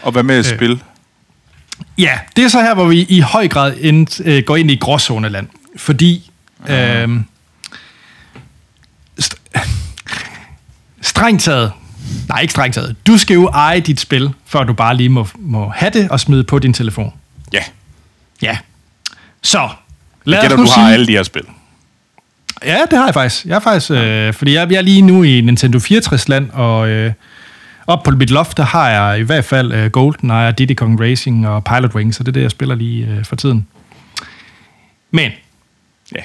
Og 0.02 0.12
hvad 0.12 0.22
med 0.22 0.34
at 0.38 0.46
spille? 0.46 0.78
Ja, 1.98 2.18
det 2.36 2.44
er 2.44 2.48
så 2.48 2.60
her, 2.62 2.74
hvor 2.74 2.84
vi 2.84 3.06
i 3.08 3.20
høj 3.20 3.48
grad 3.48 3.74
ind, 3.80 4.20
øh, 4.24 4.42
går 4.42 4.56
ind 4.56 4.70
i 4.70 4.76
gråzoneland. 4.76 5.46
Fordi 5.76 6.30
øh, 6.68 7.08
st- 9.22 9.60
strengt 11.02 11.42
taget, 11.42 11.72
nej 12.28 12.40
ikke 12.40 12.50
strengt 12.52 12.74
taget, 12.74 12.96
du 13.06 13.18
skal 13.18 13.34
jo 13.34 13.46
eje 13.48 13.80
dit 13.80 14.00
spil, 14.00 14.30
før 14.46 14.64
du 14.64 14.72
bare 14.72 14.96
lige 14.96 15.08
må, 15.08 15.26
må 15.38 15.68
have 15.68 15.90
det 15.90 16.08
og 16.10 16.20
smide 16.20 16.44
på 16.44 16.58
din 16.58 16.72
telefon. 16.72 17.12
Ja. 17.52 17.62
Ja. 18.42 18.58
Så, 19.42 19.58
Jeg 19.58 19.68
lad 20.24 20.38
os 20.38 20.42
gætter, 20.42 20.56
nu 20.56 20.62
du 20.62 20.68
sige... 20.68 20.80
har 20.84 20.92
alle 20.92 21.06
de 21.06 21.12
her 21.12 21.22
spil. 21.22 21.42
Ja, 22.64 22.78
det 22.90 22.98
har 22.98 23.04
jeg 23.04 23.14
faktisk. 23.14 23.44
Jeg 23.44 23.54
er 23.56 23.60
faktisk, 23.60 23.90
øh, 23.90 24.32
fordi 24.34 24.52
jeg, 24.54 24.70
jeg 24.70 24.78
er 24.78 24.82
lige 24.82 25.02
nu 25.02 25.22
i 25.22 25.40
Nintendo 25.40 25.78
64-land, 25.78 26.50
og 26.50 26.88
øh, 26.88 27.12
op 27.86 28.02
på 28.02 28.10
mit 28.10 28.30
loft, 28.30 28.56
der 28.56 28.62
har 28.64 28.90
jeg 28.90 29.18
i 29.20 29.22
hvert 29.22 29.44
fald 29.44 29.72
øh, 29.72 29.90
GoldenEye, 29.90 30.52
Diddy 30.58 30.74
Kong 30.74 31.00
Racing 31.00 31.48
og 31.48 31.64
Pilot 31.64 31.94
Wings, 31.94 32.16
så 32.16 32.22
det 32.22 32.28
er 32.28 32.32
det, 32.32 32.42
jeg 32.42 32.50
spiller 32.50 32.74
lige 32.74 33.06
øh, 33.06 33.24
for 33.24 33.36
tiden. 33.36 33.66
Men, 35.10 35.30
Ja. 36.14 36.20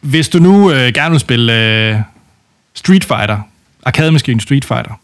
hvis 0.00 0.28
du 0.28 0.38
nu 0.38 0.70
øh, 0.72 0.92
gerne 0.94 1.10
vil 1.10 1.20
spille 1.20 1.52
øh, 1.52 1.96
Street 2.74 3.04
Fighter, 3.04 3.40
arcade-maskinen 3.86 4.40
Street 4.40 4.64
Fighter, 4.64 5.00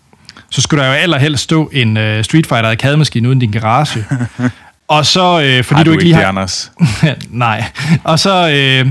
så 0.50 0.60
skulle 0.60 0.82
der 0.82 0.88
jo 0.88 0.94
allerhelst 0.94 1.42
stå 1.42 1.70
en 1.72 1.96
øh, 1.96 2.24
Street 2.24 2.46
Fighter 2.46 2.70
arcade-maskine 2.70 3.28
uden 3.28 3.38
din 3.38 3.50
garage. 3.50 4.04
og 4.88 5.06
så, 5.06 5.40
øh, 5.40 5.64
fordi 5.64 5.76
Har 5.76 5.84
du, 5.84 5.90
ikke 5.90 6.04
lige 6.04 6.14
det, 6.14 6.22
har... 6.22 6.28
Anders? 6.28 6.72
Nej. 7.28 7.64
Og 8.04 8.18
så 8.18 8.48
øh, 8.48 8.90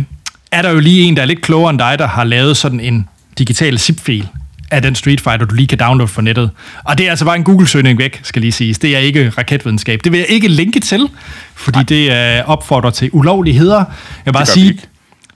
er 0.52 0.62
der 0.62 0.70
jo 0.70 0.80
lige 0.80 1.02
en, 1.02 1.16
der 1.16 1.22
er 1.22 1.26
lidt 1.26 1.42
klogere 1.42 1.70
end 1.70 1.80
dig, 1.80 1.96
der 2.00 2.08
har 2.08 2.24
lavet 2.24 2.58
sådan 2.58 2.80
en 2.80 3.08
digital 3.38 3.80
zip-fil 3.80 4.28
af 4.72 4.82
den 4.82 4.96
Street 4.96 5.22
Fighter, 5.22 5.46
du 5.46 5.56
lige 5.56 5.68
kan 5.68 5.78
downloade 5.78 6.08
fra 6.08 6.22
nettet. 6.22 6.50
Og 6.84 6.98
det 6.98 7.06
er 7.06 7.10
altså 7.10 7.26
bare 7.26 7.36
en 7.36 7.44
Google-søgning 7.44 8.00
væk, 8.00 8.20
skal 8.24 8.42
lige 8.42 8.52
siges. 8.52 8.80
Det 8.80 8.96
er 8.96 9.00
ikke 9.00 9.30
raketvidenskab. 9.38 10.00
Det 10.04 10.12
vil 10.12 10.18
jeg 10.18 10.28
ikke 10.30 10.48
linke 10.48 10.80
til, 10.80 11.10
fordi 11.56 11.78
Nej. 11.78 11.84
det 11.84 12.38
øh, 12.38 12.50
opfordrer 12.50 12.90
til 12.90 13.10
ulovligheder. 13.14 13.78
Jeg 13.78 13.86
vil 14.26 14.34
bare 14.34 14.46
sige, 14.46 14.80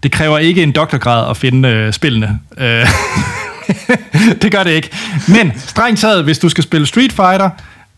det 0.03 0.11
kræver 0.11 0.37
ikke 0.37 0.63
en 0.63 0.71
doktorgrad 0.71 1.29
at 1.29 1.37
finde 1.37 1.69
øh, 1.69 1.93
spillene. 1.93 2.39
Øh, 2.57 2.87
det 4.41 4.51
gør 4.51 4.63
det 4.63 4.71
ikke. 4.71 4.89
Men 5.27 5.53
strengt 5.57 5.99
taget, 5.99 6.23
hvis 6.23 6.39
du 6.39 6.49
skal 6.49 6.63
spille 6.63 6.87
Street 6.87 7.13
Fighter, 7.13 7.49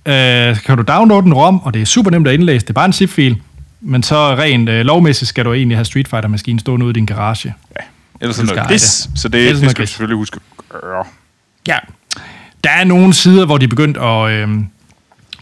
øh, 0.06 0.60
kan 0.66 0.78
du 0.78 0.84
downloade 0.88 1.26
en 1.26 1.34
ROM, 1.34 1.60
og 1.60 1.74
det 1.74 1.82
er 1.82 1.86
super 1.86 2.12
nemt 2.12 2.28
at 2.28 2.34
indlæse. 2.34 2.66
Det 2.66 2.70
er 2.70 2.74
bare 2.74 2.86
en 2.86 2.94
zip-fil. 2.94 3.38
Men 3.82 4.04
så 4.04 4.36
rent 4.36 4.70
øh, 4.70 4.86
lovmæssigt 4.86 5.30
skal 5.30 5.46
du 5.46 5.54
egentlig 5.54 5.78
have 5.78 5.86
Street 5.86 6.08
Fighter-maskinen 6.08 6.60
stående 6.60 6.86
ude 6.86 6.92
i 6.92 6.94
din 6.94 7.06
garage. 7.06 7.54
Ja. 7.80 7.86
Ellers 8.22 8.38
er 8.40 8.42
Du 8.42 8.46
det 8.46 8.50
skal 8.50 8.56
noget 8.56 8.70
gris, 8.70 9.08
det. 9.12 9.20
så 9.20 9.28
det, 9.28 9.34
det 9.34 9.54
noget 9.54 9.72
skal 9.72 9.82
gris. 9.84 9.90
selvfølgelig 9.90 10.18
huske 10.18 10.40
at 10.60 10.82
gøre. 10.82 11.04
Ja. 11.68 11.78
Der 12.64 12.70
er 12.70 12.84
nogle 12.84 13.14
sider, 13.14 13.46
hvor 13.46 13.58
de 13.58 13.64
er 13.66 13.70
begyndt 13.70 13.98
at, 13.98 14.32
øh, 14.32 14.48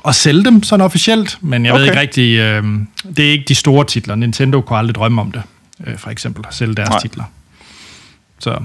at 0.08 0.16
sælge 0.16 0.44
dem 0.46 0.64
sådan 0.64 0.86
officielt, 0.86 1.38
men 1.42 1.66
jeg 1.66 1.74
okay. 1.74 1.80
ved 1.82 1.88
ikke 1.88 2.00
rigtig, 2.00 2.38
øh, 2.40 2.64
det 3.18 3.28
er 3.28 3.32
ikke 3.32 3.46
de 3.48 3.56
store 3.56 3.86
titler. 3.86 4.16
Nintendo 4.16 4.62
kunne 4.62 4.80
aldrig 4.80 4.96
drømme 4.96 5.22
om 5.22 5.32
det, 5.32 5.42
øh, 5.88 5.98
for 5.98 6.10
eksempel, 6.10 6.44
at 6.48 6.54
sælge 6.56 6.76
deres 6.76 6.90
Nej. 6.90 7.00
titler. 7.00 7.24
Så. 8.40 8.60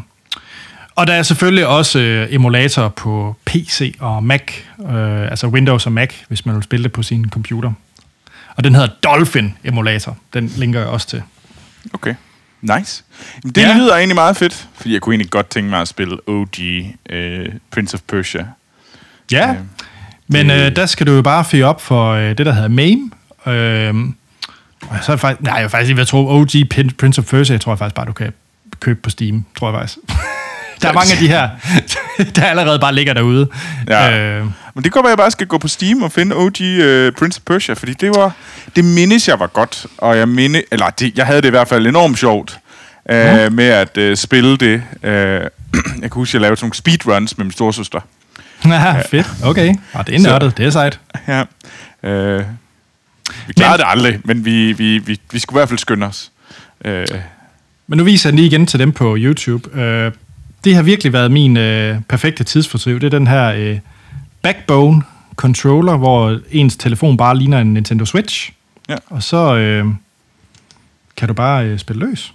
Og 0.97 1.07
der 1.07 1.13
er 1.13 1.23
selvfølgelig 1.23 1.67
også 1.67 1.99
øh, 1.99 2.27
emulator 2.35 2.89
på 2.89 3.37
PC 3.47 3.97
og 4.01 4.25
Mac, 4.25 4.43
øh, 4.81 5.21
altså 5.31 5.47
Windows 5.47 5.87
og 5.87 5.93
Mac, 5.93 6.11
hvis 6.29 6.47
man 6.47 6.55
vil 6.55 6.63
spille 6.65 6.85
det 6.85 6.93
på 6.93 7.03
sin 7.03 7.31
computer. 7.31 7.73
Og 8.57 8.65
den 8.65 8.75
hedder 8.75 8.89
Dolphin 9.05 9.55
Emulator. 9.65 10.17
Den 10.35 10.47
linker 10.57 10.81
jeg 10.81 10.89
også 10.89 11.07
til. 11.09 11.23
Okay. 11.93 12.15
Nice. 12.63 13.05
Jamen, 13.45 13.55
det 13.55 13.63
Ja. 13.63 13.77
lyder 13.79 13.97
egentlig 13.97 14.15
meget 14.15 14.37
fedt, 14.37 14.69
fordi 14.75 14.93
jeg 14.93 15.01
kunne 15.01 15.13
egentlig 15.15 15.31
godt 15.31 15.49
tænke 15.51 15.71
mig 15.71 15.81
at 15.81 15.89
spille 15.89 16.29
OG 16.29 16.55
øh, 17.11 17.47
Prince 17.71 17.95
of 17.95 18.01
Persia. 18.09 18.47
Ja, 19.33 19.51
Øh, 19.51 19.57
men 20.29 20.49
det- 20.49 20.67
øh, 20.71 20.77
der 20.77 20.87
skal 20.87 21.07
du 21.07 21.13
jo 21.13 21.23
bare 21.23 21.45
fyre 21.45 21.65
op 21.67 21.81
for 21.81 22.11
øh, 22.13 22.29
det, 22.29 22.47
der 22.47 22.53
hedder 22.53 22.69
MAME. 22.69 23.11
Øh, 23.47 23.95
og 24.81 24.97
så 25.03 25.13
er 25.13 25.15
jeg 25.15 25.21
faktisk, 25.21 25.43
nej, 25.43 25.55
jeg 25.55 25.63
vil 25.63 25.71
faktisk 25.71 25.89
lige 25.89 25.97
ved 25.97 26.03
at 26.03 26.09
tro, 26.09 26.29
OG 26.29 26.49
Prince 26.99 27.19
of 27.21 27.25
Persia, 27.31 27.55
jeg 27.55 27.61
tror 27.61 27.73
jeg 27.73 27.79
faktisk 27.79 27.95
bare, 27.95 28.07
du 28.07 28.13
kan 28.13 28.33
købe 28.81 29.01
på 29.03 29.11
Steam, 29.11 29.45
tror 29.59 29.71
jeg 29.71 29.81
faktisk. 29.81 29.99
der 30.83 30.89
er 30.89 30.93
mange 30.93 31.13
af 31.13 31.19
de 31.19 31.29
her, 31.29 31.49
der 32.37 32.45
allerede 32.45 32.79
bare 32.79 32.95
ligger 32.95 33.13
derude. 33.15 33.49
Ja. 33.89 34.19
Øh, 34.19 34.47
Men 34.75 34.85
det 34.85 34.93
går 34.93 35.03
at 35.03 35.09
jeg 35.09 35.17
bare 35.19 35.31
skal 35.31 35.47
gå 35.47 35.59
på 35.59 35.69
Steam 35.69 36.03
og 36.03 36.13
finde 36.13 36.37
OG 36.37 36.63
øh, 36.63 37.13
Prince 37.13 37.39
of 37.41 37.45
Persia, 37.53 37.75
fordi 37.75 37.93
det 37.93 38.11
var, 38.11 38.33
det 38.77 38.85
mindes 38.85 39.29
jeg 39.29 39.41
var 39.41 39.47
godt, 39.47 39.87
og 39.99 40.17
jeg 40.19 40.29
minde, 40.29 40.63
eller 40.73 40.91
det, 40.91 41.19
jeg 41.19 41.27
havde 41.27 41.43
det 41.43 41.49
i 41.49 41.51
hvert 41.51 41.69
fald 41.69 41.87
enormt 41.87 42.19
sjovt 42.19 42.59
øh, 43.11 43.53
med 43.53 43.65
at 43.69 43.99
øh, 43.99 44.17
spille 44.17 44.57
det. 44.57 44.83
Øh, 45.03 45.13
jeg 45.13 45.51
kan 46.01 46.11
huske, 46.13 46.31
at 46.31 46.35
jeg 46.35 46.41
lavede 46.41 46.57
sådan 46.57 46.65
nogle 46.65 46.75
speedruns 46.75 47.39
med 47.39 47.45
min 47.45 47.53
storsøster. 47.53 48.01
ja, 48.65 49.01
fedt, 49.11 49.27
okay. 49.45 49.75
Og 49.93 50.07
det 50.07 50.15
er 50.15 50.21
nørdet, 50.21 50.57
det 50.59 50.67
er 50.67 50.71
sejt. 50.71 51.01
Ja. 51.29 51.43
Øh, 52.09 52.45
vi 53.47 53.53
klarede 53.53 53.79
det 53.79 53.85
aldrig, 53.89 54.21
men 54.25 54.45
vi, 54.45 54.73
vi, 54.73 54.99
vi, 54.99 55.21
vi 55.33 55.39
skulle 55.39 55.59
i 55.59 55.61
hvert 55.61 55.69
fald 55.69 55.79
skynde 55.79 56.07
os. 56.07 56.31
Øh, 56.85 57.07
Men 57.87 57.97
nu 57.99 58.05
viser 58.05 58.29
jeg 58.29 58.33
den 58.33 58.39
lige 58.39 58.47
igen 58.47 58.67
til 58.67 58.79
dem 58.81 58.93
på 58.93 59.17
YouTube. 59.19 59.81
Øh, 59.81 60.13
det 60.67 60.75
har 60.75 60.83
virkelig 60.83 61.13
været 61.13 61.31
min 61.31 61.57
øh, 61.57 62.03
perfekte 62.09 62.45
tidsfordriv. 62.45 63.01
Det 63.01 63.07
er 63.07 63.19
den 63.19 63.27
her 63.27 63.53
øh, 63.53 63.79
Backbone 64.43 65.03
controller, 65.37 65.97
hvor 65.97 66.41
ens 66.51 66.77
telefon 66.77 67.17
bare 67.17 67.39
ligner 67.39 67.61
en 67.61 67.75
Nintendo 67.75 68.05
Switch. 68.05 68.53
Ja. 68.89 68.97
Og 69.07 69.23
så 69.23 69.57
øh, 69.57 69.87
kan 71.17 71.29
du 71.29 71.35
bare 71.35 71.67
øh, 71.67 71.79
spille 71.79 72.07
løs. 72.07 72.35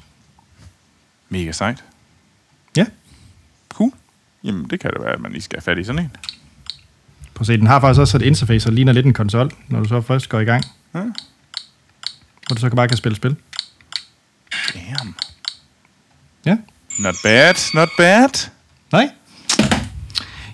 mega 1.29 1.51
sejt. 1.51 1.83
Ja. 2.77 2.85
Cool. 3.69 3.91
Jamen, 4.43 4.69
det 4.69 4.79
kan 4.79 4.91
det 4.91 5.01
være, 5.01 5.13
at 5.13 5.19
man 5.19 5.31
lige 5.31 5.41
skal 5.41 5.57
have 5.57 5.61
fat 5.61 5.77
i 5.77 5.83
sådan 5.83 6.01
en. 6.01 6.11
Prøv 7.33 7.41
at 7.41 7.47
se, 7.47 7.57
den 7.57 7.67
har 7.67 7.79
faktisk 7.79 7.99
også 7.99 8.17
et 8.17 8.21
interface, 8.21 8.69
der 8.69 8.75
ligner 8.75 8.93
lidt 8.93 9.05
en 9.05 9.13
konsol, 9.13 9.51
når 9.67 9.79
du 9.79 9.87
så 9.87 10.01
først 10.01 10.29
går 10.29 10.39
i 10.39 10.45
gang. 10.45 10.63
Ja. 10.93 10.99
Hvor 10.99 12.53
du 12.55 12.59
så 12.59 12.69
kan 12.69 12.75
bare 12.75 12.87
kan 12.87 12.97
spille 12.97 13.15
spil. 13.15 13.35
Damn. 14.73 15.15
Not 17.01 17.15
bad, 17.23 17.53
not 17.73 17.89
bad. 17.97 18.47
Nej. 18.91 19.09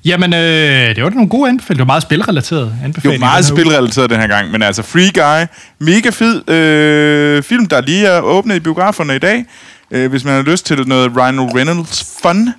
Jamen, 0.06 0.34
øh, 0.34 0.96
det 0.96 1.04
var 1.04 1.10
da 1.10 1.16
nogle 1.16 1.30
gode 1.30 1.50
anbefalinger. 1.50 1.76
Det 1.84 1.88
var 1.88 1.94
meget 1.94 2.04
spilrelateret 2.04 2.66
Jo, 2.82 2.86
anbefalinger. 2.86 3.20
meget 3.20 3.44
den 3.46 3.46
her 3.48 3.54
uge. 3.54 3.62
spilrelateret 3.62 4.10
den 4.10 4.20
her 4.20 4.28
gang, 4.28 4.52
men 4.52 4.62
altså 4.62 4.84
Free 4.84 5.12
Guy, 5.14 5.46
mega 5.80 6.10
fed 6.10 6.50
øh, 6.50 7.44
film, 7.44 7.66
der 7.66 7.82
lige 7.82 8.06
er 8.08 8.20
åbnet 8.22 8.56
i 8.56 8.60
biograferne 8.60 9.16
i 9.16 9.20
dag. 9.20 9.46
Øh, 9.92 10.10
hvis 10.10 10.24
man 10.24 10.34
har 10.34 10.42
lyst 10.42 10.66
til 10.66 10.88
noget 10.88 11.12
Ryan 11.18 11.40
Reynolds 11.56 12.18
fun, 12.22 12.50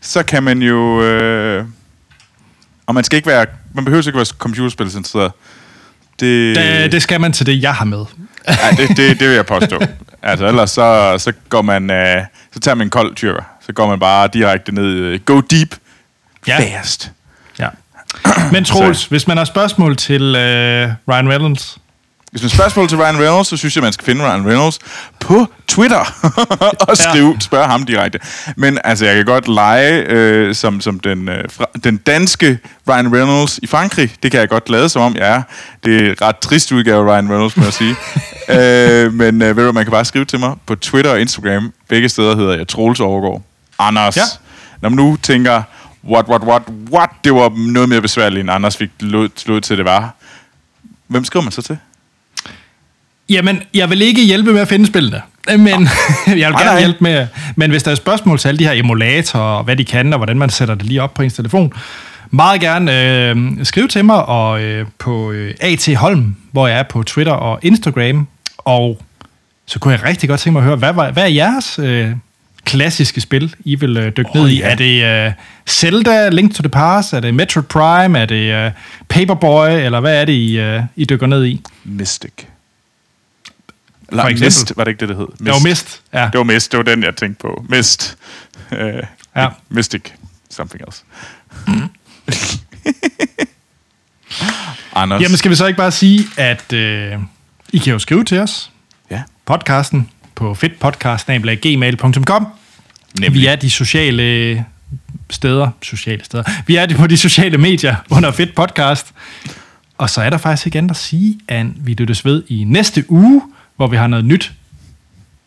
så 0.00 0.22
kan 0.22 0.42
man 0.42 0.62
jo... 0.62 1.02
Øh, 1.02 1.64
og 2.86 2.94
man 2.94 3.04
skal 3.04 3.16
ikke 3.16 3.28
være... 3.28 3.46
Man 3.74 3.84
behøver 3.84 4.06
ikke 4.06 4.16
være 4.16 4.26
computerspilsinteresseret. 4.38 5.32
Det, 6.20 6.56
Det, 6.56 6.92
det 6.92 7.02
skal 7.02 7.20
man 7.20 7.32
til 7.32 7.46
det, 7.46 7.62
jeg 7.62 7.74
har 7.74 7.84
med. 7.84 8.04
Ja, 8.48 8.54
det, 8.76 8.88
det, 8.88 9.20
det 9.20 9.28
vil 9.28 9.34
jeg 9.34 9.46
påstå. 9.46 9.78
Altså, 10.22 10.46
ellers 10.46 10.70
så, 10.70 11.14
så 11.18 11.32
går 11.48 11.62
man... 11.62 11.90
Øh, 11.90 12.22
så 12.56 12.60
tager 12.60 12.74
man 12.74 12.86
en 12.86 12.90
kold 12.90 13.14
tyrker. 13.14 13.42
Så 13.66 13.72
går 13.72 13.86
man 13.86 13.98
bare 13.98 14.28
direkte 14.32 14.74
ned... 14.74 14.84
Øh, 14.84 15.20
go 15.20 15.40
deep. 15.40 15.76
Ja. 16.46 16.58
Fast. 16.58 17.12
Ja. 17.58 17.68
Men 18.52 18.64
Troels, 18.70 19.04
hvis 19.04 19.26
man 19.26 19.36
har 19.36 19.44
spørgsmål 19.44 19.96
til 19.96 20.22
øh, 20.22 20.92
Ryan 21.08 21.30
Reynolds, 21.30 21.78
Hvis 22.30 22.42
man 22.42 22.50
spørgsmål 22.50 22.88
til 22.88 22.98
Ryan 22.98 23.18
Reynolds, 23.18 23.48
så 23.48 23.56
synes 23.56 23.76
jeg, 23.76 23.82
man 23.82 23.92
skal 23.92 24.04
finde 24.04 24.24
Ryan 24.24 24.46
Reynolds 24.46 24.78
på 25.20 25.46
Twitter 25.68 26.30
og 26.88 26.96
skrive, 26.96 27.36
spørge 27.40 27.66
ham 27.66 27.82
direkte. 27.82 28.18
Men 28.56 28.78
altså, 28.84 29.06
jeg 29.06 29.14
kan 29.14 29.24
godt 29.24 29.48
lege 29.48 30.04
øh, 30.08 30.54
som, 30.54 30.80
som 30.80 31.00
den, 31.00 31.28
øh, 31.28 31.44
fra, 31.50 31.66
den 31.84 31.96
danske 31.96 32.58
Ryan 32.88 33.12
Reynolds 33.16 33.58
i 33.62 33.66
Frankrig. 33.66 34.14
Det 34.22 34.30
kan 34.30 34.40
jeg 34.40 34.48
godt 34.48 34.68
lade 34.68 34.88
som 34.88 35.02
om, 35.02 35.16
jeg 35.16 35.28
er. 35.28 35.42
Det 35.84 36.06
er 36.06 36.12
et 36.12 36.22
ret 36.22 36.36
trist 36.36 36.72
udgave 36.72 37.12
Ryan 37.12 37.30
Reynolds, 37.30 37.56
må 37.56 37.64
jeg 37.64 37.72
sige. 37.72 37.96
øh, 38.58 39.12
men 39.12 39.42
øh, 39.42 39.56
ved 39.56 39.66
du, 39.66 39.72
man 39.72 39.84
kan 39.84 39.92
bare 39.92 40.04
skrive 40.04 40.24
til 40.24 40.40
mig 40.40 40.54
på 40.66 40.74
Twitter 40.74 41.10
og 41.10 41.20
Instagram. 41.20 41.72
Begge 41.88 42.08
steder 42.08 42.36
hedder 42.36 42.56
jeg 42.56 42.68
Troels 42.68 43.00
Overgaard. 43.00 43.42
Anders. 43.78 44.16
Ja. 44.16 44.22
Når 44.80 44.88
man 44.88 44.96
nu 44.96 45.16
tænker, 45.22 45.62
what, 46.04 46.28
what, 46.28 46.42
what, 46.42 46.62
what, 46.92 47.10
det 47.24 47.34
var 47.34 47.52
noget 47.56 47.88
mere 47.88 48.00
besværligt, 48.00 48.40
end 48.40 48.50
Anders 48.50 48.76
fik 48.76 48.90
lod, 49.00 49.28
lod 49.46 49.60
til, 49.60 49.76
det 49.76 49.84
var. 49.84 50.14
Hvem 51.06 51.24
skriver 51.24 51.42
man 51.42 51.52
så 51.52 51.62
til? 51.62 51.78
Jamen, 53.28 53.62
jeg 53.74 53.90
vil 53.90 54.02
ikke 54.02 54.24
hjælpe 54.24 54.52
med 54.52 54.60
at 54.60 54.68
finde 54.68 54.86
spillene, 54.86 55.22
men 55.48 55.68
jeg 56.26 56.34
vil 56.34 56.38
gerne 56.38 56.64
nej. 56.64 56.78
hjælpe 56.78 56.98
med. 57.00 57.26
Men 57.56 57.70
hvis 57.70 57.82
der 57.82 57.90
er 57.90 57.94
spørgsmål 57.94 58.38
til 58.38 58.48
alle 58.48 58.58
de 58.58 58.64
her 58.64 58.72
emulatorer, 58.72 59.42
og 59.42 59.64
hvad 59.64 59.76
de 59.76 59.84
kan, 59.84 60.12
og 60.12 60.18
hvordan 60.18 60.38
man 60.38 60.50
sætter 60.50 60.74
det 60.74 60.86
lige 60.86 61.02
op 61.02 61.14
på 61.14 61.22
ens 61.22 61.34
telefon, 61.34 61.72
meget 62.30 62.60
gerne 62.60 63.20
øh, 63.28 63.36
skriv 63.62 63.88
til 63.88 64.04
mig 64.04 64.24
og 64.24 64.62
øh, 64.62 64.86
på 64.98 65.32
øh, 65.32 65.54
AT 65.60 65.88
Holm, 65.96 66.36
hvor 66.52 66.66
jeg 66.66 66.78
er 66.78 66.82
på 66.82 67.02
Twitter 67.02 67.32
og 67.32 67.58
Instagram. 67.62 68.28
Og 68.58 69.00
så 69.66 69.78
kunne 69.78 69.94
jeg 69.94 70.04
rigtig 70.04 70.28
godt 70.28 70.40
tænke 70.40 70.52
mig 70.52 70.60
at 70.60 70.64
høre, 70.64 70.76
hvad, 70.76 70.92
hvad, 70.92 71.12
hvad 71.12 71.22
er 71.22 71.28
jeres 71.28 71.78
øh, 71.78 72.10
klassiske 72.64 73.20
spil, 73.20 73.54
I 73.64 73.74
vil 73.74 73.96
øh, 73.96 74.12
dykke 74.16 74.30
oh, 74.34 74.40
ned 74.40 74.48
i? 74.48 74.58
ja. 74.58 74.70
Er 74.70 74.74
det 74.74 75.26
øh, 75.26 75.32
Zelda, 75.68 76.28
Link 76.28 76.54
to 76.54 76.62
the 76.62 76.68
Past? 76.68 77.12
Er 77.12 77.20
det 77.20 77.34
Metroid 77.34 77.64
Prime? 77.64 78.18
Er 78.18 78.26
det 78.26 78.66
øh, 78.66 78.70
Paperboy? 79.08 79.68
Eller 79.68 80.00
hvad 80.00 80.20
er 80.20 80.24
det, 80.24 80.32
I, 80.32 80.58
øh, 80.58 80.82
I 80.96 81.04
dykker 81.04 81.26
ned 81.26 81.44
i? 81.44 81.60
Mystic. 81.84 82.32
For 84.08 84.12
Eller 84.12 84.24
eksempel. 84.24 84.46
Mist, 84.46 84.72
var 84.76 84.84
det 84.84 84.90
ikke 84.90 85.00
det, 85.00 85.08
det 85.08 85.16
hed? 85.16 85.26
Mist. 85.28 85.38
Det 85.44 85.52
var 85.52 85.58
Mist, 85.68 86.02
ja. 86.12 86.24
Det 86.32 86.38
var 86.38 86.44
Mist, 86.44 86.72
det 86.72 86.78
var 86.78 86.84
den, 86.84 87.02
jeg 87.02 87.16
tænkte 87.16 87.40
på. 87.42 87.64
Mist. 87.68 88.16
Uh, 88.72 88.78
Ja. 88.78 89.42
ja. 89.42 89.48
Mystic. 89.68 90.02
Something 90.50 90.82
else. 90.86 91.02
Anders. 94.94 95.22
Jamen 95.22 95.36
skal 95.36 95.50
vi 95.50 95.54
så 95.56 95.66
ikke 95.66 95.76
bare 95.76 95.92
sige, 95.92 96.24
at 96.36 96.72
øh, 96.72 97.12
I 97.72 97.78
kan 97.78 97.92
jo 97.92 97.98
skrive 97.98 98.24
til 98.24 98.38
os, 98.40 98.70
ja. 99.10 99.22
podcasten, 99.46 100.10
på 100.34 100.54
fedtpodcast.gmail.com. 100.54 102.46
Nemlig. 103.20 103.40
Vi 103.40 103.46
er 103.46 103.56
de 103.56 103.70
sociale 103.70 104.64
steder, 105.30 105.70
sociale 105.82 106.24
steder, 106.24 106.42
vi 106.66 106.76
er 106.76 106.96
på 106.96 107.06
de 107.06 107.16
sociale 107.16 107.58
medier 107.58 107.96
under 108.10 108.30
Fedt 108.32 108.54
Podcast. 108.54 109.06
Og 109.98 110.10
så 110.10 110.22
er 110.22 110.30
der 110.30 110.38
faktisk 110.38 110.66
ikke 110.66 110.78
andet 110.78 110.90
at 110.90 110.96
sige, 110.96 111.40
end 111.50 111.74
vi 111.78 111.94
lyttes 111.94 112.24
ved 112.24 112.42
i 112.48 112.64
næste 112.64 113.04
uge, 113.10 113.42
hvor 113.76 113.86
vi 113.86 113.96
har 113.96 114.06
noget 114.06 114.24
nyt 114.24 114.52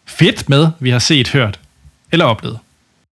fedt 0.06 0.50
med, 0.50 0.68
vi 0.80 0.90
har 0.90 1.00
set, 1.00 1.30
hørt 1.30 1.60
eller 2.12 2.26
oplevet. 2.26 2.60